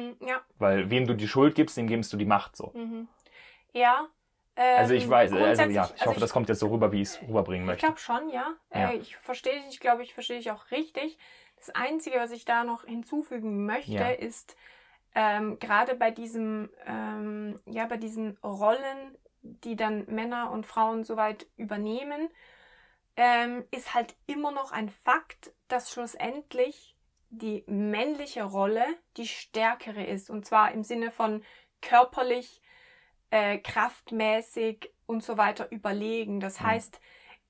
[0.64, 2.72] Weil wem du die Schuld gibst, dem gibst du die Macht so.
[2.74, 3.08] Mhm.
[3.74, 4.08] Ja.
[4.56, 6.92] Ähm, also ich weiß, also ja, ich also hoffe, ich, das kommt jetzt so rüber,
[6.92, 7.86] wie ich es rüberbringen möchte.
[7.86, 8.54] Ich glaube schon, ja.
[8.74, 8.92] ja.
[8.92, 11.18] Äh, ich verstehe dich, ich glaube, ich verstehe dich auch richtig.
[11.58, 14.10] Das Einzige, was ich da noch hinzufügen möchte, ja.
[14.12, 14.56] ist,
[15.16, 21.48] ähm, gerade bei diesem, ähm, ja, bei diesen Rollen, die dann Männer und Frauen soweit
[21.58, 22.30] übernehmen,
[23.16, 26.93] ähm, ist halt immer noch ein Fakt, dass schlussendlich
[27.38, 28.86] die männliche Rolle
[29.18, 30.30] die stärkere ist.
[30.30, 31.44] Und zwar im Sinne von
[31.82, 32.62] körperlich,
[33.30, 36.40] äh, kraftmäßig und so weiter überlegen.
[36.40, 36.66] Das mhm.
[36.66, 37.00] heißt,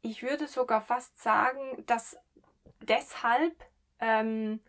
[0.02, 2.18] ich würde sogar fast sagen, dass
[2.82, 3.54] deshalb
[4.00, 4.60] ähm,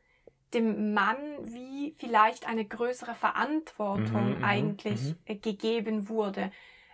[0.52, 5.18] dem Mann wie vielleicht eine größere Verantwortung mhm, mhm eigentlich mhm.
[5.24, 6.50] Äh, gegeben wurde.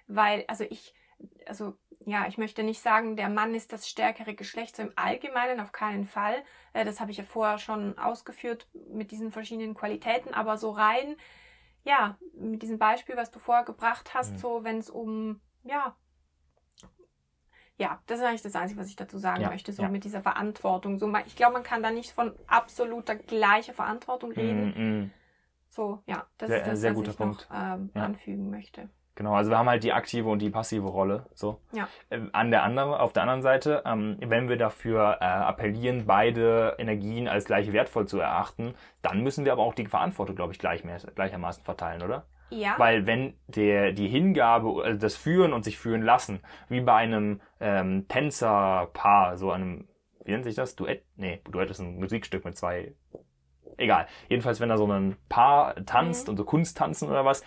[0.07, 0.95] Weil, also ich,
[1.47, 1.75] also
[2.07, 5.73] ja, ich möchte nicht sagen, der Mann ist das stärkere Geschlecht, so im Allgemeinen auf
[5.73, 6.43] keinen Fall.
[6.73, 11.17] Äh, das habe ich ja vorher schon ausgeführt mit diesen verschiedenen Qualitäten, aber so rein,
[11.85, 14.39] ja, mit diesem Beispiel, was du vorher gebracht hast, mhm.
[14.39, 15.97] so wenn es um, ja,
[17.77, 19.89] ja, das ist eigentlich das Einzige, was ich dazu sagen ja, möchte, so ja.
[19.89, 20.99] mit dieser Verantwortung.
[20.99, 24.75] So, ich glaube, man kann da nicht von absoluter gleicher Verantwortung reden.
[24.77, 25.11] Mm, mm.
[25.71, 27.49] So, ja, das sehr, ist das, sehr was guter ich Punkt.
[27.49, 28.05] noch ähm, ja.
[28.05, 28.91] anfügen möchte.
[29.21, 31.27] Genau, also wir haben halt die aktive und die passive Rolle.
[31.35, 31.61] So.
[31.73, 31.89] Ja.
[32.11, 36.77] Ähm, an der anderen, auf der anderen Seite, ähm, wenn wir dafür äh, appellieren, beide
[36.79, 40.59] Energien als gleich wertvoll zu erachten, dann müssen wir aber auch die Verantwortung, glaube ich,
[40.59, 42.25] gleich mehr, gleichermaßen verteilen, oder?
[42.49, 42.77] Ja.
[42.79, 46.41] Weil wenn der, die Hingabe, also das Führen und sich führen lassen,
[46.71, 49.87] wie bei einem ähm, Tänzerpaar, so einem,
[50.25, 50.77] wie nennt sich das?
[50.77, 51.05] Duett?
[51.17, 52.95] Nee, Duett ist ein Musikstück mit zwei.
[53.77, 54.07] Egal.
[54.31, 56.31] Jedenfalls, wenn da so ein Paar tanzt mhm.
[56.31, 57.45] und so Kunst tanzen oder was,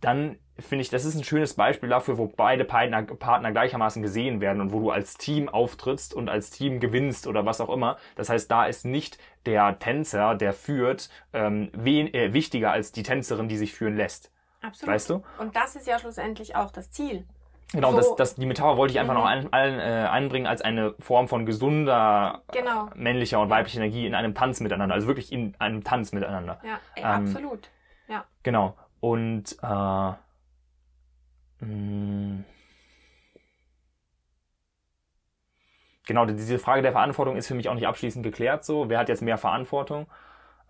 [0.00, 4.40] dann finde ich, das ist ein schönes Beispiel dafür, wo beide Partner, Partner gleichermaßen gesehen
[4.40, 7.98] werden und wo du als Team auftrittst und als Team gewinnst oder was auch immer.
[8.14, 13.02] Das heißt, da ist nicht der Tänzer, der führt, ähm, wen, äh, wichtiger als die
[13.02, 14.30] Tänzerin, die sich führen lässt.
[14.62, 14.94] Absolut.
[14.94, 15.22] Weißt du?
[15.38, 17.24] Und das ist ja schlussendlich auch das Ziel.
[17.72, 17.96] Genau, so.
[17.96, 19.20] das, das, die Metapher wollte ich einfach mhm.
[19.20, 22.88] noch ein, ein, äh, einbringen als eine Form von gesunder genau.
[22.94, 24.94] männlicher und weiblicher Energie in einem Tanz miteinander.
[24.94, 26.60] Also wirklich in einem Tanz miteinander.
[26.64, 27.68] Ja, ey, ähm, absolut.
[28.08, 28.24] Ja.
[28.44, 28.76] Genau.
[29.00, 30.12] Und äh,
[36.06, 38.64] genau, diese Frage der Verantwortung ist für mich auch nicht abschließend geklärt.
[38.64, 40.06] So, wer hat jetzt mehr Verantwortung?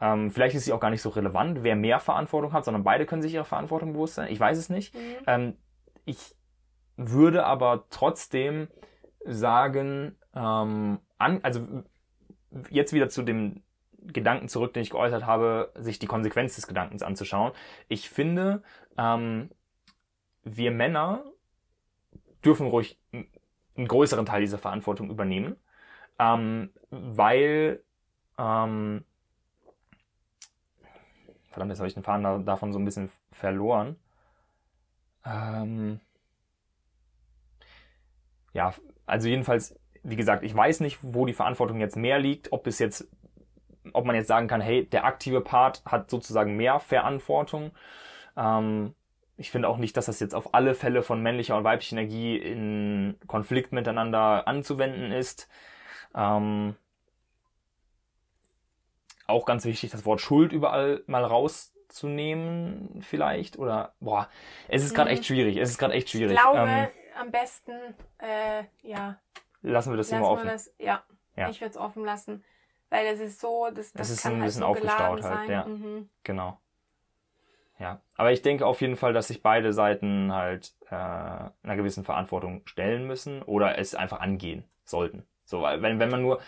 [0.01, 3.07] Ähm, vielleicht ist sie auch gar nicht so relevant, wer mehr Verantwortung hat, sondern beide
[3.07, 4.30] können sich ihrer Verantwortung bewusst sein.
[4.30, 4.95] Ich weiß es nicht.
[4.95, 5.01] Mhm.
[5.26, 5.57] Ähm,
[6.05, 6.34] ich
[6.97, 8.68] würde aber trotzdem
[9.24, 11.66] sagen, ähm, an, also
[12.70, 13.62] jetzt wieder zu dem
[14.12, 17.53] Gedanken zurück, den ich geäußert habe, sich die Konsequenz des Gedankens anzuschauen.
[17.89, 18.62] Ich finde,
[18.97, 19.51] ähm,
[20.47, 21.24] wir Männer
[22.44, 25.57] dürfen ruhig einen größeren Teil dieser Verantwortung übernehmen,
[26.18, 27.82] ähm, weil
[28.38, 29.05] ähm,
[31.57, 33.97] Verdammt, jetzt habe ich den Faden davon so ein bisschen verloren.
[35.24, 36.01] Ähm
[38.53, 38.74] ja,
[39.07, 42.78] also jedenfalls, wie gesagt, ich weiß nicht, wo die Verantwortung jetzt mehr liegt, ob es
[42.78, 43.09] jetzt,
[43.94, 47.70] ob man jetzt sagen kann, hey, der aktive Part hat sozusagen mehr Verantwortung.
[48.36, 48.94] Ähm
[49.37, 52.37] ich finde auch nicht, dass das jetzt auf alle Fälle von männlicher und weiblicher Energie
[52.37, 55.49] in Konflikt miteinander anzuwenden ist.
[56.14, 56.76] Ähm
[59.26, 63.59] auch ganz wichtig, das Wort Schuld überall mal rauszunehmen, vielleicht.
[63.59, 64.28] Oder, boah,
[64.68, 65.34] es ist gerade echt mhm.
[65.34, 65.57] schwierig.
[65.57, 66.37] Es ist gerade echt schwierig.
[66.37, 67.72] Ich glaube, ähm, am besten,
[68.18, 69.18] äh, ja.
[69.62, 70.47] Lassen wir das hier mal offen.
[70.47, 71.03] Das, ja,
[71.34, 72.45] ja, ich würde es offen lassen.
[72.89, 75.51] Weil es ist so, das, das es ist kann ein halt bisschen so aufgestaut halt,
[75.51, 75.64] ja.
[75.66, 76.09] Mhm.
[76.22, 76.61] Genau.
[77.79, 82.05] Ja, aber ich denke auf jeden Fall, dass sich beide Seiten halt äh, einer gewissen
[82.05, 85.24] Verantwortung stellen müssen oder es einfach angehen sollten.
[85.45, 86.41] So, weil wenn, wenn man nur,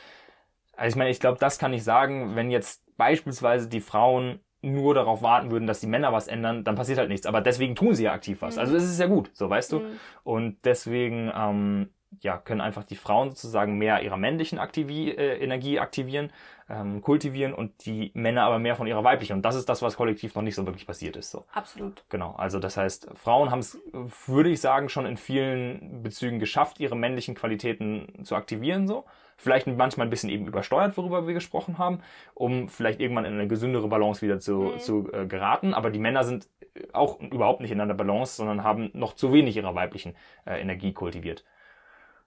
[0.76, 4.95] also ich meine, ich glaube, das kann ich sagen, wenn jetzt beispielsweise die Frauen nur
[4.95, 7.26] darauf warten würden, dass die Männer was ändern, dann passiert halt nichts.
[7.26, 8.57] Aber deswegen tun sie ja aktiv was.
[8.57, 8.61] Mhm.
[8.61, 9.81] Also es ist ja gut, so weißt du.
[9.81, 10.01] Mhm.
[10.24, 15.79] Und deswegen ähm, ja, können einfach die Frauen sozusagen mehr ihrer männlichen Aktivi äh, Energie
[15.79, 16.33] aktivieren,
[16.68, 19.34] ähm, kultivieren und die Männer aber mehr von ihrer weiblichen.
[19.34, 21.30] Und das ist das, was kollektiv noch nicht so wirklich passiert ist.
[21.30, 21.44] So.
[21.52, 22.04] Absolut.
[22.08, 22.34] Genau.
[22.36, 23.78] Also das heißt, Frauen haben es,
[24.26, 28.86] würde ich sagen, schon in vielen Bezügen geschafft, ihre männlichen Qualitäten zu aktivieren.
[28.86, 29.04] So
[29.38, 32.00] vielleicht manchmal ein bisschen eben übersteuert, worüber wir gesprochen haben,
[32.34, 34.78] um vielleicht irgendwann in eine gesündere Balance wieder zu, mhm.
[34.80, 35.72] zu äh, geraten.
[35.72, 36.48] Aber die Männer sind
[36.92, 40.14] auch überhaupt nicht in einer Balance, sondern haben noch zu wenig ihrer weiblichen
[40.44, 41.44] äh, Energie kultiviert.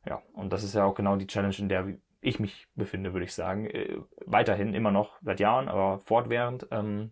[0.07, 1.85] Ja, und das ist ja auch genau die Challenge, in der
[2.22, 3.65] ich mich befinde, würde ich sagen.
[3.65, 7.11] Äh, weiterhin immer noch seit Jahren, aber fortwährend ähm,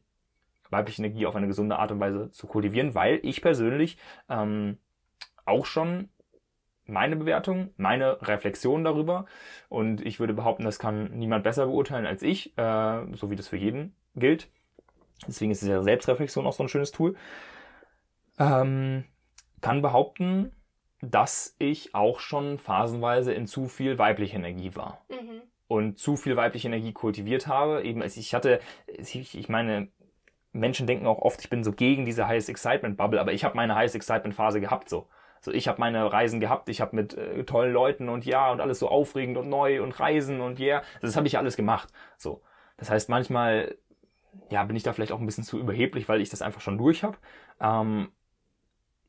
[0.69, 3.97] weibliche Energie auf eine gesunde Art und Weise zu kultivieren, weil ich persönlich
[4.29, 4.77] ähm,
[5.45, 6.09] auch schon
[6.85, 9.25] meine Bewertung, meine Reflexion darüber.
[9.67, 13.47] Und ich würde behaupten, das kann niemand besser beurteilen als ich, äh, so wie das
[13.47, 14.49] für jeden gilt.
[15.27, 17.15] Deswegen ist es ja Selbstreflexion auch so ein schönes Tool.
[18.37, 19.03] Ähm,
[19.61, 20.51] kann behaupten,
[21.01, 25.01] dass ich auch schon phasenweise in zu viel weibliche Energie war.
[25.09, 25.41] Mhm.
[25.67, 27.83] Und zu viel weibliche Energie kultiviert habe.
[27.83, 29.87] Eben, ich hatte, ich meine,
[30.51, 33.55] Menschen denken auch oft, ich bin so gegen diese Highest Excitement Bubble, aber ich habe
[33.55, 35.07] meine Highest Excitement Phase gehabt so.
[35.41, 38.59] So, ich habe meine Reisen gehabt, ich habe mit äh, tollen Leuten und ja und
[38.59, 41.87] alles so aufregend und neu und Reisen und ja, yeah, das habe ich alles gemacht.
[42.17, 42.41] So,
[42.75, 43.77] das heißt manchmal
[44.49, 46.77] ja bin ich da vielleicht auch ein bisschen zu überheblich, weil ich das einfach schon
[46.77, 47.17] durch habe.
[47.61, 48.09] Ähm,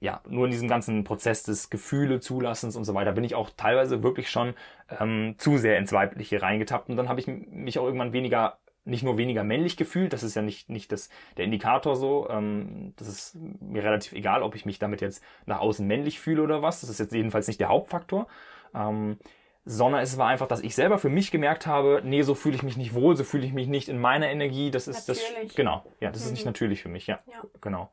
[0.01, 3.51] ja, nur in diesem ganzen Prozess des Gefühle zulassens und so weiter bin ich auch
[3.57, 4.55] teilweise wirklich schon
[4.98, 9.03] ähm, zu sehr ins Weibliche reingetappt und dann habe ich mich auch irgendwann weniger nicht
[9.03, 13.09] nur weniger männlich gefühlt, das ist ja nicht, nicht das, der Indikator so, ähm, das
[13.09, 16.80] ist mir relativ egal, ob ich mich damit jetzt nach außen männlich fühle oder was,
[16.80, 18.26] das ist jetzt jedenfalls nicht der Hauptfaktor,
[18.74, 19.18] ähm,
[19.66, 22.62] sondern es war einfach, dass ich selber für mich gemerkt habe, nee, so fühle ich
[22.62, 25.48] mich nicht wohl, so fühle ich mich nicht in meiner Energie, das ist natürlich.
[25.48, 26.26] das, genau, ja, das mhm.
[26.26, 26.48] ist nicht mhm.
[26.48, 27.90] natürlich für mich, ja, ja, genau.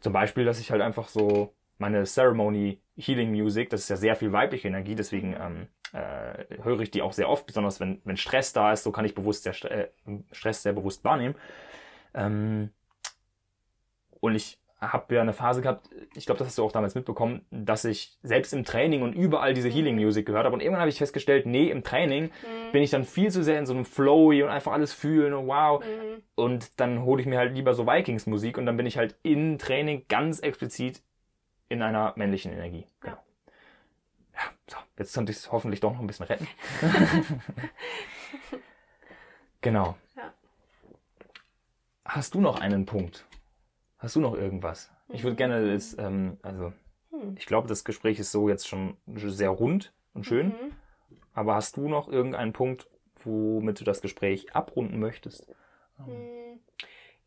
[0.00, 4.16] Zum Beispiel, dass ich halt einfach so meine Ceremony Healing Music, das ist ja sehr
[4.16, 8.16] viel weibliche Energie, deswegen ähm, äh, höre ich die auch sehr oft, besonders wenn, wenn
[8.16, 9.88] Stress da ist, so kann ich bewusst sehr, äh,
[10.32, 11.34] Stress sehr bewusst wahrnehmen.
[12.14, 12.70] Ähm,
[14.20, 14.58] und ich
[14.92, 18.18] habe ja eine Phase gehabt, ich glaube, das hast du auch damals mitbekommen, dass ich
[18.22, 20.54] selbst im Training und überall diese Healing Music gehört habe.
[20.54, 22.72] Und irgendwann habe ich festgestellt, nee, im Training mhm.
[22.72, 25.46] bin ich dann viel zu sehr in so einem Flowy und einfach alles fühlen und
[25.46, 25.82] wow.
[25.84, 26.22] Mhm.
[26.34, 29.16] Und dann hole ich mir halt lieber so Vikings Musik und dann bin ich halt
[29.22, 31.02] im Training ganz explizit
[31.68, 32.86] in einer männlichen Energie.
[33.00, 33.16] Genau.
[34.34, 36.46] Ja, so, jetzt konnte ich es hoffentlich doch noch ein bisschen retten.
[39.60, 39.96] genau.
[40.16, 40.32] Ja.
[42.04, 43.26] Hast du noch einen Punkt?
[43.98, 44.90] Hast du noch irgendwas?
[45.08, 46.72] Ich würde gerne, das, ähm, also
[47.10, 47.36] hm.
[47.38, 50.48] ich glaube, das Gespräch ist so jetzt schon sehr rund und schön.
[50.48, 50.76] Mhm.
[51.32, 52.88] Aber hast du noch irgendeinen Punkt,
[53.22, 55.54] womit du das Gespräch abrunden möchtest?
[55.96, 56.60] Hm.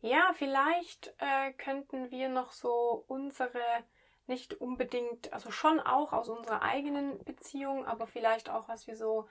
[0.02, 3.60] Ja, vielleicht äh, könnten wir noch so unsere
[4.26, 9.28] nicht unbedingt, also schon auch aus unserer eigenen Beziehung, aber vielleicht auch, was wir so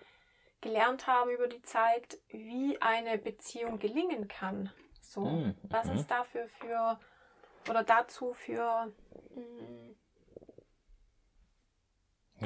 [0.62, 4.72] gelernt haben über die Zeit, wie eine Beziehung gelingen kann.
[5.02, 5.56] So, mhm.
[5.64, 7.00] was es dafür für
[7.68, 8.92] oder dazu für
[9.36, 9.96] mh,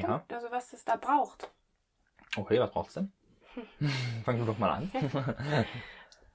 [0.01, 0.25] ja.
[0.31, 1.51] also was es da braucht.
[2.35, 3.11] Okay, was braucht es denn?
[4.23, 4.91] Fangen wir doch mal an.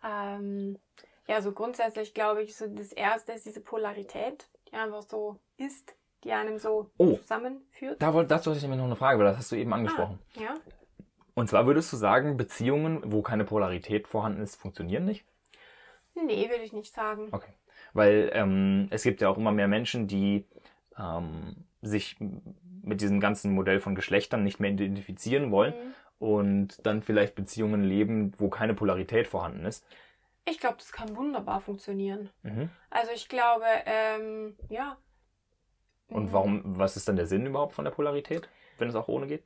[0.05, 0.79] ähm,
[1.27, 5.95] ja, so grundsätzlich glaube ich, so das erste ist diese Polarität, die einfach so ist
[6.25, 8.01] die einem so oh, zusammenführt.
[8.03, 10.19] Da wollte, dazu hatte ich nämlich noch eine Frage, weil das hast du eben angesprochen.
[10.37, 10.55] Ah, ja.
[11.35, 15.25] Und zwar würdest du sagen, Beziehungen, wo keine Polarität vorhanden ist, funktionieren nicht?
[16.15, 17.29] Nee, würde ich nicht sagen.
[17.31, 17.53] Okay.
[17.93, 20.45] Weil ähm, es gibt ja auch immer mehr Menschen, die
[20.99, 22.17] ähm, sich
[22.83, 26.27] mit diesem ganzen Modell von Geschlechtern nicht mehr identifizieren wollen mhm.
[26.27, 29.85] und dann vielleicht Beziehungen leben, wo keine Polarität vorhanden ist.
[30.45, 32.31] Ich glaube, das kann wunderbar funktionieren.
[32.43, 32.71] Mhm.
[32.91, 34.97] Also ich glaube, ähm, ja,
[36.09, 36.33] und mhm.
[36.33, 39.45] warum, was ist dann der Sinn überhaupt von der Polarität, wenn es auch ohne geht?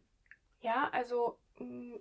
[0.60, 1.94] Ja, also mm,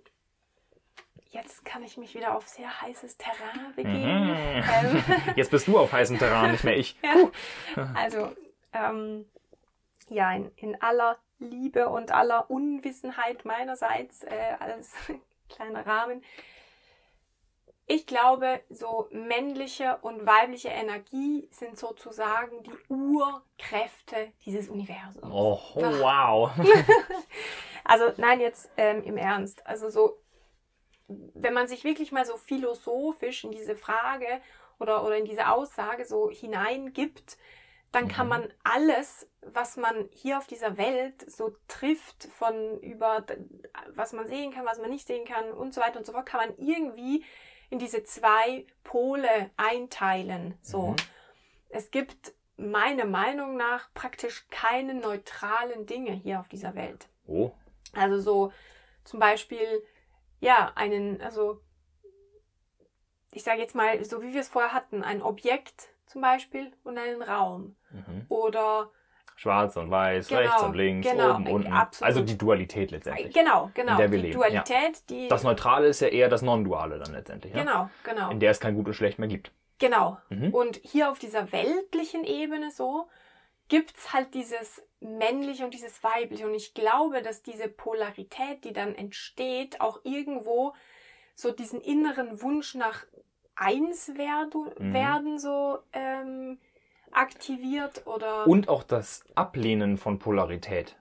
[1.32, 4.28] jetzt kann ich mich wieder auf sehr heißes Terrain begeben.
[4.28, 4.62] Mhm.
[4.62, 5.04] Ähm.
[5.36, 6.96] Jetzt bist du auf heißem Terrain, nicht mehr ich.
[7.76, 7.92] ja.
[7.94, 8.32] Also,
[8.72, 9.26] ähm,
[10.08, 14.92] ja, in, in aller Liebe und aller Unwissenheit meinerseits äh, als
[15.48, 16.22] kleiner Rahmen
[17.86, 25.26] ich glaube, so männliche und weibliche Energie sind sozusagen die Urkräfte dieses Universums.
[25.30, 26.50] Oh, wow.
[27.84, 29.66] also nein, jetzt ähm, im Ernst.
[29.66, 30.21] Also so,
[31.34, 34.26] wenn man sich wirklich mal so philosophisch in diese Frage
[34.78, 37.36] oder, oder in diese Aussage so hineingibt,
[37.92, 38.30] dann kann mhm.
[38.30, 43.24] man alles, was man hier auf dieser Welt so trifft, von über
[43.94, 46.26] was man sehen kann, was man nicht sehen kann und so weiter und so fort,
[46.26, 47.24] kann man irgendwie
[47.70, 50.58] in diese zwei Pole einteilen.
[50.62, 50.88] So.
[50.88, 50.96] Mhm.
[51.68, 57.08] Es gibt meiner Meinung nach praktisch keine neutralen Dinge hier auf dieser Welt.
[57.26, 57.52] Oh.
[57.94, 58.52] Also so
[59.04, 59.82] zum Beispiel,
[60.42, 61.60] ja, einen, also
[63.32, 66.98] ich sage jetzt mal, so wie wir es vorher hatten, ein Objekt zum Beispiel und
[66.98, 67.76] einen Raum.
[67.90, 68.26] Mhm.
[68.28, 68.90] Oder
[69.36, 71.72] Schwarz und weiß, genau, rechts und links, genau, oben, unten.
[71.72, 72.06] Absolut.
[72.06, 73.32] Also die Dualität letztendlich.
[73.32, 73.92] Genau, genau.
[73.92, 74.38] In der wir die leben.
[74.38, 75.02] Dualität, ja.
[75.08, 75.28] die.
[75.28, 77.54] Das Neutrale ist ja eher das Non-Duale dann letztendlich.
[77.54, 77.60] Ja?
[77.60, 78.30] Genau, genau.
[78.30, 79.52] In der es kein Gut und Schlecht mehr gibt.
[79.78, 80.18] Genau.
[80.28, 80.52] Mhm.
[80.52, 83.08] Und hier auf dieser weltlichen Ebene so
[83.68, 86.46] gibt es halt dieses männliche und dieses weibliche.
[86.46, 90.74] Und ich glaube, dass diese Polarität, die dann entsteht, auch irgendwo
[91.34, 93.04] so diesen inneren Wunsch nach
[93.54, 94.94] eins werden, mhm.
[94.94, 96.58] werden so ähm,
[97.10, 98.46] aktiviert oder.
[98.46, 100.96] Und auch das Ablehnen von Polarität.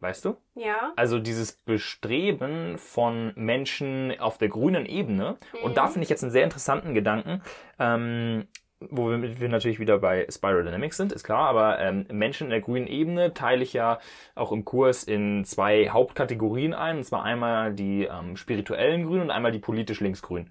[0.00, 0.36] Weißt du?
[0.54, 0.92] Ja.
[0.96, 5.38] Also dieses Bestreben von Menschen auf der grünen Ebene.
[5.54, 5.64] Mhm.
[5.64, 7.42] Und da finde ich jetzt einen sehr interessanten Gedanken.
[7.78, 8.46] Ähm,
[8.90, 12.50] wo wir, wir, natürlich wieder bei Spiral Dynamics sind, ist klar, aber ähm, Menschen in
[12.50, 13.98] der grünen Ebene teile ich ja
[14.34, 19.30] auch im Kurs in zwei Hauptkategorien ein, und zwar einmal die ähm, spirituellen Grünen und
[19.30, 20.50] einmal die politisch linksgrünen.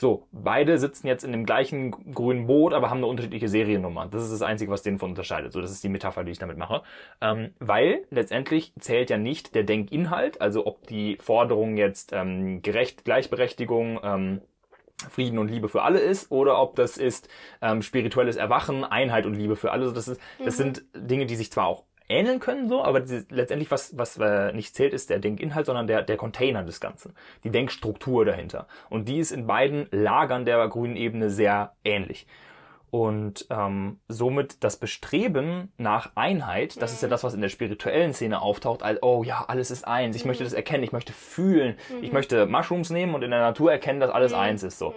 [0.00, 4.06] So, beide sitzen jetzt in dem gleichen grünen Boot, aber haben eine unterschiedliche Seriennummer.
[4.06, 5.52] Das ist das Einzige, was den von unterscheidet.
[5.52, 6.82] So, das ist die Metapher, die ich damit mache.
[7.20, 13.04] Ähm, weil letztendlich zählt ja nicht der Denkinhalt, also ob die Forderung jetzt ähm, gerecht,
[13.04, 14.40] Gleichberechtigung, ähm,
[15.10, 17.28] Frieden und Liebe für alle ist oder ob das ist
[17.62, 19.92] ähm, spirituelles Erwachen, Einheit und Liebe für alle.
[19.92, 20.62] Das, ist, das mhm.
[20.62, 24.52] sind Dinge, die sich zwar auch ähneln können, so, aber die, letztendlich, was, was äh,
[24.52, 27.14] nicht zählt, ist der Denkinhalt, sondern der, der Container des Ganzen,
[27.44, 28.66] die Denkstruktur dahinter.
[28.88, 32.26] Und die ist in beiden Lagern der grünen Ebene sehr ähnlich.
[32.90, 37.10] Und ähm, somit das Bestreben nach Einheit, das ist ja mhm.
[37.10, 40.42] das, was in der spirituellen Szene auftaucht, als, oh ja, alles ist eins, ich möchte
[40.42, 40.46] mhm.
[40.46, 42.14] das erkennen, ich möchte fühlen, ich mhm.
[42.14, 44.94] möchte Mushrooms nehmen und in der Natur erkennen, dass alles eins ist, so.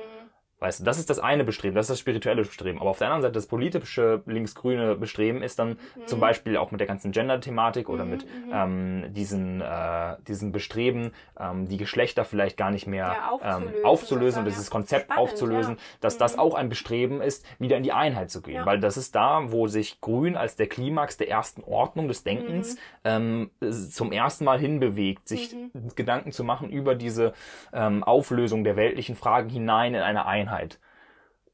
[0.61, 2.79] Weißt du, das ist das eine Bestreben, das ist das spirituelle Bestreben.
[2.79, 6.05] Aber auf der anderen Seite das politische linksgrüne Bestreben ist dann mhm.
[6.05, 8.51] zum Beispiel auch mit der ganzen Gender-Thematik oder mhm, mit mhm.
[8.53, 13.85] ähm, diesen, äh, diesen Bestreben, ähm, die Geschlechter vielleicht gar nicht mehr ja, aufzulösen, ähm,
[13.85, 15.81] aufzulösen und dieses Konzept Spannend, aufzulösen, ja.
[15.99, 16.19] dass mhm.
[16.19, 18.57] das auch ein Bestreben ist, wieder in die Einheit zu gehen.
[18.57, 18.65] Ja.
[18.67, 22.75] Weil das ist da, wo sich Grün als der Klimax der ersten Ordnung des Denkens
[23.03, 23.49] mhm.
[23.61, 25.95] ähm, zum ersten Mal hinbewegt, sich mhm.
[25.95, 27.33] Gedanken zu machen über diese
[27.73, 30.50] ähm, Auflösung der weltlichen Fragen hinein in eine Einheit.
[30.51, 30.79] Einheit.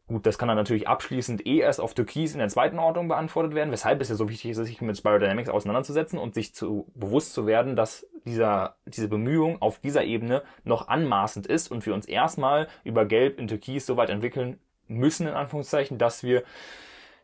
[0.07, 3.53] Gut, das kann dann natürlich abschließend eh erst auf Türkis in der zweiten Ordnung beantwortet
[3.56, 6.90] werden, weshalb es ja so wichtig ist, sich mit Spiral Dynamics auseinanderzusetzen und sich zu
[6.95, 11.94] bewusst zu werden, dass dieser, diese Bemühung auf dieser Ebene noch anmaßend ist und wir
[11.94, 16.44] uns erstmal über Gelb in Türkis so weit entwickeln müssen, in Anführungszeichen, dass wir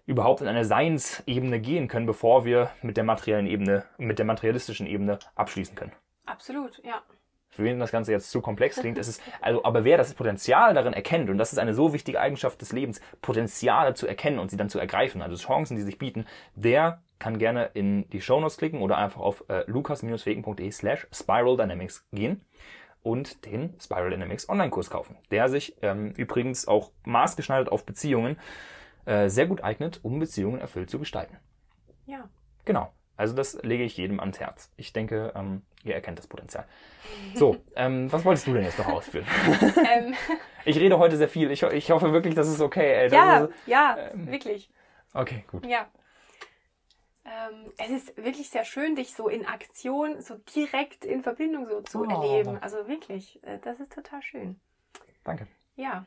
[0.06, 4.88] überhaupt in eine Seinsebene gehen können, bevor wir mit der materiellen Ebene, mit der materialistischen
[4.88, 5.94] Ebene abschließen können.
[6.26, 7.02] Absolut, ja
[7.54, 10.74] für wen das Ganze jetzt zu komplex klingt, ist es, also, aber wer das Potenzial
[10.74, 14.50] darin erkennt, und das ist eine so wichtige Eigenschaft des Lebens, Potenziale zu erkennen und
[14.50, 16.26] sie dann zu ergreifen, also Chancen, die sich bieten,
[16.56, 22.06] der kann gerne in die Shownotes klicken oder einfach auf äh, lukas-wegen.de slash Spiral Dynamics
[22.12, 22.42] gehen
[23.04, 28.38] und den Spiral Dynamics Online-Kurs kaufen, der sich ähm, übrigens auch maßgeschneidert auf Beziehungen
[29.06, 31.38] äh, sehr gut eignet, um Beziehungen erfüllt zu gestalten.
[32.06, 32.30] Ja.
[32.66, 32.92] Genau.
[33.16, 34.72] Also das lege ich jedem ans Herz.
[34.76, 36.66] Ich denke, ähm, ihr erkennt das Potenzial.
[37.36, 39.26] So, ähm, was wolltest du denn jetzt noch ausführen?
[39.92, 40.14] Ähm.
[40.66, 41.52] Ich rede heute sehr viel.
[41.52, 42.94] Ich, ich hoffe wirklich, das ist okay.
[42.94, 43.12] Ey.
[43.12, 44.70] ja, ist, ja, ähm, wirklich.
[45.14, 45.66] Okay, gut.
[45.66, 45.88] Ja.
[47.26, 51.82] Ähm, es ist wirklich sehr schön, dich so in Aktion, so direkt in Verbindung so
[51.82, 52.10] zu oh.
[52.10, 52.58] erleben.
[52.62, 54.58] Also wirklich, äh, das ist total schön.
[55.26, 55.48] Danke.
[55.76, 56.06] Ja.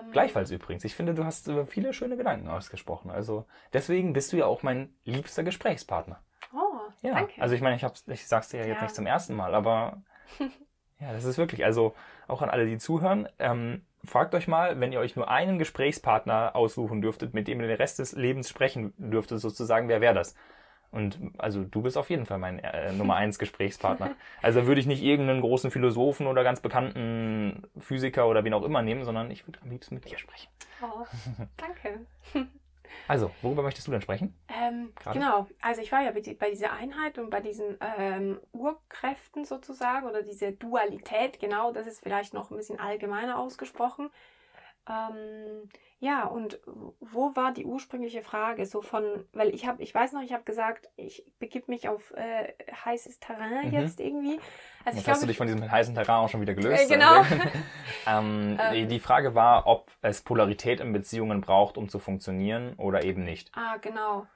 [0.00, 0.84] Ähm, Gleichfalls übrigens.
[0.84, 3.10] Ich finde, du hast viele schöne Gedanken ausgesprochen.
[3.10, 6.20] Also deswegen bist du ja auch mein liebster Gesprächspartner.
[6.52, 7.14] Oh, ja.
[7.14, 7.40] danke.
[7.40, 8.82] Also ich meine, ich, hab's, ich sag's dir ja jetzt ja.
[8.84, 10.02] nicht zum ersten Mal, aber
[11.00, 11.94] ja, das ist wirklich, also
[12.28, 16.54] auch an alle, die zuhören, ähm, fragt euch mal, wenn ihr euch nur einen Gesprächspartner
[16.54, 20.34] aussuchen dürftet, mit dem ihr den Rest des Lebens sprechen dürftet, sozusagen, wer wäre das?
[20.94, 24.14] Und also du bist auf jeden Fall mein äh, Nummer eins Gesprächspartner.
[24.40, 28.80] Also würde ich nicht irgendeinen großen Philosophen oder ganz bekannten Physiker oder wen auch immer
[28.80, 30.48] nehmen, sondern ich würde am liebsten mit dir sprechen.
[30.82, 31.04] Oh,
[31.56, 32.06] danke.
[33.08, 34.34] Also, worüber möchtest du denn sprechen?
[34.48, 40.06] Ähm, genau, also ich war ja bei dieser Einheit und bei diesen ähm, Urkräften sozusagen
[40.06, 44.10] oder diese Dualität, genau, das ist vielleicht noch ein bisschen allgemeiner ausgesprochen.
[44.88, 45.68] Ähm,
[46.04, 46.60] ja, und
[47.00, 48.66] wo war die ursprüngliche Frage?
[48.66, 52.10] So von, weil ich habe, ich weiß noch, ich habe gesagt, ich begib mich auf
[52.10, 52.52] äh,
[52.84, 53.72] heißes Terrain mhm.
[53.72, 54.38] jetzt irgendwie.
[54.84, 56.90] Also jetzt hast du dich von diesem heißen Terrain auch schon wieder gelöst.
[56.90, 57.22] Äh, genau.
[58.06, 63.02] ähm, ähm, die Frage war, ob es Polarität in Beziehungen braucht, um zu funktionieren oder
[63.02, 63.50] eben nicht.
[63.54, 64.26] Ah, genau.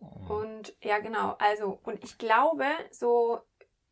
[0.00, 0.30] Mhm.
[0.30, 1.36] Und ja, genau.
[1.38, 3.40] Also, und ich glaube, so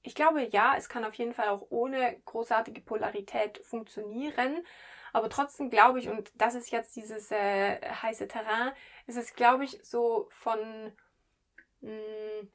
[0.03, 4.65] ich glaube, ja, es kann auf jeden Fall auch ohne großartige Polarität funktionieren.
[5.12, 8.72] Aber trotzdem glaube ich, und das ist jetzt dieses äh, heiße Terrain,
[9.06, 10.59] ist es, glaube ich, so von,
[11.80, 12.48] mh, hm,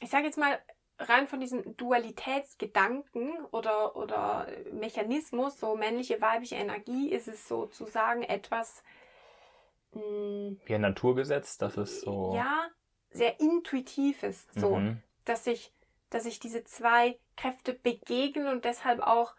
[0.00, 0.58] ich sage jetzt mal,
[0.98, 8.82] rein von diesem Dualitätsgedanken oder, oder Mechanismus, so männliche, weibliche Energie, ist es sozusagen etwas.
[9.92, 12.34] Mh, hm, Wie ein Naturgesetz, das ist so.
[12.34, 12.68] Ja,
[13.10, 15.02] sehr intuitives, so, mhm.
[15.24, 15.72] dass sich
[16.14, 19.34] dass sich diese zwei Kräfte begegnen und deshalb auch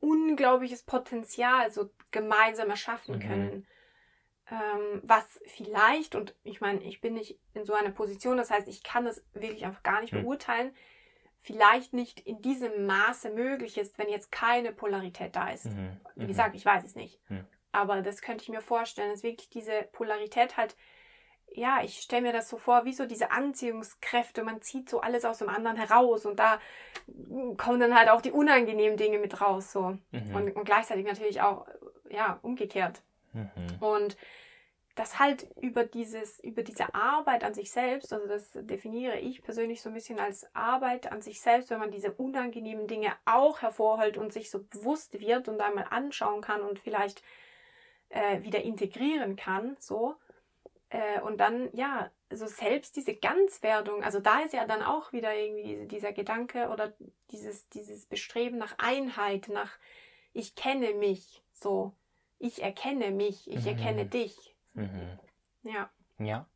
[0.00, 3.20] unglaubliches Potenzial so gemeinsam erschaffen mhm.
[3.20, 3.66] können.
[4.50, 8.66] Ähm, was vielleicht, und ich meine, ich bin nicht in so einer Position, das heißt,
[8.68, 10.22] ich kann das wirklich einfach gar nicht mhm.
[10.22, 10.74] beurteilen,
[11.40, 15.66] vielleicht nicht in diesem Maße möglich ist, wenn jetzt keine Polarität da ist.
[15.66, 16.00] Mhm.
[16.16, 16.28] Wie mhm.
[16.28, 17.20] gesagt, ich weiß es nicht.
[17.72, 20.76] Aber das könnte ich mir vorstellen, dass wirklich diese Polarität halt
[21.54, 24.42] ja, ich stelle mir das so vor, wie so diese Anziehungskräfte.
[24.44, 26.60] Man zieht so alles aus dem anderen heraus und da
[27.56, 29.72] kommen dann halt auch die unangenehmen Dinge mit raus.
[29.72, 29.98] So.
[30.10, 30.34] Mhm.
[30.34, 31.66] Und, und, gleichzeitig natürlich auch,
[32.10, 33.02] ja, umgekehrt.
[33.32, 33.48] Mhm.
[33.80, 34.16] Und
[34.94, 39.80] dass halt über dieses, über diese Arbeit an sich selbst, also das definiere ich persönlich
[39.80, 44.16] so ein bisschen als Arbeit an sich selbst, wenn man diese unangenehmen Dinge auch hervorholt
[44.16, 47.22] und sich so bewusst wird und einmal anschauen kann und vielleicht
[48.08, 50.16] äh, wieder integrieren kann, so.
[50.90, 55.34] Äh, und dann, ja, so selbst diese Ganzwerdung, also da ist ja dann auch wieder
[55.34, 56.92] irgendwie dieser Gedanke oder
[57.30, 59.72] dieses, dieses Bestreben nach Einheit, nach
[60.32, 61.92] ich kenne mich, so,
[62.38, 63.68] ich erkenne mich, ich mhm.
[63.68, 64.56] erkenne dich.
[64.74, 65.18] Mhm.
[65.62, 65.90] Ja.
[66.18, 66.46] Ja.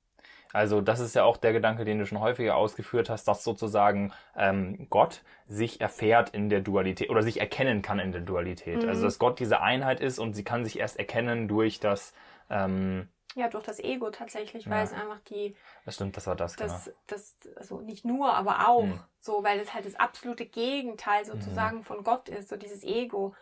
[0.52, 4.12] Also das ist ja auch der Gedanke, den du schon häufiger ausgeführt hast, dass sozusagen
[4.36, 8.82] ähm, Gott sich erfährt in der Dualität oder sich erkennen kann in der Dualität.
[8.82, 8.88] Mhm.
[8.88, 12.12] Also dass Gott diese Einheit ist und sie kann sich erst erkennen durch das
[12.50, 14.82] ähm, ja, durch das Ego tatsächlich, weil ja.
[14.84, 15.56] es einfach die.
[15.84, 16.96] Das stimmt, das war das, das genau.
[17.06, 19.00] Das, also nicht nur, aber auch mhm.
[19.20, 21.84] so, weil es halt das absolute Gegenteil sozusagen mhm.
[21.84, 23.34] von Gott ist, so dieses Ego.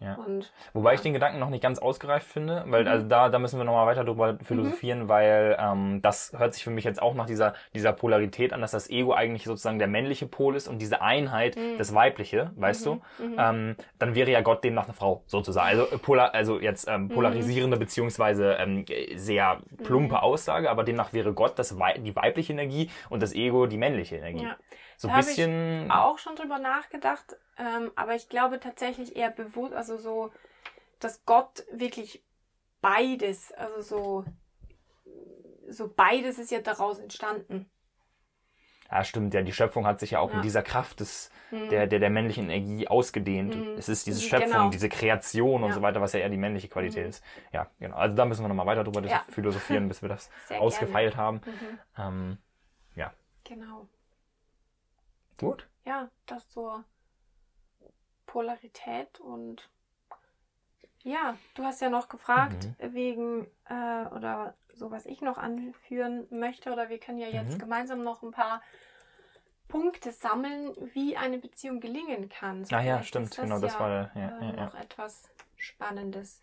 [0.00, 0.14] Ja.
[0.14, 0.94] Und, Wobei ja.
[0.94, 2.88] ich den Gedanken noch nicht ganz ausgereift finde, weil mhm.
[2.88, 5.08] also da, da müssen wir nochmal weiter drüber philosophieren, mhm.
[5.08, 8.70] weil ähm, das hört sich für mich jetzt auch nach dieser, dieser Polarität an, dass
[8.70, 11.78] das Ego eigentlich sozusagen der männliche Pol ist und diese Einheit mhm.
[11.78, 12.94] das weibliche, weißt du?
[12.94, 13.26] Mhm.
[13.26, 13.36] Mhm.
[13.38, 15.66] Ähm, dann wäre ja Gott demnach eine Frau, sozusagen.
[15.66, 17.08] Also, äh, polar, also jetzt ähm, mhm.
[17.08, 18.84] polarisierende beziehungsweise ähm,
[19.16, 23.66] sehr plumpe Aussage, aber demnach wäre Gott das Wei die weibliche Energie und das Ego
[23.66, 24.44] die männliche Energie.
[24.44, 24.56] Ja.
[24.98, 25.86] So ein bisschen.
[25.86, 30.32] Ich auch schon drüber nachgedacht, ähm, aber ich glaube tatsächlich eher bewusst, also so,
[30.98, 32.24] dass Gott wirklich
[32.80, 34.24] beides, also so,
[35.68, 37.70] so beides ist ja daraus entstanden.
[38.90, 40.36] Ja, stimmt, ja, die Schöpfung hat sich ja auch ja.
[40.36, 41.68] in dieser Kraft des, mhm.
[41.68, 43.54] der, der, der männlichen Energie ausgedehnt.
[43.54, 43.74] Mhm.
[43.78, 44.70] Es ist diese Schöpfung, genau.
[44.70, 45.74] diese Kreation und ja.
[45.76, 47.10] so weiter, was ja eher die männliche Qualität mhm.
[47.10, 47.24] ist.
[47.52, 47.96] Ja, genau.
[47.96, 49.22] Also da müssen wir nochmal weiter drüber ja.
[49.28, 51.22] philosophieren, bis wir das ausgefeilt gerne.
[51.22, 51.40] haben.
[51.44, 51.78] Mhm.
[51.98, 52.38] Ähm,
[52.96, 53.12] ja.
[53.44, 53.86] Genau.
[55.38, 55.68] Gut.
[55.84, 56.84] Ja, das zur
[58.26, 59.70] Polarität und
[61.02, 62.92] ja, du hast ja noch gefragt mhm.
[62.92, 67.58] wegen äh, oder so, was ich noch anführen möchte oder wir können ja jetzt mhm.
[67.58, 68.62] gemeinsam noch ein paar
[69.68, 72.64] Punkte sammeln, wie eine Beziehung gelingen kann.
[72.64, 74.64] So ah ja, stimmt, das genau, das ja, war ja, äh, ja, ja.
[74.64, 76.42] noch etwas Spannendes.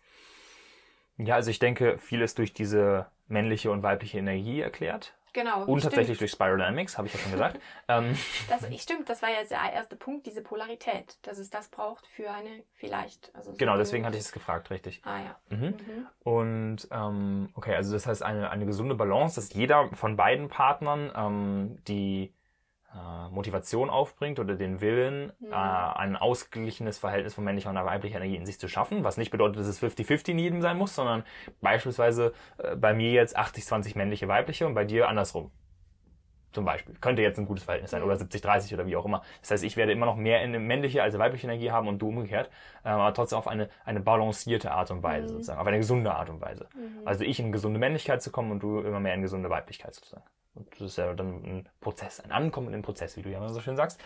[1.18, 5.14] Ja, also ich denke, vieles durch diese männliche und weibliche Energie erklärt.
[5.36, 5.64] Genau.
[5.64, 7.60] Und tatsächlich durch Spiral Dynamics, habe ich ja schon gesagt.
[7.88, 8.16] ähm.
[8.48, 12.30] das, stimmt, das war jetzt der erste Punkt, diese Polarität, dass es das braucht für
[12.30, 13.34] eine vielleicht.
[13.34, 15.02] Also so genau, deswegen hatte ich es gefragt, richtig.
[15.04, 15.36] Ah ja.
[15.50, 15.66] Mhm.
[15.66, 16.06] Mhm.
[16.20, 21.12] Und ähm, okay, also das heißt eine, eine gesunde Balance, dass jeder von beiden Partnern
[21.14, 22.32] ähm, die
[22.96, 25.52] äh, Motivation aufbringt oder den Willen, mhm.
[25.52, 29.30] äh, ein ausgeglichenes Verhältnis von männlicher und weiblicher Energie in sich zu schaffen, was nicht
[29.30, 31.24] bedeutet, dass es 50-50 in jedem sein muss, sondern
[31.60, 35.50] beispielsweise äh, bei mir jetzt 80-20 männliche, weibliche und bei dir andersrum.
[36.56, 36.94] Zum Beispiel.
[37.02, 38.02] Könnte jetzt ein gutes Verhältnis sein.
[38.02, 39.20] Oder 70-30 oder wie auch immer.
[39.42, 42.48] Das heißt, ich werde immer noch mehr männliche als weibliche Energie haben und du umgekehrt.
[42.82, 45.32] Ähm, aber trotzdem auf eine, eine balancierte Art und Weise mhm.
[45.32, 45.60] sozusagen.
[45.60, 46.66] Auf eine gesunde Art und Weise.
[46.74, 47.06] Mhm.
[47.06, 50.24] Also ich in gesunde Männlichkeit zu kommen und du immer mehr in gesunde Weiblichkeit sozusagen.
[50.54, 53.36] Und das ist ja dann ein Prozess, ein Ankommen in den Prozess, wie du ja
[53.36, 54.00] immer so schön sagst.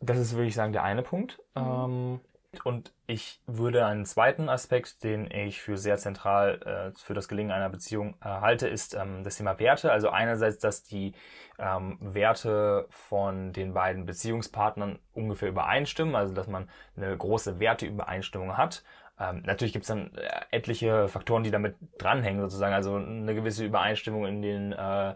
[0.00, 1.42] Das ist, würde ich sagen, der eine Punkt.
[1.54, 1.62] Mhm.
[1.62, 2.20] Ähm,
[2.64, 7.52] und ich würde einen zweiten Aspekt, den ich für sehr zentral äh, für das Gelingen
[7.52, 9.92] einer Beziehung äh, halte, ist ähm, das Thema Werte.
[9.92, 11.14] Also einerseits, dass die
[11.58, 18.82] ähm, Werte von den beiden Beziehungspartnern ungefähr übereinstimmen, also dass man eine große Werteübereinstimmung hat.
[19.18, 22.74] Ähm, natürlich gibt es dann äh, etliche Faktoren, die damit dranhängen, sozusagen.
[22.74, 25.14] Also eine gewisse Übereinstimmung in den äh,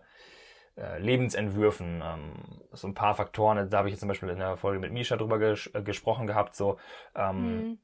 [0.76, 2.32] äh, Lebensentwürfen, ähm,
[2.72, 5.16] so ein paar Faktoren, da habe ich jetzt zum Beispiel in der Folge mit Misha
[5.16, 6.78] drüber ges äh, gesprochen gehabt, so
[7.14, 7.78] ähm, mhm.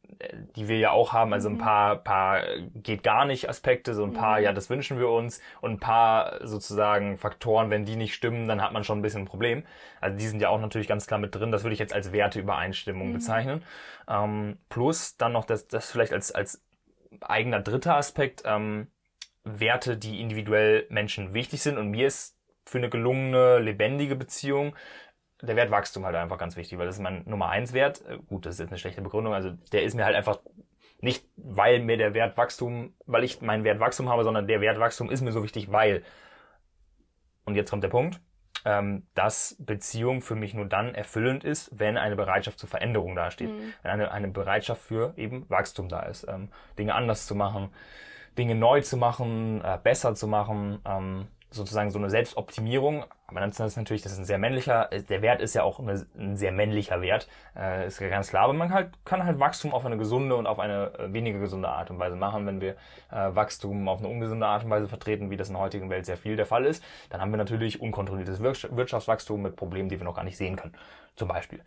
[0.57, 1.59] die wir ja auch haben, also ein mhm.
[1.59, 2.43] paar, paar
[2.75, 4.45] geht gar nicht Aspekte, so ein paar, mhm.
[4.45, 8.61] ja, das wünschen wir uns und ein paar sozusagen Faktoren, wenn die nicht stimmen, dann
[8.61, 9.63] hat man schon ein bisschen ein Problem.
[10.01, 12.11] Also die sind ja auch natürlich ganz klar mit drin, das würde ich jetzt als
[12.11, 13.13] Werteübereinstimmung mhm.
[13.13, 13.63] bezeichnen.
[14.09, 16.65] Ähm, plus dann noch das, das vielleicht als, als
[17.21, 18.89] eigener dritter Aspekt, ähm,
[19.45, 22.40] Werte, die individuell Menschen wichtig sind und mir ist
[22.71, 24.75] für eine gelungene, lebendige Beziehung
[25.43, 28.05] der Wert Wachstum halt einfach ganz wichtig, weil das ist mein Nummer eins Wert.
[28.07, 29.35] Äh, gut, das ist jetzt eine schlechte Begründung.
[29.35, 30.39] Also der ist mir halt einfach
[31.01, 34.79] nicht, weil mir der Wert Wachstum, weil ich meinen Wert Wachstum habe, sondern der Wert
[34.79, 36.03] Wachstum ist mir so wichtig, weil.
[37.47, 38.21] Und jetzt kommt der Punkt,
[38.67, 43.51] ähm, dass Beziehung für mich nur dann erfüllend ist, wenn eine Bereitschaft zur Veränderung dasteht.
[43.51, 43.73] Mhm.
[43.83, 46.29] Wenn eine, eine Bereitschaft für eben Wachstum da ist.
[46.29, 47.71] Ähm, Dinge anders zu machen,
[48.37, 50.81] Dinge neu zu machen, äh, besser zu machen.
[50.85, 53.05] Ähm, sozusagen so eine Selbstoptimierung.
[53.27, 55.79] Aber dann ist das natürlich, das ist ein sehr männlicher, der Wert ist ja auch
[55.79, 58.45] eine, ein sehr männlicher Wert, äh, ist ja ganz klar.
[58.45, 61.69] Aber man halt, kann halt Wachstum auf eine gesunde und auf eine äh, weniger gesunde
[61.69, 62.47] Art und Weise machen.
[62.47, 62.77] Wenn wir
[63.11, 66.07] äh, Wachstum auf eine ungesunde Art und Weise vertreten, wie das in der heutigen Welt
[66.07, 70.05] sehr viel der Fall ist, dann haben wir natürlich unkontrolliertes Wirtschaftswachstum mit Problemen, die wir
[70.05, 70.75] noch gar nicht sehen können.
[71.17, 71.61] Zum Beispiel.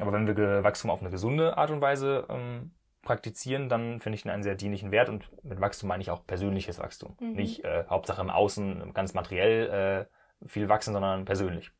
[0.00, 2.70] Aber wenn wir Wachstum auf eine gesunde Art und Weise ähm,
[3.02, 6.78] praktizieren, dann finde ich einen sehr dienlichen Wert und mit Wachstum meine ich auch persönliches
[6.78, 7.16] Wachstum.
[7.20, 7.32] Mhm.
[7.32, 10.08] Nicht äh, Hauptsache im Außen ganz materiell
[10.42, 11.72] äh, viel wachsen, sondern persönlich.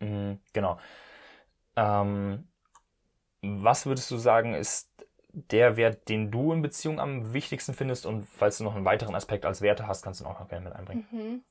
[0.00, 0.78] Mhm, genau.
[1.76, 2.48] Ähm,
[3.42, 4.90] was würdest du sagen, ist
[5.32, 8.06] der Wert, den du in Beziehung am wichtigsten findest?
[8.06, 10.48] Und falls du noch einen weiteren Aspekt als Werte hast, kannst du ihn auch noch
[10.48, 11.06] gerne mit einbringen.
[11.10, 11.44] Mhm.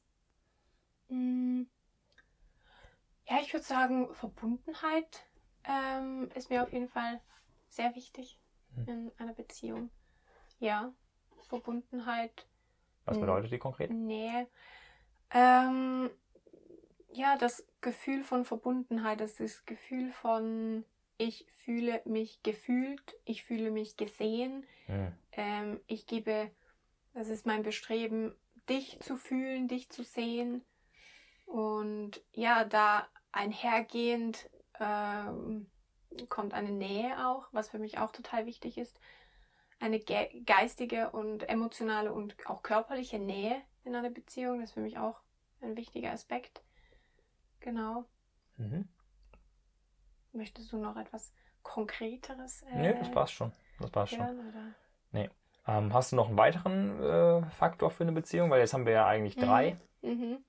[1.07, 1.67] Mhm.
[3.27, 5.25] Ja, ich würde sagen, Verbundenheit
[5.63, 7.21] ähm, ist mir auf jeden Fall
[7.69, 8.39] sehr wichtig.
[8.87, 9.89] In einer Beziehung.
[10.59, 10.93] Ja,
[11.47, 12.47] Verbundenheit.
[13.05, 13.91] Was bedeutet die konkret?
[13.91, 14.47] Nähe.
[15.31, 16.09] Ähm,
[17.11, 20.85] ja, das Gefühl von Verbundenheit, das ist das Gefühl von
[21.17, 25.13] ich fühle mich gefühlt, ich fühle mich gesehen, mhm.
[25.31, 26.51] ähm, ich gebe,
[27.13, 28.35] das ist mein Bestreben,
[28.69, 30.63] dich zu fühlen, dich zu sehen.
[31.45, 34.49] Und ja, da einhergehend
[34.79, 35.67] ähm,
[36.29, 38.99] kommt eine Nähe auch, was für mich auch total wichtig ist.
[39.79, 44.79] Eine ge geistige und emotionale und auch körperliche Nähe in einer Beziehung, das ist für
[44.79, 45.19] mich auch
[45.61, 46.61] ein wichtiger Aspekt.
[47.59, 48.05] Genau.
[48.57, 48.87] Mhm.
[50.31, 51.33] Möchtest du noch etwas
[51.63, 52.63] Konkreteres?
[52.63, 53.51] Äh, nee, das passt schon.
[53.79, 54.21] Das passt schon.
[54.21, 54.73] Oder?
[55.11, 55.29] Nee.
[55.67, 58.49] Ähm, hast du noch einen weiteren äh, Faktor für eine Beziehung?
[58.49, 59.77] Weil jetzt haben wir ja eigentlich drei.
[60.01, 60.09] Mhm.
[60.09, 60.45] Mhm.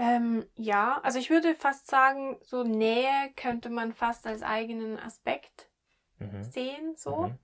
[0.00, 5.68] Ähm, ja, also ich würde fast sagen, so Nähe könnte man fast als eigenen Aspekt
[6.20, 6.44] mhm.
[6.44, 7.26] sehen, so.
[7.26, 7.38] Mhm.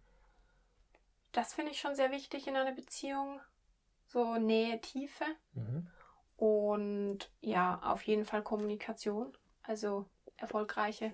[1.33, 3.41] Das finde ich schon sehr wichtig in einer Beziehung.
[4.07, 5.25] So Nähe, Tiefe.
[5.55, 5.89] Mhm.
[6.37, 9.37] Und ja, auf jeden Fall Kommunikation.
[9.65, 11.13] Also erfolgreiche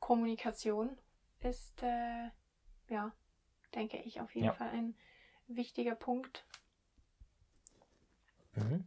[0.00, 0.98] Kommunikation
[1.40, 2.28] ist, äh,
[2.90, 3.10] ja,
[3.74, 4.52] denke ich, auf jeden ja.
[4.52, 4.94] Fall ein
[5.46, 6.44] wichtiger Punkt.
[8.54, 8.86] Mhm.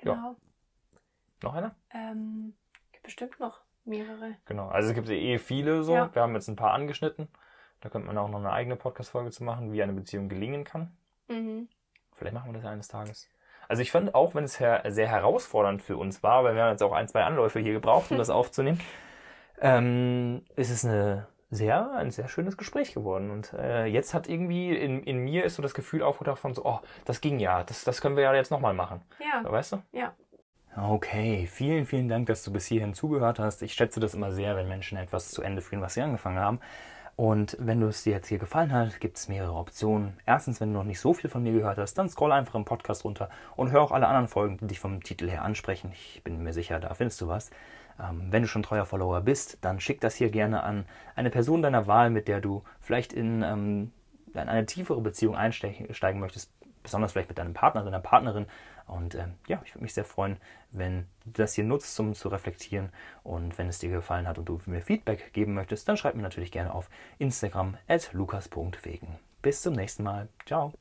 [0.00, 0.14] Genau.
[0.14, 0.36] Ja.
[1.42, 1.74] Noch einer?
[1.92, 2.54] Ähm,
[3.02, 4.36] bestimmt noch mehrere.
[4.44, 5.94] Genau, also es gibt eh viele so.
[5.94, 6.14] Ja.
[6.14, 7.28] Wir haben jetzt ein paar angeschnitten.
[7.80, 10.96] Da könnte man auch noch eine eigene Podcast-Folge zu machen, wie eine Beziehung gelingen kann.
[11.28, 11.68] Mhm.
[12.14, 13.28] Vielleicht machen wir das eines Tages.
[13.68, 16.82] Also ich fand auch, wenn es sehr herausfordernd für uns war, weil wir haben jetzt
[16.82, 18.80] auch ein, zwei Anläufe hier gebraucht, um das aufzunehmen,
[19.60, 23.30] ähm, ist es eine sehr, ein sehr schönes Gespräch geworden.
[23.30, 26.64] Und äh, jetzt hat irgendwie in, in mir ist so das Gefühl aufgetaucht von so,
[26.64, 29.02] oh, das ging ja, das, das können wir ja jetzt nochmal machen.
[29.18, 29.50] Ja.
[29.50, 29.82] Weißt du?
[29.92, 30.14] Ja.
[30.76, 33.62] Okay, vielen, vielen Dank, dass du bis hierhin zugehört hast.
[33.62, 36.60] Ich schätze das immer sehr, wenn Menschen etwas zu Ende führen, was sie angefangen haben.
[37.16, 40.16] Und wenn du es dir jetzt hier gefallen hat, gibt es mehrere Optionen.
[40.24, 42.64] Erstens, wenn du noch nicht so viel von mir gehört hast, dann scroll einfach im
[42.64, 45.90] Podcast runter und hör auch alle anderen Folgen, die dich vom Titel her ansprechen.
[45.92, 47.50] Ich bin mir sicher, da findest du was.
[48.00, 51.62] Ähm, wenn du schon treuer Follower bist, dann schick das hier gerne an eine Person
[51.62, 53.92] deiner Wahl, mit der du vielleicht in, ähm,
[54.32, 56.52] in eine tiefere Beziehung einsteigen möchtest,
[56.82, 58.46] besonders vielleicht mit deinem Partner, deiner Partnerin.
[58.86, 60.38] Und ähm, ja, ich würde mich sehr freuen,
[60.72, 62.90] wenn du das hier nutzt, um zu reflektieren.
[63.22, 66.22] Und wenn es dir gefallen hat und du mir Feedback geben möchtest, dann schreib mir
[66.22, 69.18] natürlich gerne auf Instagram at lukas.wegen.
[69.42, 70.28] Bis zum nächsten Mal.
[70.46, 70.72] Ciao.